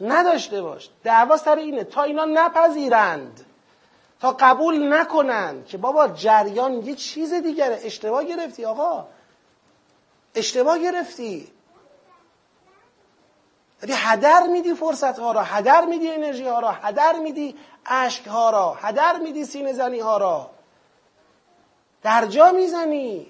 [0.00, 0.90] نداشته باش.
[1.04, 1.84] دعوا سر اینه.
[1.84, 3.46] تا اینا نپذیرند.
[4.20, 7.80] تا قبول نکنند که بابا جریان یه چیز دیگره.
[7.84, 9.06] اشتباه گرفتی آقا.
[10.34, 11.48] اشتباه گرفتی.
[13.82, 18.50] یعنی هدر میدی فرصت ها را هدر میدی انرژی ها را هدر میدی اشک ها
[18.50, 20.50] را هدر میدی سینه زنی ها را.
[22.02, 23.26] در جا می‌زنی.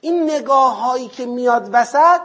[0.00, 2.20] این نگاه هایی که میاد وسط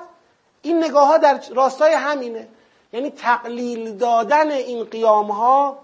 [0.61, 2.47] این نگاه ها در راستای همینه.
[2.93, 5.77] یعنی تقلیل دادن این قیام ها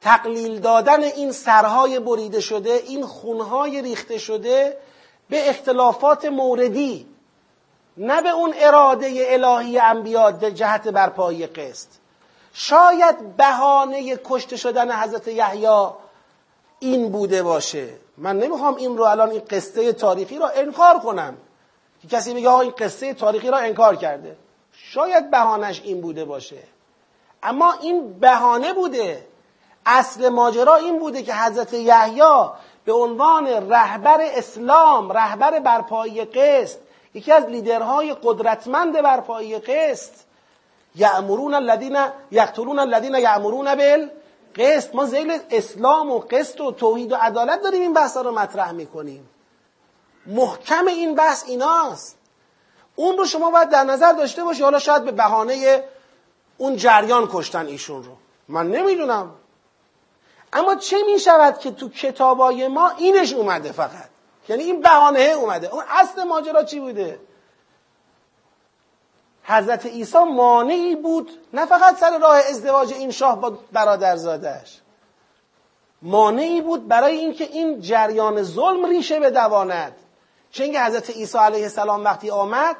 [0.00, 4.78] تقلیل دادن این سرهای بریده شده این خونهای ریخته شده
[5.28, 7.15] به اختلافات موردی.
[7.96, 11.88] نه به اون اراده الهی انبیا جهت برپایی قسط.
[12.52, 15.88] شاید بهانه کشته شدن حضرت یحیی
[16.80, 17.88] این بوده باشه.
[18.18, 21.36] من نمی‌خوام این رو الان این قصه تاریخی را انکار کنم.
[22.02, 24.36] که کسی بگه آقا این قصه تاریخی را انکار کرده.
[24.72, 26.58] شاید بهانش این بوده باشه.
[27.42, 29.26] اما این بهانه بوده.
[29.86, 32.22] اصل ماجرا این بوده که حضرت یحیی
[32.84, 36.78] به عنوان رهبر اسلام رهبر برپایی قسط
[37.16, 40.12] یکی از لیدرهای قدرتمند برپایی قسط
[40.94, 41.98] یعمرون الذین
[42.30, 44.10] یقتلون الذین یعمرون بال
[44.56, 48.72] قسط ما زیل اسلام و قسط و توحید و عدالت داریم این بحث رو مطرح
[48.72, 49.28] می‌کنیم.
[50.26, 52.18] محکم این بحث ایناست.
[52.96, 54.62] اون رو شما باید در نظر داشته باشی.
[54.62, 55.84] حالا شاید به بهانه
[56.58, 58.12] اون جریان کشتن ایشون رو.
[58.48, 59.34] من نمی‌دونم.
[60.52, 64.15] اما چه می شود که تو کتابای ما اینش اومده فقط؟
[64.48, 65.72] یعنی این بهانه اومده.
[65.72, 67.20] اون اصل ماجرا چی بوده؟
[69.44, 74.80] حضرت عیسی مانعی بود نه فقط سر راه ازدواج این شاه با برادرزادش
[76.02, 79.96] مانعی بود برای اینکه این جریان ظلم ریشه بدواند.
[80.58, 82.76] اینکه حضرت عیسی علیه السلام وقتی آمد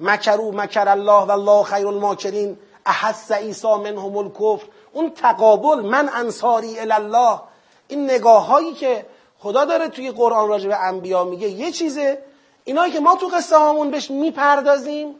[0.00, 4.66] مکرو مکر الله و الله خیر الماکرین احس عیسی منهم الکفر.
[4.92, 7.40] اون تقابل من انصاری الله.
[7.88, 9.06] این نگاه هایی که
[9.42, 12.22] خدا داره توی قرآن راجع به انبیا میگه یه چیزه.
[12.64, 15.14] اینایی که ما تو قصه هامون بهش می‌پردازیم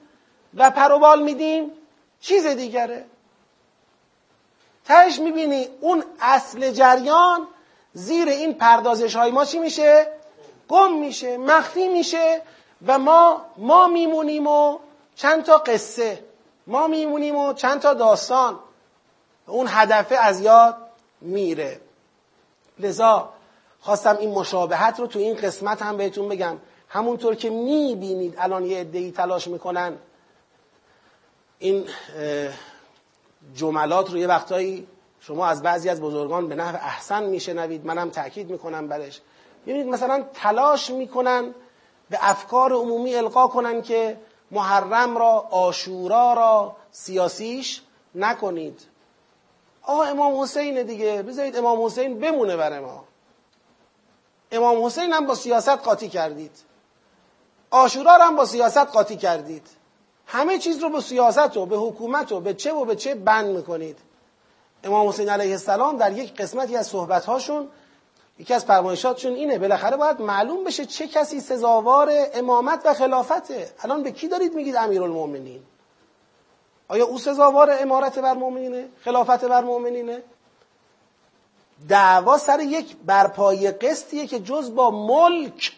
[0.55, 1.71] و پروبال میدیم
[2.21, 3.05] چیز دیگره.
[4.85, 7.47] تهش می‌بینی اون اصل جریان
[7.93, 10.07] زیر این پردازش های ما چی میشه؟
[10.69, 12.43] گم میشه مخفی میشه
[12.87, 14.79] و ما ما میمونیم و
[15.17, 16.25] چند تا قصه.
[16.67, 18.59] ما میمونیم و چند تا داستان.
[19.47, 20.77] اون هدفه از یاد
[21.21, 21.81] میره.
[22.79, 23.32] لذا
[23.83, 26.57] خواستم این مشابهت رو تو این قسمت هم بهتون بگم.
[26.89, 29.97] همونطور که می‌بینید الان یه عده‌ای تلاش می‌کنن.
[31.59, 31.85] این
[33.55, 34.87] جملات رو یه وقتایی
[35.21, 37.87] شما از بعضی از بزرگان به نحو احسن میشنوید.
[37.87, 39.21] منم تاکید می‌کنم برش.
[39.67, 41.55] ببینید مثلا تلاش می‌کنن
[42.11, 44.19] به افکار عمومی القا کنن که
[44.51, 47.83] محرم را آشورا را سیاسیش
[48.15, 48.81] نکنید.
[49.83, 51.23] آقا امام حسین دیگه.
[51.23, 53.05] بذارید امام حسین بمونه بر ما.
[54.53, 56.51] امام حسین هم با سیاست قاطی کردید.
[57.71, 59.67] آشورا هم با سیاست قاطی کردید.
[60.27, 63.57] همه چیز رو به سیاست و به حکومت و به چه و به چه بند
[63.57, 63.99] می‌کنید.
[64.85, 67.69] امام حسین علیه السلام در یک قسمتی از صحبتهاشون
[68.39, 73.71] یکی از فرمایشاتشون اینه بالاخره باید معلوم بشه چه کسی سزاوار امامت و خلافته.
[73.83, 75.63] الان به کی دارید میگید امیرالمومنین
[76.89, 80.23] آیا او سزاوار امارت بر مؤمنینه؟ خلافت بر مؤمنینه؟
[81.89, 85.73] دعوا سر یک برپایی قسطیه که جز با ملک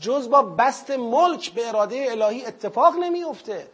[0.00, 3.66] جز با بست ملک به اراده الهی اتفاق نمیفته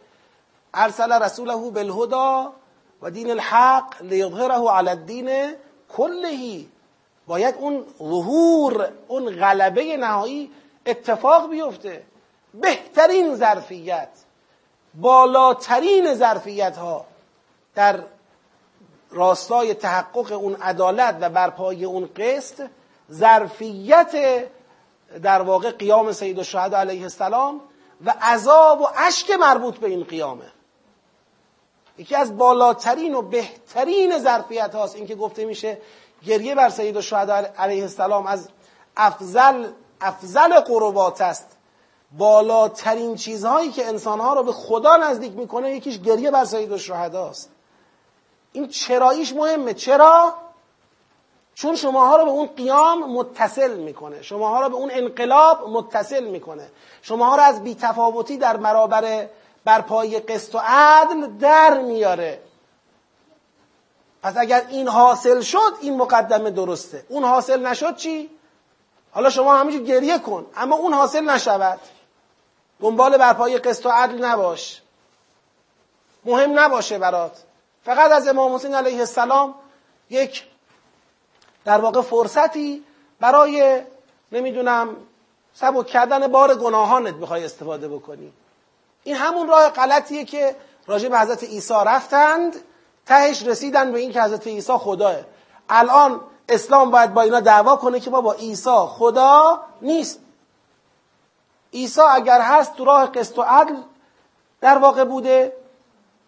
[0.73, 2.53] ارسل رسوله بالهدا
[3.01, 5.53] و دین الحق لیظهره علی الدین
[5.97, 6.69] کلهی.
[7.27, 10.51] باید اون ظهور اون غلبه نهایی
[10.85, 12.03] اتفاق بیفته.
[12.53, 14.09] بهترین ظرفیت
[14.95, 17.05] بالاترین ظرفیت ها
[17.75, 17.99] در
[19.11, 22.67] راستای تحقق اون عدالت و برپای اون قسط
[23.11, 24.15] ظرفیت
[25.23, 27.61] در واقع قیام سید الشهدا علیه السلام
[28.05, 30.45] و عذاب و اشک مربوط به این قیامه.
[31.97, 35.77] یکی از بالاترین و بهترین ظرفیت هاست این که گفته میشه
[36.25, 38.49] گریه بر سید الشهدا علیه السلام از
[38.97, 39.67] افضل
[40.01, 41.47] افضل قربات است.
[42.17, 47.49] بالاترین چیزهایی که انسانها رو به خدا نزدیک می‌کنه یکیش گریه بر سید است
[48.55, 49.73] این چراییش مهمه.
[49.73, 50.33] چرا؟
[51.55, 54.21] چون شماها رو به اون قیام متصل می‌کنه.
[54.21, 56.69] شماها رو به اون انقلاب متصل می‌کنه.
[57.01, 59.27] شماها رو از بیتفاوتی در برابر
[59.65, 62.41] برپای قسط و عدل در میاره.
[64.23, 67.05] پس اگر این حاصل شد این مقدمه درسته.
[67.09, 68.29] اون حاصل نشد چی؟
[69.11, 70.45] حالا شما همیشه گریه کن.
[70.57, 71.79] اما اون حاصل نشود.
[72.81, 74.81] دنبال برپای قسط و عدل نباش.
[76.25, 77.44] مهم نباشه برات.
[77.85, 79.55] فقط از امام حسین علیه السلام
[80.09, 80.43] یک
[81.65, 82.83] در واقع فرصتی
[83.19, 83.81] برای
[84.31, 84.95] نمی‌دونم
[85.53, 88.33] سبک کردن بار گناهانت بخوای استفاده بکنی.
[89.03, 90.55] این همون راه غلطیه که
[90.87, 92.55] راجع به حضرت عیسی رفتند
[93.05, 95.15] تهش رسیدن به این که حضرت عیسی خداه
[95.69, 100.19] الان اسلام باید با اینا دعوا کنه که با عیسی خدا نیست.
[101.73, 103.75] عیسی اگر هست تو راه قسط و عدل
[104.61, 105.53] در واقع بوده.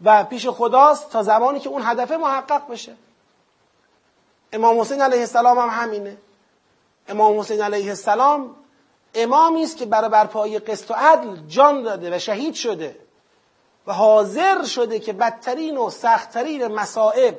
[0.03, 2.95] و پیش خداست تا زمانی که اون هدفه محقق بشه.
[4.53, 6.17] امام حسین علیه السلام هم همینه.
[7.07, 8.55] امام حسین علیه السلام
[9.15, 12.95] امامی است که برای برپایی قسط و عدل جان داده و شهید شده
[13.87, 17.37] و حاضر شده که بدترین و سختترین مصائب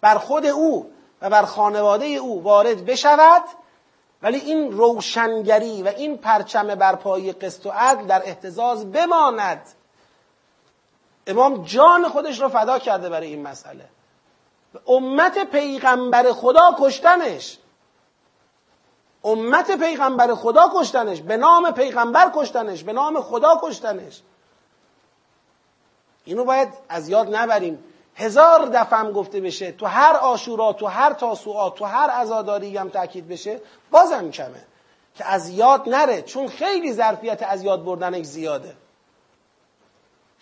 [0.00, 0.92] بر خود او
[1.22, 3.42] و بر خانواده او وارد بشود.
[4.22, 9.62] ولی این روشنگری و این پرچم برپایی قسط و عدل در احتزاز بماند.
[11.30, 13.88] امام جان خودش رو فدا کرده برای این مسئله.
[14.86, 17.58] امت پیغمبر خدا کشتنش.
[19.24, 21.20] امت پیغمبر خدا کشتنش.
[21.20, 22.84] به نام پیغمبر کشتنش.
[22.84, 24.22] به نام خدا کشتنش.
[26.24, 27.84] اینو باید از یاد نبریم.
[28.16, 32.88] هزار دفعه هم گفته بشه تو هر آشورا تو هر تاسوعا تو هر عزاداری هم
[32.88, 34.66] تاکید بشه بازم کمه.
[35.14, 38.76] که از یاد نره چون خیلی ظرفیت از یاد بردنش زیاده.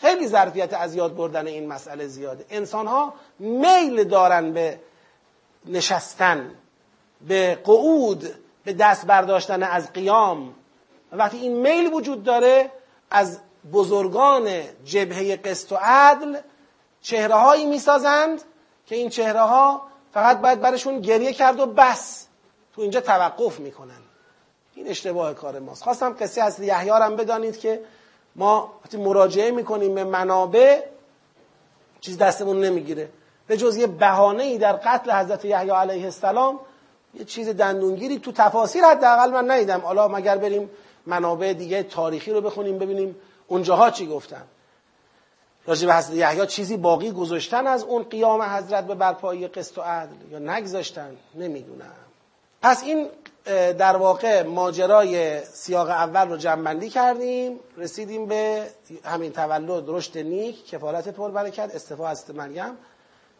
[0.00, 2.44] خیلی ظرفیت از یاد بردن این مسئله زیاده.
[2.50, 4.80] انسان ها میل دارن به
[5.66, 6.50] نشستن
[7.28, 8.34] به قعود
[8.64, 10.54] به دست برداشتن از قیام.
[11.12, 12.70] وقتی این میل وجود داره
[13.10, 13.40] از
[13.72, 16.38] بزرگان جبهه قسط و عدل
[17.02, 18.42] چهره هایی می‌سازند
[18.86, 22.26] که این چهره ها فقط باید برشون گریه کرد و بس
[22.74, 24.00] تو اینجا توقف می‌کنن.
[24.74, 25.82] این اشتباه کار ماست.
[25.82, 27.80] خواستم قصه از یحیی هم بدانید که
[28.38, 30.80] ما وقتی مراجعه می‌کنیم به منابع
[32.00, 33.08] چیز دستمون نمی‌گیره.
[33.46, 36.60] به جز یه بهانه ای در قتل حضرت یحیی علیه السلام
[37.14, 39.80] یه چیز دندونگیری تو تفاسیر حداقل من ندیدم.
[39.80, 40.70] حالا مگر بریم
[41.06, 43.16] منابع دیگه تاریخی رو بخونیم ببینیم
[43.46, 44.44] اونجاها چی گفتن.
[45.66, 49.80] راجع به حضرت یحیی چیزی باقی گذاشتن از اون قیام حضرت به برپایی قسط و
[49.80, 52.07] عدل یا نگذاشتن؟ نمی‌دونم.
[52.62, 53.08] پس این
[53.72, 58.70] در واقع ماجرای سیاق اول رو جمعبندی کردیم رسیدیم به
[59.04, 62.78] همین تولد رشد نیک کفالت پر برکت استفاده از مریم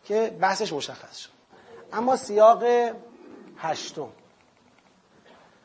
[0.05, 1.31] که بحثش مشخص شد.
[1.93, 2.65] اما سیاق
[3.59, 4.09] هشتم.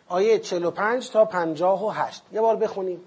[0.07, 3.01] آیه 45 تا 58 یه بار بخونیم.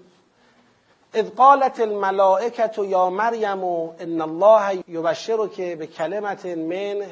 [1.13, 7.05] اذ قالت الملائکه یا مریم ان الله یبشرک به کلمت من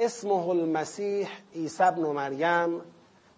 [0.00, 2.80] اسمه المسیح عیسی ابن مریم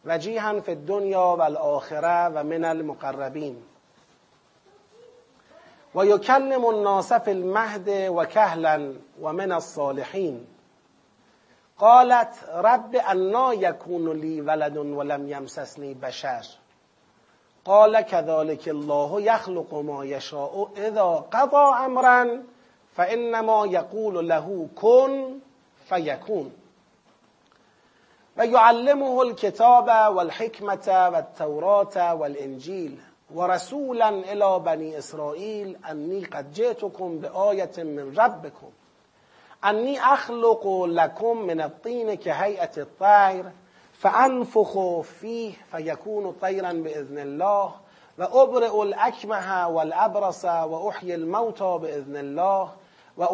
[0.05, 3.57] وجیها فی الدنیا و الاخره و من المقربین.
[5.95, 10.47] و یکلم الناس فی المهد و کهلا و من الصالحین.
[11.79, 16.47] قالت رب انا یکون لی ولد ولم یمسسنی بشر.
[17.65, 22.43] قال كذلك الله يخلق ما يشاء اذا قضى امرا
[22.97, 25.41] فانما يقول له كن
[25.95, 26.53] فيكون.
[28.39, 32.99] ويعلمه الكتاب والحكمة والتوراة والإنجيل
[33.35, 38.71] ورسولا إلى بني إسرائيل أني قد جئتكم بآية من ربكم.
[39.65, 43.45] أني أخلق لكم من الطين كهيئة الطير
[43.93, 47.73] فأنفخ فيه فيكون طيرا بإذن الله
[48.19, 52.73] وأبرئ الأكمه والأبرص وأحيي الموتى بإذن الله
[53.19, 53.25] و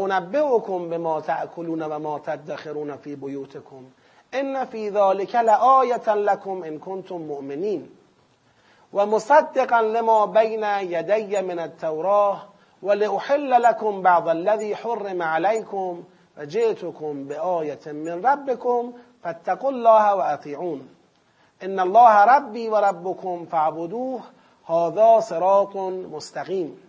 [0.88, 3.84] بما تأکلون و ما تدخرون فی بیوتكم
[4.34, 7.88] إن فی ذلك لآیة لكم إن کنتم مؤمنین
[8.92, 12.40] و مصدقا لما بین یدی من التوراة
[12.82, 16.02] ولأحل لكم بعض الذي حرم عليكم
[16.38, 18.92] و بآیة من ربكم
[19.22, 20.88] فاتقوا الله و اطیعون
[21.62, 24.20] إن الله ربی و ربكم فاعبدوه.
[24.68, 26.87] هذا صراط مستقیم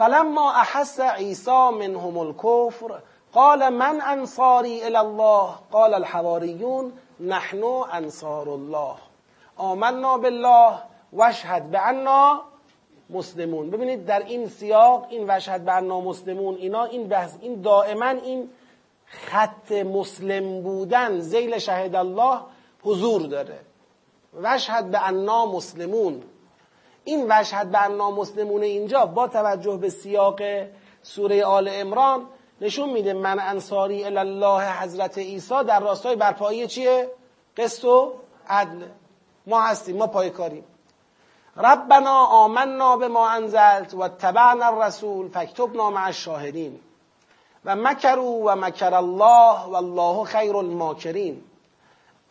[0.00, 3.00] فلما احس عیسی منهم الكفر
[3.32, 8.94] قال من انصاری الى الله؟ قال الحواریون نحن انصار الله.
[9.56, 10.78] آمنا بالله
[11.12, 12.40] واشهد بعنا
[13.10, 13.70] مسلمون.
[13.70, 18.50] ببینید در این سیاق این وشهد بعنا مسلمون اینا این بحث این دائما این
[19.06, 22.40] خط مسلم بودن زیل شهد الله
[22.84, 23.58] حضور داره.
[24.42, 26.22] وشهد به انا مسلمون.
[27.04, 30.40] این وشهد به انا مسلمون اینجا با توجه به سیاق
[31.02, 32.26] سوره آل امران
[32.60, 37.10] نشون میده من انصاری الله حضرت عیسی در راستای برپایی چیه؟
[37.56, 38.12] قسط و
[38.48, 38.86] عدل.
[39.46, 40.64] ما هستیم ما پای کاریم
[41.56, 46.80] ربنا آمنا به ما انزلت و تبعنا الرسول فاکتبنا مع الشاهدین.
[47.64, 51.42] و مکرو و مکر الله و الله خیر الماکرین.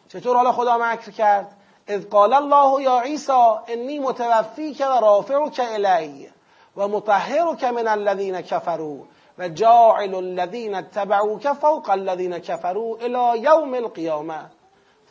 [0.10, 1.56] چطور حالا خدا مکر کرد؟
[1.90, 6.30] إذ قال الله يا عيسى إني متوفيك و رافعك إلي
[6.76, 9.04] و مطهرك من الذين كفروا
[9.40, 14.50] و جاعل الذين اتبعوك فوق الذين كفروا إلى يوم القيامة.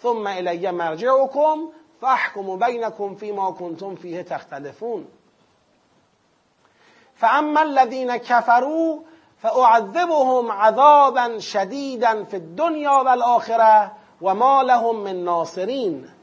[0.03, 5.09] ثم إلي مرجعكم فاحكم بينكم فيما كنتم فيه تختلفون.
[7.15, 9.01] فأما الذين كفروا
[9.39, 16.18] فأعذبهم عذابا شديدا في الدنيا والآخرة وما لهم من ناصرين.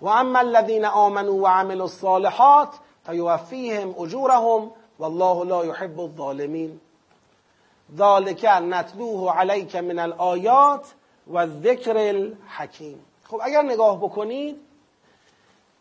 [0.00, 2.68] و اما الذین آمنوا وعملوا الصالحات
[3.06, 6.80] فیوفیهم اجورهم والله لا يحب الظالمین.
[7.96, 10.86] ذالک نتلوه علیک من الآیات
[11.32, 13.04] و ذکر الحکیم.
[13.24, 14.56] خب اگر نگاه بکنید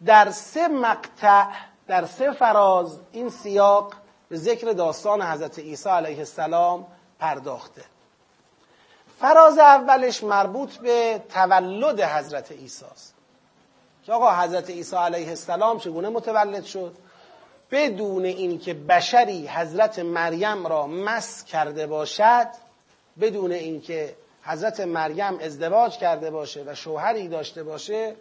[0.06, 1.46] در سه مقطع
[1.88, 3.94] در سه فراز این سیاق
[4.30, 6.88] به ذکر داستان حضرت عیسی علیه السلام
[7.20, 7.84] پرداخته.
[9.20, 13.19] فراز اولش مربوط به تولد حضرت عیسی است.
[14.10, 16.96] که آقا حضرت عیسی علیه السلام چگونه متولد شد؟
[17.72, 22.48] بدون اینکه بشری حضرت مریم را مس کرده باشد
[23.22, 28.16] بدون اینکه حضرت مریم ازدواج کرده باشه و شوهری داشته باشه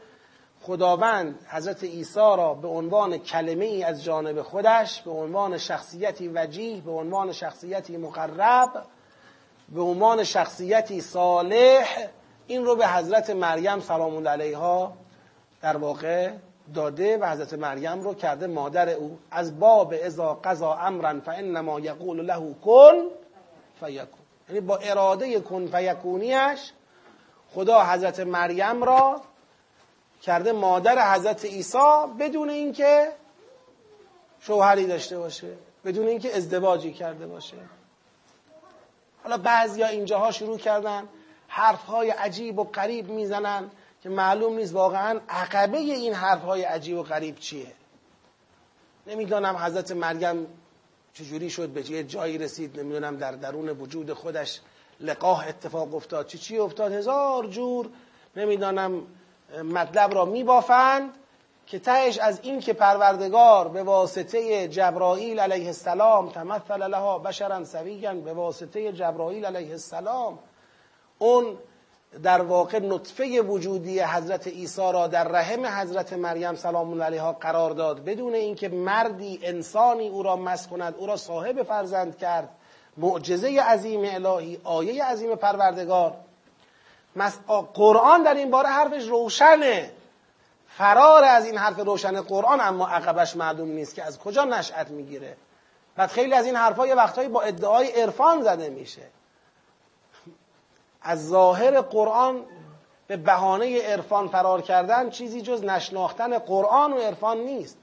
[0.62, 6.80] خداوند حضرت عیسی را به عنوان کلمه ای از جانب خودش به عنوان شخصیتی وجیه
[6.80, 8.84] به عنوان شخصیتی مقرب
[9.68, 12.08] به عنوان شخصیتی صالح
[12.46, 14.92] این رو به حضرت مریم سلام علیها
[15.62, 16.32] در واقع
[16.74, 19.18] داده و حضرت مریم رو کرده مادر او.
[19.30, 22.94] از باب ازا قضا امرا فانما یقول له کن
[23.80, 24.18] فیکون.
[24.48, 26.72] یعنی با اراده کن فیکونیش
[27.54, 29.20] خدا حضرت مریم را
[30.22, 31.78] کرده مادر حضرت عیسی
[32.20, 33.08] بدون اینکه
[34.40, 35.48] شوهری داشته باشه
[35.84, 37.56] بدون اینکه ازدواجی کرده باشه.
[39.22, 41.08] حالا بعضیا اینجاها شروع کردن
[41.48, 43.70] حرفهای عجیب و غریب می‌زنن.
[44.02, 47.72] که معلوم نیست واقعا عقبه این حرفهای عجیب و غریب چیه.
[49.06, 50.46] نمی‌دانم حضرت مریم
[51.14, 54.60] چجوری شد به یه جایی رسید نمی‌دونم در درون وجود خودش
[55.00, 57.88] لقاه اتفاق افتاد چی چی افتاد هزار جور
[58.36, 59.02] نمی‌دانم
[59.64, 61.10] مطلب را میبافند
[61.66, 68.14] که تهش از این که پروردگار به واسطه جبرائیل علیه السلام تمثل لها بشرا سویا
[68.14, 70.38] به واسطه جبرائیل علیه السلام
[71.18, 71.58] اون
[72.22, 77.70] در واقع نطفه وجودی حضرت عیسی را در رحم حضرت مریم سلام الله علیها قرار
[77.70, 78.04] داد.
[78.04, 82.48] بدون اینکه مردی انسانی او را مس کند او را صاحب فرزند کرد.
[82.96, 86.14] معجزه عظیم الهی آیه عظیم پروردگار.
[87.74, 89.90] قرآن در این باره حرفش روشنه.
[90.76, 95.36] فرار از این حرف روشن قرآن اما عقبش معلوم نیست که از کجا نشأت می‌گیره.
[95.96, 99.02] بعد خیلی از این حرفها یه وقتهایی با ادعای عرفان زده میشه.
[101.08, 102.44] از ظاهر قرآن
[103.06, 107.78] به بهانه عرفان فرار کردن چیزی جز نشناختن قرآن و عرفان نیست.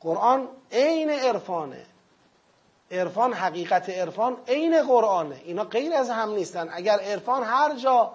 [0.00, 1.86] قرآن عین عرفانه.
[2.90, 5.40] عرفان حقیقت عرفان عین قرآنه.
[5.44, 6.68] اینا غیر از هم نیستن.
[6.72, 8.10] اگر عرفان هر جا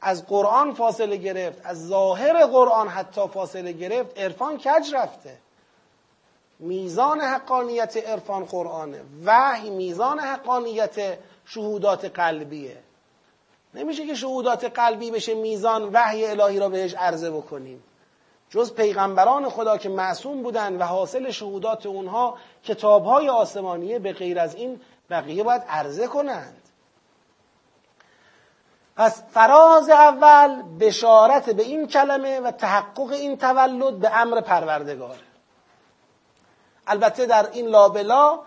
[0.00, 5.38] از قرآن فاصله گرفت از ظاهر قرآن حتی فاصله گرفت عرفان کج رفته؟
[6.58, 9.00] میزان حقانیت عرفان قرآنه.
[9.24, 12.85] وحی میزان حقانیت شهودات قلبیه.
[13.76, 17.84] نمیشه که شهودات قلبی بشه میزان وحی الهی را بهش عرضه بکنیم.
[18.50, 24.54] جز پیغمبران خدا که معصوم بودن و حاصل شهودات اونها کتابهای آسمانیه به غیر از
[24.54, 24.80] این
[25.10, 26.62] بقیه باید عرضه کنند.
[28.96, 35.16] پس فراز اول بشارت به این کلمه و تحقق این تولد به امر پروردگار.
[36.86, 38.38] البته در این لابلا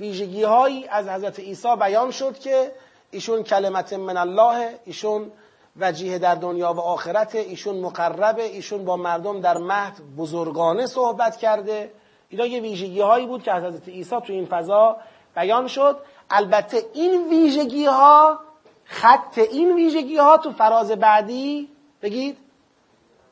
[0.00, 2.72] ویژگی هایی از حضرت عیسی بیان شد که
[3.10, 5.32] ایشون کلمت من الله ایشون
[5.80, 11.90] وجیه در دنیا و آخرت ایشون مقربه ایشون با مردم در مهد بزرگانه صحبت کرده.
[12.28, 14.96] اینا یه ویژگی هایی بود که حضرت عیسی تو این فضا
[15.36, 15.96] بیان شد.
[16.30, 18.38] البته این ویژگی ها
[18.84, 21.68] خط این ویژگی ها تو فراز بعدی
[22.02, 22.38] بگید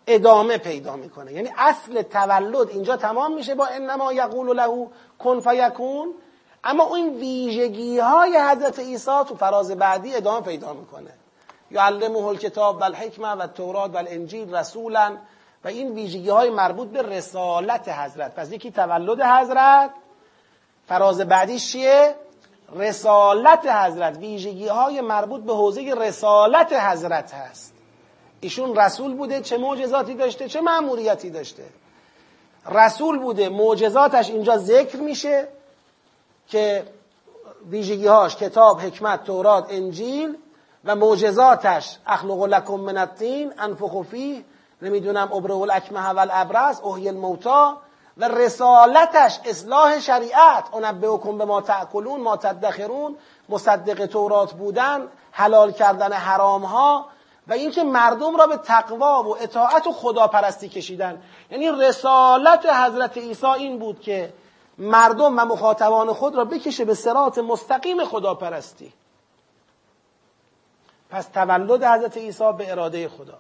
[0.07, 1.32] ادامه پیدا می‌کنه.
[1.32, 4.89] یعنی اصل تولد اینجا تمام میشه با انما یقول له
[5.19, 6.15] کن فیکون.
[6.67, 11.11] اما اون ویژگی های حضرت عیسی تو فراز بعدی ادامه پیدا می‌کنه.
[11.71, 15.17] یعلمه الکتاب و الحکمه و تورات و الانجیل رسولا.
[15.65, 18.35] و این ویژگی های مربوط به رسالت حضرت.
[18.35, 19.91] پس یکی تولد حضرت
[20.89, 22.15] فراز بعدیش چیه؟
[22.77, 24.17] رسالت حضرت.
[24.17, 27.75] ویژگی های مربوط به حوزه رسالت حضرت هست.
[28.41, 31.65] ایشون رسول بوده چه معجزاتی داشته چه مأموریتی داشته.
[32.71, 35.49] رسول بوده معجزاتش اینجا ذکر میشه.
[36.48, 36.86] که
[37.70, 40.36] ویژگی هاش کتاب حکمت تورات انجیل
[40.85, 44.44] و معجزاتش اخلق لکم من الطین انفخ فیه
[44.82, 47.77] نمی‌دونم ابره الاکمه و الابرس احی الموتا
[48.16, 50.74] و رسالتش اصلاح شریعت.
[50.74, 53.16] انبئکم به ما تأکلون ما تدخرون
[53.48, 57.06] مصدق تورات بودن حلال کردن حرام ها
[57.48, 61.23] و اینکه مردم را به تقوا و اطاعت و خداپرستی کشیدن.
[61.51, 64.32] یعنی رسالت حضرت عیسی این بود که
[64.78, 68.93] مردم و مخاطبان خود را بکشه به سرات مستقیم خداپرستی.
[71.11, 73.39] پس تولد حضرت عیسی به اراده خدا.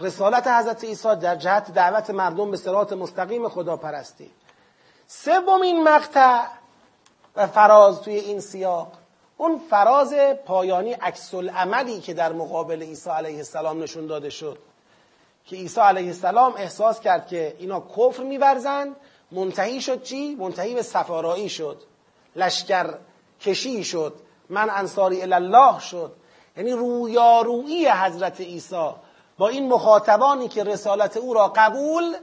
[0.00, 4.30] رسالت حضرت عیسی در جهت دعوت مردم به سرات مستقیم خداپرستی.
[5.06, 6.44] سومین مقطع
[7.36, 8.92] و فراز توی این سیاق
[9.36, 10.14] اون فراز
[10.46, 14.58] پایانی عکس عملی که در مقابل عیسی علیه السلام نشون داده شد.
[15.44, 18.96] که عیسی علیه السلام احساس کرد که اینا کفر میورزند
[19.32, 21.82] منتهی شد چی؟ منتهی به سفارایی شد.
[22.36, 22.94] لشکر
[23.40, 24.14] کشی شد.
[24.48, 26.12] من انصاری الله شد.
[26.56, 28.90] یعنی رویارویی حضرت عیسی.
[29.38, 32.16] با این مخاطبانی که رسالت او را قبول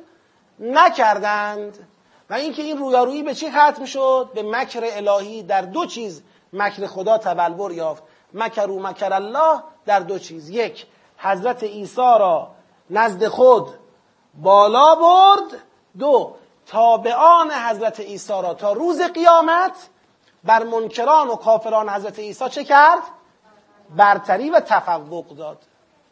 [0.59, 1.87] نکردند.
[2.29, 6.23] و اینکه این رویارویی به چی ختم شد؟ به مکر الهی در دو چیز
[6.53, 8.03] مکر خدا تبلور یافت.
[8.33, 10.49] مکر و مکر الله در دو چیز.
[10.49, 10.85] یک
[11.17, 12.51] حضرت عیسی را
[12.89, 13.67] نزد خود
[14.33, 15.61] بالا برد.
[15.99, 19.89] دو تابعان حضرت عیسی را تا روز قیامت
[20.43, 23.01] بر منکران و کافران حضرت عیسی چه کرد؟
[23.95, 25.57] برتری و تفوق داد.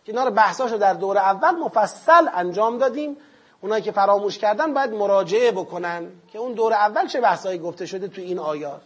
[0.06, 3.18] که اینا رو بحثاشو در دور اول مفصل انجام دادیم.
[3.62, 8.08] اونایی که فراموش کردن باید مراجعه بکنن که اون دور اول چه بحثایی گفته شده
[8.08, 8.82] تو این آیات.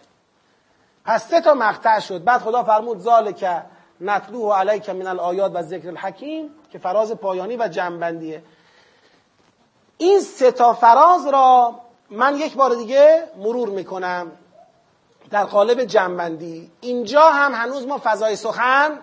[1.06, 2.24] پس سه تا مقطع شد.
[2.24, 3.64] بعد خدا فرمود ذالک
[4.02, 8.44] نتلوه علیک من الآیات و ذکر الحکیم که فراز پایانی و جنبندیه.
[9.98, 11.76] این سه تا فراز را
[12.10, 14.32] من یک بار دیگه مرور می‌کنم.
[15.32, 16.72] در قالب جنبندی.
[16.82, 19.00] اینجا هم هنوز ما فضای سخن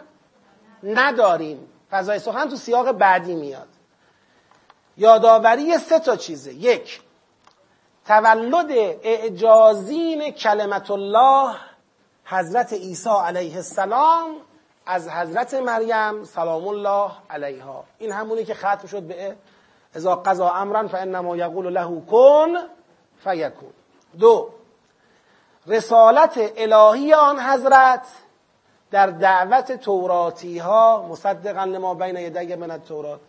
[0.82, 1.68] نداریم.
[1.90, 3.68] فضای سخن تو سیاق بعدی میاد.
[4.96, 6.54] یادآوری سه تا چیزه.
[6.54, 7.00] یک
[8.06, 8.70] تولد
[9.02, 11.54] اعجازین کلمت الله
[12.24, 14.30] حضرت عیسی علیه السلام
[14.86, 17.84] از حضرت مریم سلام الله علیها.
[17.98, 19.36] این همونی که ختم شد به
[19.96, 22.56] اذا قضا امرا فانما یقول له کن
[23.24, 23.72] فیکون
[24.20, 24.48] دو
[25.66, 28.02] رسالت الهی آن حضرت
[28.90, 33.20] در دعوت توراتی ها مصدقا لما بین یدی من التورات.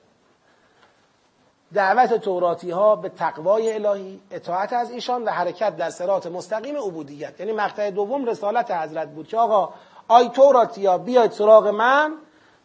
[1.74, 7.40] دعوت توراتی ها به تقوای الهی اطاعت از ایشان و حرکت در سرات مستقیم عبودیت.
[7.40, 9.74] یعنی مقطع دوم رسالت حضرت بود که آقا
[10.08, 12.14] آی توراتی ها بیاید سراغ من.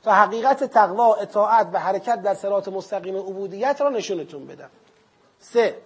[0.03, 4.71] تا حقیقت تقوا اطاعت و حرکت در سرات مستقیم عبودیت را نشونتون بدم.
[5.39, 5.79] سه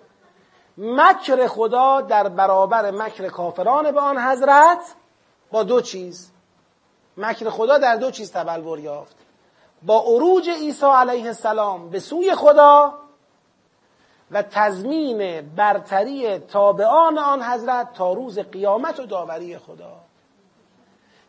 [0.79, 4.95] مکر خدا در برابر مکر کافران به آن حضرت
[5.51, 6.31] با دو چیز.
[7.17, 9.17] مکر خدا در دو چیز تبلور یافت.
[9.83, 12.95] با عروج عیسی علیه السلام به سوی خدا
[14.31, 20.02] و تضمین برتری تابعان آن حضرت تا روز قیامت و داوری خدا.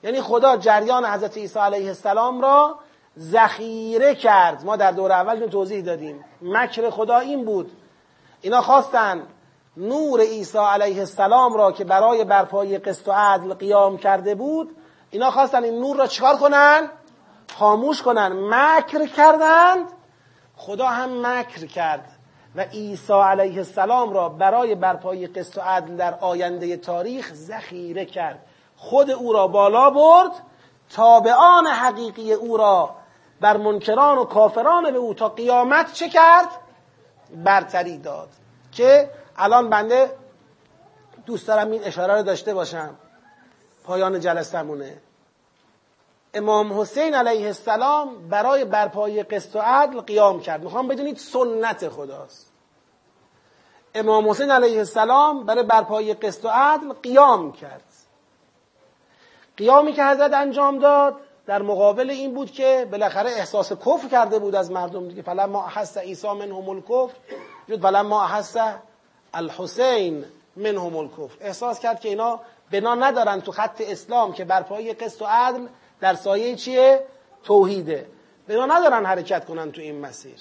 [0.03, 2.79] یعنی خدا جریان حضرت عیسی علیه السلام را
[3.19, 4.65] ذخیره کرد.
[4.65, 6.25] ما در دور اول توضیح دادیم.
[6.41, 7.71] مکر خدا این بود.
[8.41, 9.23] اینا خواستن
[9.77, 14.75] نور عیسی علیه السلام را که برای برپایی قسط و عدل قیام کرده بود
[15.09, 16.89] اینا خواستن این نور را چکار کنن؟
[17.57, 18.31] خاموش کنن.
[18.33, 19.87] مکر کردند
[20.55, 22.05] خدا هم مکر کرد
[22.55, 28.39] و عیسی علیه السلام را برای برپایی قسط و عدل در آینده تاریخ ذخیره کرد.
[28.83, 30.31] خود او را بالا برد
[30.89, 32.95] تابعان حقیقی او را
[33.41, 36.47] بر منکران و کافران به او تا قیامت چه کرد؟
[37.35, 38.29] برتری داد.
[38.71, 40.15] که الان بنده
[41.25, 42.95] دوست دارم این اشاره رو داشته باشم.
[43.83, 44.97] پایان جلسمونه
[46.33, 50.63] امام حسین علیه السلام برای برپایی قسط و عدل قیام کرد.
[50.63, 52.51] می‌خوام بدونید سنت خداست.
[53.95, 57.92] امام حسین علیه السلام برای برپایی قسط و عدل قیام کرد.
[59.57, 61.15] قیامی که حضرت انجام داد
[61.45, 65.21] در مقابل این بود که بالاخره احساس کفر کرده بود از مردم دیگه.
[65.21, 67.13] فلما احس عیسی منهم الکفر.
[67.69, 68.57] جد فلما احس
[69.33, 70.25] الحسین
[70.55, 71.37] منهم الکفر.
[71.41, 72.39] احساس کرد که اینا
[72.71, 75.67] بنا ندارن تو خط اسلام که برپایی قسط و عدل
[76.01, 77.03] در سایه چیه؟
[77.43, 78.07] توحیده.
[78.47, 80.37] بنا ندارن حرکت کنن تو این مسیر.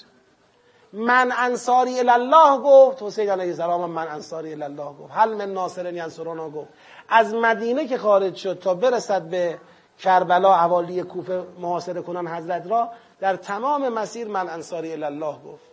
[0.93, 3.03] من انصاری الله گفت.
[3.03, 5.11] حسین علیه السلام من انصاری الله گفت.
[5.11, 6.69] هل من ناصر ینصرنا گفت.
[7.15, 9.59] از مدینه که خارج شد تا برسد به
[9.99, 15.63] کربلا حوالی کوفه محاصره کنن حضرت را در تمام مسیر من انصاری الله گفت.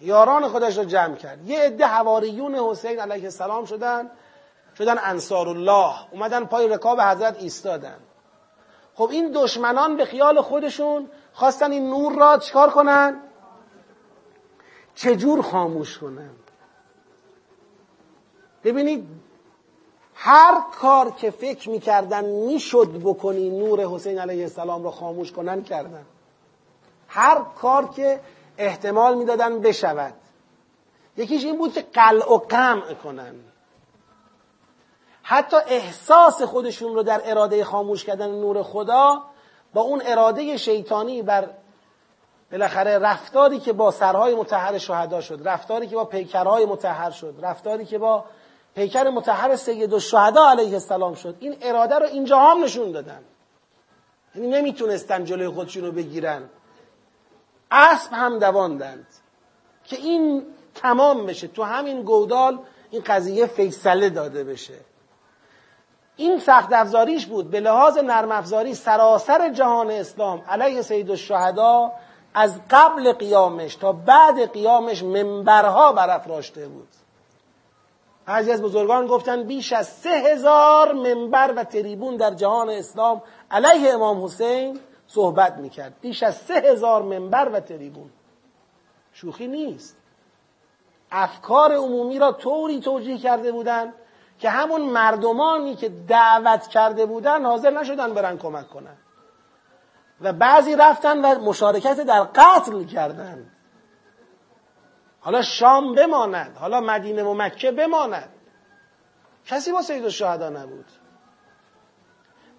[0.00, 1.50] یاران خودش را جمع کرد.
[1.50, 4.10] یه عده حواریون حسین علیه السلام شدن
[4.78, 7.96] شدن انصار الله اومدن پای رکاب حضرت ایستادن.
[8.94, 13.20] خب این دشمنان به خیال خودشون خواستن این نور را چکار کنن؟
[14.94, 16.30] چجور خاموش کنن؟
[18.64, 19.23] ببینید
[20.26, 26.06] هر کار که فکر می‌کردن می‌شد بکنی نور حسین علیه السلام را خاموش کنن کردن.
[27.08, 28.20] هر کار که
[28.58, 30.14] احتمال می‌دادن بشود.
[31.16, 33.34] یکیش این بود که قلع و قمع کنن.
[35.22, 39.22] حتی احساس خودشون رو در اراده خاموش کردن نور خدا
[39.74, 41.50] با اون اراده شیطانی بر
[42.52, 47.84] بالاخره رفتاری که با سرهای متحر شهدا شد رفتاری که با پیکرهای متحر شد رفتاری
[47.84, 48.24] که با
[48.74, 51.36] پیکر متحر سید الشهدا علیه السلام شد.
[51.40, 53.20] این اراده رو اینجا هم نشون دادن.
[54.34, 56.48] یعنی نمی‌تونستن جلوی خودشون رو بگیرن.
[57.70, 59.06] اسب هم دواندند
[59.84, 61.48] که این تمام بشه.
[61.48, 62.58] تو همین گودال
[62.90, 64.78] این قضیه فیصله داده بشه.
[66.16, 67.50] این سخت افزاریش بود.
[67.50, 71.92] به لحاظ نرم افزاری سراسر جهان اسلام علیه سید الشهدا
[72.34, 76.88] از قبل قیامش تا بعد قیامش منبرها برافراشته بود.
[78.26, 83.94] بعضی از بزرگان گفتن بیش از سه هزار منبر و تریبون در جهان اسلام علیه
[83.94, 85.94] امام حسین صحبت می‌کرد.
[86.00, 88.10] بیش از سه هزار منبر و تریبون.
[89.12, 89.96] شوخی نیست.
[91.10, 93.92] افکار عمومی را طوری توجیه کرده بودند
[94.38, 98.96] که همون مردمانی که دعوت کرده بودن حاضر نشدن برن کمک کنن.
[100.20, 103.53] و بعضی رفتن و مشارکت در قتل کردند
[105.24, 108.28] حالا شام بماند حالا مدینه و مکه بماند.
[109.46, 110.86] کسی با سید الشهدا نبود.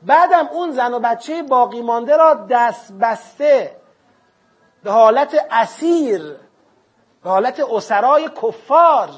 [0.03, 3.75] بعدم اون زن و بچه باقی مانده را دست بسته
[4.83, 6.35] به حالت اسیر
[7.23, 9.09] به حالت اسرای کفار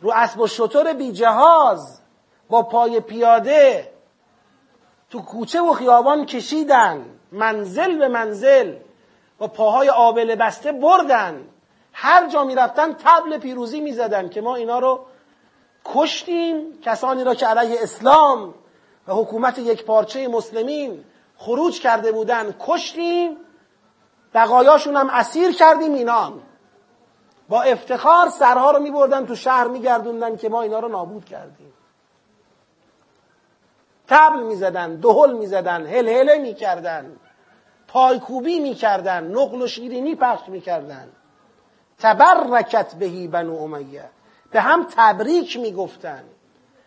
[0.00, 2.00] رو اسب و شطور بی جهاز
[2.48, 3.92] با پای پیاده
[5.10, 8.76] تو کوچه و خیابان کشیدن منزل به منزل
[9.38, 11.48] با پاهای آبل بسته بردن.
[12.00, 15.06] هر جا می‌رفتن تبل پیروزی می‌زدن که ما اینا رو
[15.84, 18.54] کشتیم کسانی را که علیه اسلام
[19.08, 21.04] و حکومت یک پارچه مسلمین
[21.36, 23.36] خروج کرده بودن کشتیم.
[24.34, 26.42] بقایاشون هم اسیر کردیم اینان.
[27.48, 31.72] با افتخار سرها رو میبردن تو شهر میگردوندن که ما اینا رو نابود کردیم.
[34.08, 37.16] تبل می‌زدن دهل می‌زدن هل هله می‌کردن
[37.88, 41.08] پایکوبی می‌کردن نقل و شیرینی پخش می‌کردن.
[41.98, 44.10] تبرکت بهی بنو امیه.
[44.50, 46.24] به هم تبریک می‌گفتن.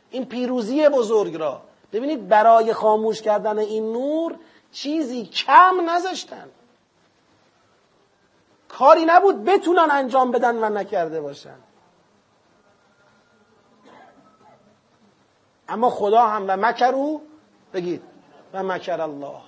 [0.09, 1.61] این پیروزی بزرگ را.
[1.93, 4.35] ببینید برای خاموش کردن این نور
[4.71, 6.49] چیزی کم نذاشتن.
[8.69, 11.57] کاری نبود بتونن انجام بدن و نکرده باشن.
[15.69, 17.21] اما خدا هم و مکرو
[17.73, 18.03] بگید
[18.53, 19.41] و مکر الله.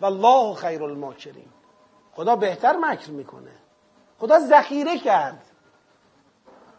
[0.00, 1.48] و الله خیر الماکرین.
[2.12, 3.59] خدا بهتر مکر می‌کنه.
[4.20, 5.44] خدا ذخیره کرد.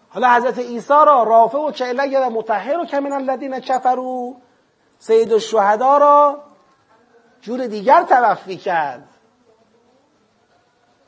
[0.10, 4.36] حالا حضرت عیسی را رافع و کعله و متحر و کمین الذین کفرو
[5.00, 6.44] سید الشهدا را
[7.42, 9.08] جور دیگر توفی کرد.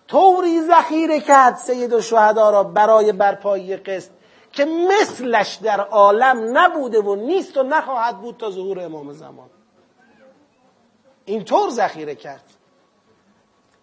[0.07, 4.11] طوری ذخیره کرد سید الشهدا را برای برپایی قسط
[4.51, 9.49] که مثلش در عالم نبوده و نیست و نخواهد بود تا ظهور امام زمان.
[11.26, 12.43] اینطور ذخیره کرد.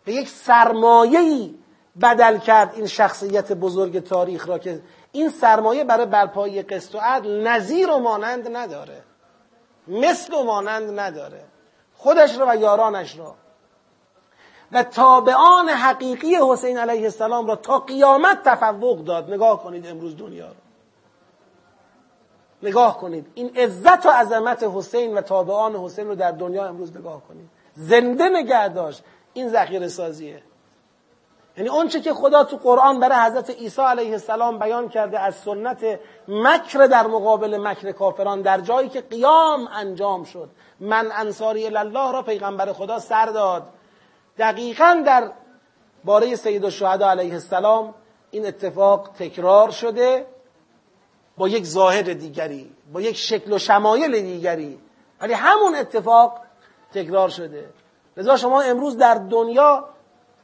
[0.04, 1.54] به یک سرمایه‌ای
[2.02, 7.46] بدل کرد این شخصیت بزرگ تاریخ را که این سرمایه برای برپایی قسط و عدل
[7.46, 9.02] نظیر و مانند نداره.
[9.88, 11.44] مثل و مانند نداره.
[11.96, 13.34] خودش را و یارانش را.
[14.72, 19.30] و تابعان حقیقی حسین علیه السلام را تا قیامت تفوق داد.
[19.30, 20.54] نگاه کنید امروز دنیا را
[22.62, 23.26] نگاه کنید.
[23.34, 27.50] این عزت و عظمت حسین و تابعان حسین رو در دنیا امروز نگاه کنید.
[27.74, 29.02] زنده نگه داشت.
[29.32, 30.42] این ذخیره سازیه.
[31.60, 36.00] یعنی آنچه که خدا تو قرآن برای حضرت عیسی علیه السلام بیان کرده از سنت
[36.28, 40.50] مکر در مقابل مکر کافران در جایی که قیام انجام شد.
[40.80, 43.62] من انصاری الله را پیغمبر خدا سر داد.
[44.38, 45.30] دقیقا در
[46.04, 47.94] باره سید الشهدا علیه السلام
[48.30, 50.26] این اتفاق تکرار شده
[51.36, 54.78] با یک ظاهر دیگری با یک شکل و شمایل دیگری.
[55.20, 56.38] ولی همون اتفاق
[56.94, 57.70] تکرار شده.
[58.16, 59.84] لذا شما امروز در دنیا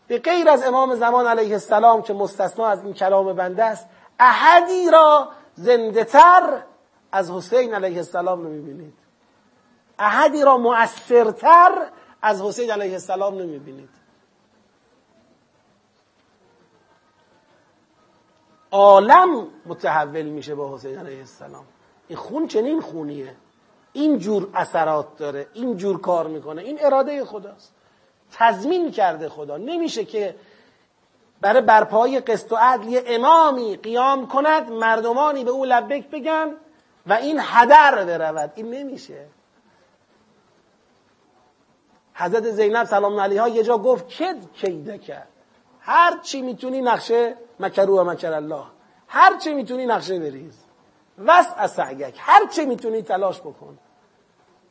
[0.09, 3.87] به غیر از امام زمان علیه السلام که مستثنا از این کلام بنده است
[4.19, 6.63] احدی را زنده تر
[7.13, 8.95] از حسین علیه السلام نمی‌بینید.
[9.99, 11.91] احدی را مؤثرتر
[12.23, 13.89] از حسین علیه السلام نمی‌بینید.
[18.71, 21.65] عالم متحول میشه با حسین علیه السلام.
[22.09, 23.37] این خون چنین خونیه.
[23.93, 26.63] این جور اثرات داره این جور کار می‌کنه.
[26.63, 27.76] این اراده خداست.
[28.33, 29.57] تضمین کرده خدا.
[29.57, 30.35] نمیشه که
[31.41, 36.55] برای برپای قسط و عدل یه امامی قیام کند مردمانی به او لبک بگن
[37.07, 38.53] و این هدر برود.
[38.55, 39.27] این نمیشه.
[42.15, 45.29] حضرت زینب سلام علیها یه جا گفت کد کیده کرد؟
[45.81, 48.65] هر چی می‌تونی نقشه مکرو و مکر الله
[49.09, 50.65] هر چی می‌تونی نقشه بریز.
[51.19, 53.79] وس از هر چی می‌تونی تلاش بکن.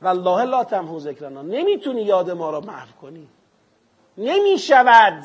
[0.01, 1.41] والله لا تمحو ذکرنا.
[1.41, 3.27] نمی‌تونی یاد ما را محو کنی.
[4.17, 5.23] نمی‌شود.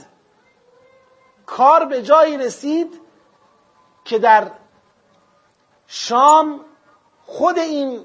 [1.46, 3.00] کار به جایی رسید
[4.04, 4.50] که در
[5.86, 6.60] شام
[7.24, 8.04] خود این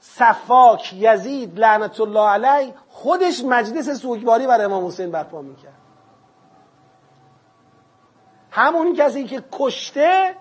[0.00, 5.78] صفاک یزید لعنت الله علیه خودش مجلس سوگواری بر امام حسین برپا می‌کرد.
[8.50, 10.36] همون کسی که کشته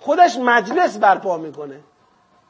[0.00, 1.80] خودش مجلس برپا می‌کنه.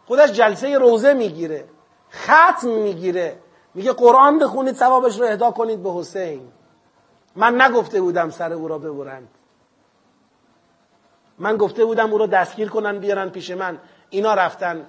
[0.07, 1.69] خودش جلسه روزه می‌گیره
[2.13, 3.42] ختم می‌گیره.
[3.75, 6.53] میگه قرآن بخونید ثوابش رو اهدا کنید به حسین.
[7.37, 9.29] من نگفته بودم سر او را ببرند.
[11.39, 13.79] من گفته بودم او را دستگیر کنن بیارن پیش من.
[14.11, 14.87] اینا رفتن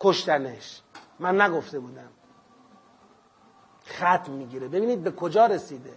[0.00, 0.80] کشتنش.
[1.18, 2.08] من نگفته بودم.
[3.88, 4.68] ختم می‌گیره.
[4.68, 5.94] ببینید به کجا رسیده.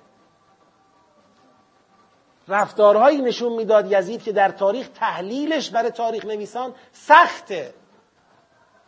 [2.48, 7.73] رفتارهایی نشون می‌داد یزید که در تاریخ تحلیلش برای تاریخ نویسان سخته.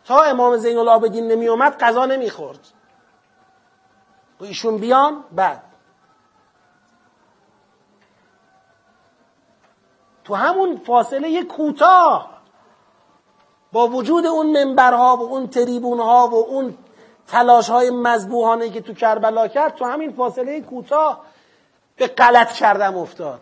[0.06, 2.60] تا امام زین العابدین نمی اومد قضا نمی‌خورد.
[4.42, 5.64] و ایشون بیان بعد.
[10.24, 12.42] تو همون فاصله کوتاه
[13.72, 16.78] با وجود اون منبرها و اون تریبونها و اون
[17.28, 21.26] تلاش های مذبوحانه که تو کربلا کرد تو همین فاصله کوتاه
[21.96, 23.42] به غلط کردم افتاد.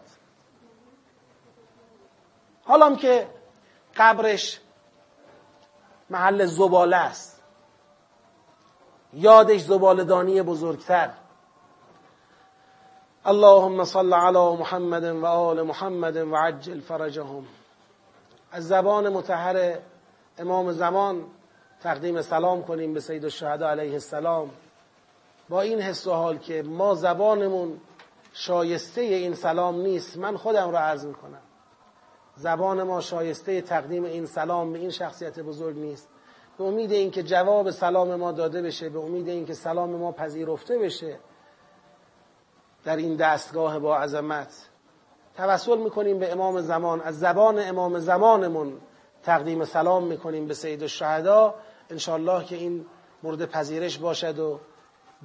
[2.63, 3.27] حالا که
[3.95, 4.59] قبرش
[6.09, 7.38] محل زباله است.
[9.13, 11.09] یادش زبالدانی بزرگتر.
[13.25, 17.45] اللهم صل علی محمد و آل محمد و عجل فرجهم.
[18.51, 19.77] از زبان متحر
[20.37, 21.23] امام زمان
[21.81, 24.49] تقدیم سلام کنیم به سید الشهدا علیه السلام.
[25.49, 27.81] با این حس و حال که ما زبانمون
[28.33, 31.41] شایسته این سلام نیست من خودم را عرض می‌کنم.
[32.35, 36.07] زبان ما شایسته تقدیم این سلام به این شخصیت بزرگ نیست.
[36.59, 41.19] به امید اینکه جواب سلام ما داده بشه به امید اینکه سلام ما پذیرفته بشه
[42.83, 44.69] در این دستگاه با عظمت
[45.37, 48.73] توسل می‌کنیم به امام زمان از زبان امام زمانمون
[49.23, 51.55] تقدیم سلام می‌کنیم به سید الشهدا.
[51.89, 52.85] انشالله که این
[53.23, 54.59] مورد پذیرش باشد و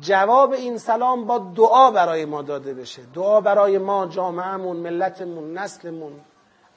[0.00, 3.02] جواب این سلام با دعا برای ما داده بشه.
[3.14, 6.20] دعا برای ما جامعهمون ملتمون نسلمون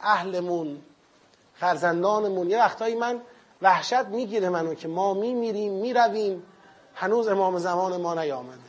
[0.02, 0.82] اهلمون
[1.54, 2.50] فرزندانمون.
[2.50, 3.22] یه وقتایی من
[3.62, 6.44] وحشت می‌گیره منو که ما میمیریم می‌رویم.
[6.96, 8.60] هنوز امام زمان ما نیامده.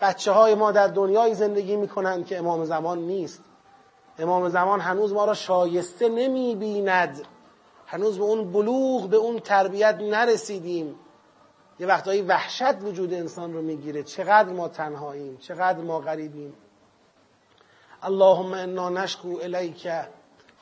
[0.00, 3.44] بچه های ما در دنیای زندگی می‌کنند که امام زمان نیست.
[4.18, 7.26] امام زمان هنوز ما را شایسته نمی‌بیند.
[7.86, 10.94] هنوز به اون بلوغ به اون تربیت نرسیدیم.
[11.80, 14.02] یه وقتایی وحشت وجود انسان رو می‌گیره.
[14.02, 16.54] چقدر ما تنهاییم چقدر ما غریبیم.
[18.02, 19.88] اللهم انا نشکو الیک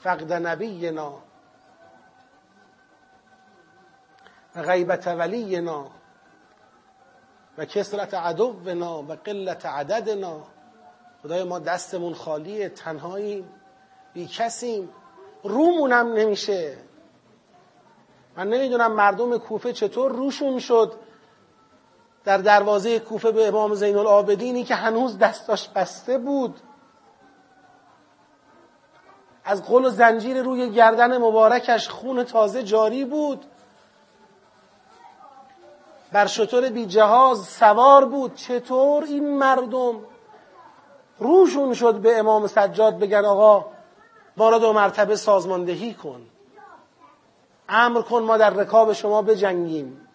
[0.00, 1.12] فقد نبینا.
[4.60, 5.86] غیبت ولینا
[7.58, 10.42] و کسرت عدونا و قلت عددنا.
[11.22, 13.48] خدای ما دستمون خالیه تنهاییم
[14.14, 14.88] بی کسیم.
[15.42, 16.76] رومونم نمیشه.
[18.36, 20.92] من نمی‌دونم مردم کوفه چطور روشون شد.
[22.24, 26.60] در دروازه کوفه به امام زین العابدینی که هنوز دستاش بسته بود.
[29.44, 33.44] از قل و زنجیر روی گردن مبارکش خون تازه جاری بود.
[36.12, 38.34] بر شطور بی جهاز سوار بود.
[38.34, 40.00] چطور این مردم؟
[41.18, 43.66] روشون شد به امام سجاد بگن آقا
[44.36, 46.20] ما را دو مرتبه سازماندهی کن.
[47.68, 50.08] امر کن ما در رکاب شما بجنگیم.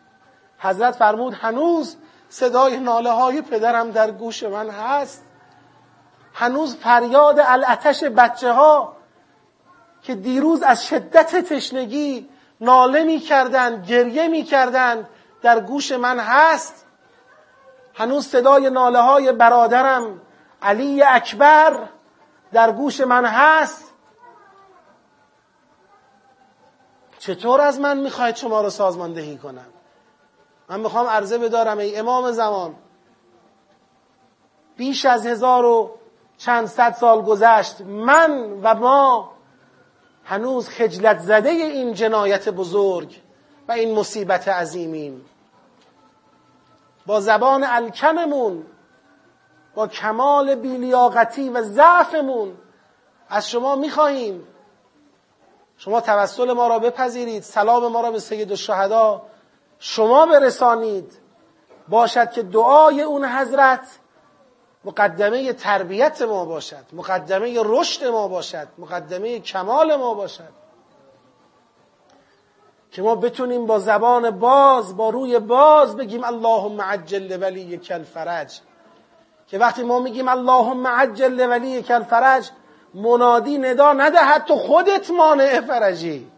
[0.59, 1.95] حضرت فرمود هنوز
[2.29, 5.23] صدای ناله های پدرم در گوش من هست.
[6.33, 8.93] هنوز فریاد الاتش بچه ها
[10.01, 12.29] که دیروز از شدت تشنگی
[12.61, 15.07] ناله می کردن گریه می کردن
[15.41, 16.85] در گوش من هست.
[17.93, 20.21] هنوز صدای ناله های برادرم
[20.61, 21.89] علی اکبر
[22.51, 23.93] در گوش من هست.
[27.19, 29.67] چطور از من می‌خواید شما رو سازماندهی کنم؟
[30.69, 32.75] من می‌خوام عرضه بدارم ای امام زمان.
[34.77, 35.91] بیش از هزار و
[36.37, 37.81] چند صد سال گذشت.
[37.81, 39.31] من و ما
[40.23, 43.21] هنوز خجلت زده این جنایت بزرگ.
[43.67, 45.25] و این مصیبت عظیمیم.
[47.05, 48.65] با زبان الکنمون
[49.75, 52.57] با کمال بیلیاقتی و ضعفمون
[53.29, 54.47] از شما می‌خواهیم.
[55.77, 59.21] شما توسل ما را بپذیرید سلام ما را به سید الشهدا.
[59.79, 61.17] شما برسانید.
[61.87, 63.99] باشد که دعای اون حضرت
[64.85, 70.66] مقدمه تربیت ما باشد مقدمه رشد ما باشد مقدمه کمال ما باشد.
[72.97, 78.59] که ما بتونیم با زبان باز با روی باز بگیم اللهم عجل ولی کل فرج
[79.47, 82.49] که وقتی ما میگیم اللهم عجل ولی کل فرج
[82.93, 86.31] منادی ندا ندهد تو خودت مانع فرجی.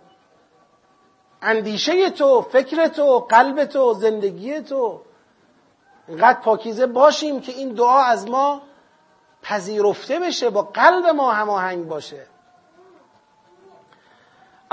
[1.41, 5.01] اندیشه تو فکر تو قلب تو زندگی تو.
[6.07, 8.61] اینقدر پاکیزه باشیم که این دعا از ما
[9.41, 12.27] پذیرفته بشه با قلب ما هماهنگ باشه.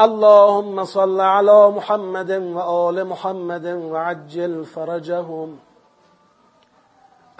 [0.01, 5.59] اللهم صل على محمد وآل محمد وعجل فرجهم.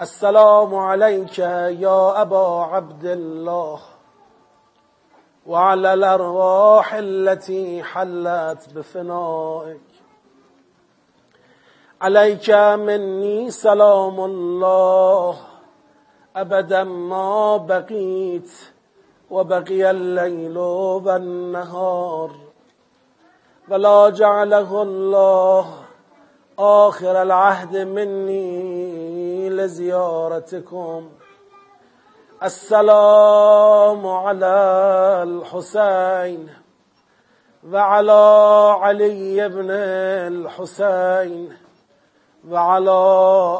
[0.01, 3.79] السلام عليك يا أبا عبد الله
[5.47, 9.89] وعلى الأرواح التي حلت بفنائك.
[12.01, 15.37] عليك مني سلام الله
[16.35, 18.51] أبدا ما بقيت
[19.31, 22.46] وبقي الليل والنهار.
[23.69, 25.65] ولا جعله الله
[26.59, 31.09] آخر العهد مني لزيارتكم.
[32.43, 34.55] السلام على
[35.23, 36.49] الحسين
[37.71, 39.71] وعلى علي بن
[40.31, 41.57] الحسين
[42.49, 42.99] وعلى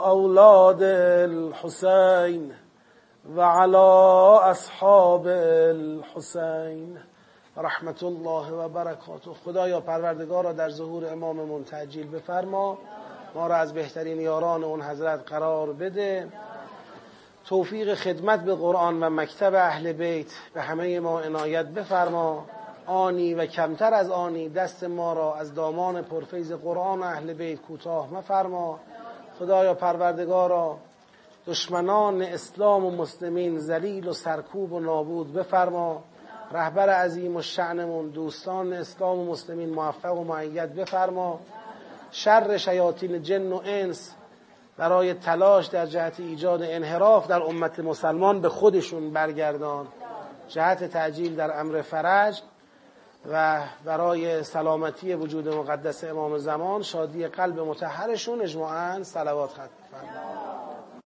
[0.06, 0.84] أولاد
[1.32, 2.56] الحسين
[3.36, 3.88] وعلى
[4.52, 7.07] أصحاب الحسين.
[7.58, 9.32] رحمت الله و برکاته.
[9.46, 12.78] خدایا پروردگار را در ظهور اماممون تجلیل بفرما.
[13.36, 16.28] ما را از بهترین یاران اون حضرت قرار بده.
[17.46, 22.46] توفیق خدمت به قرآن و مکتب اهل بیت به همه ما عنایت بفرما.
[22.86, 28.14] آنی و کمتر از آنی دست ما را از دامان پرفیز قرآن اهل بیت کوتاه
[28.14, 28.80] مفرما.
[29.40, 30.78] خدایا پروردگارا
[31.48, 36.04] دشمنان اسلام و مسلمین ذلیل و سرکوب و نابود بفرما.
[36.52, 41.40] رهبر عظیم و شعنمون دوستان اسلام و مسلمین موفق و معید بفرما.
[42.12, 44.14] شر شیاطین جن و انس
[44.78, 49.88] برای تلاش در جهت ایجاد انحراف در امت مسلمان به خودشون برگردان.
[50.48, 52.42] جهت تعجیل در امر فرج
[53.32, 59.87] و برای سلامتی وجود مقدس امام زمان شادی قلب متحرشون اجماعا صلوات ختم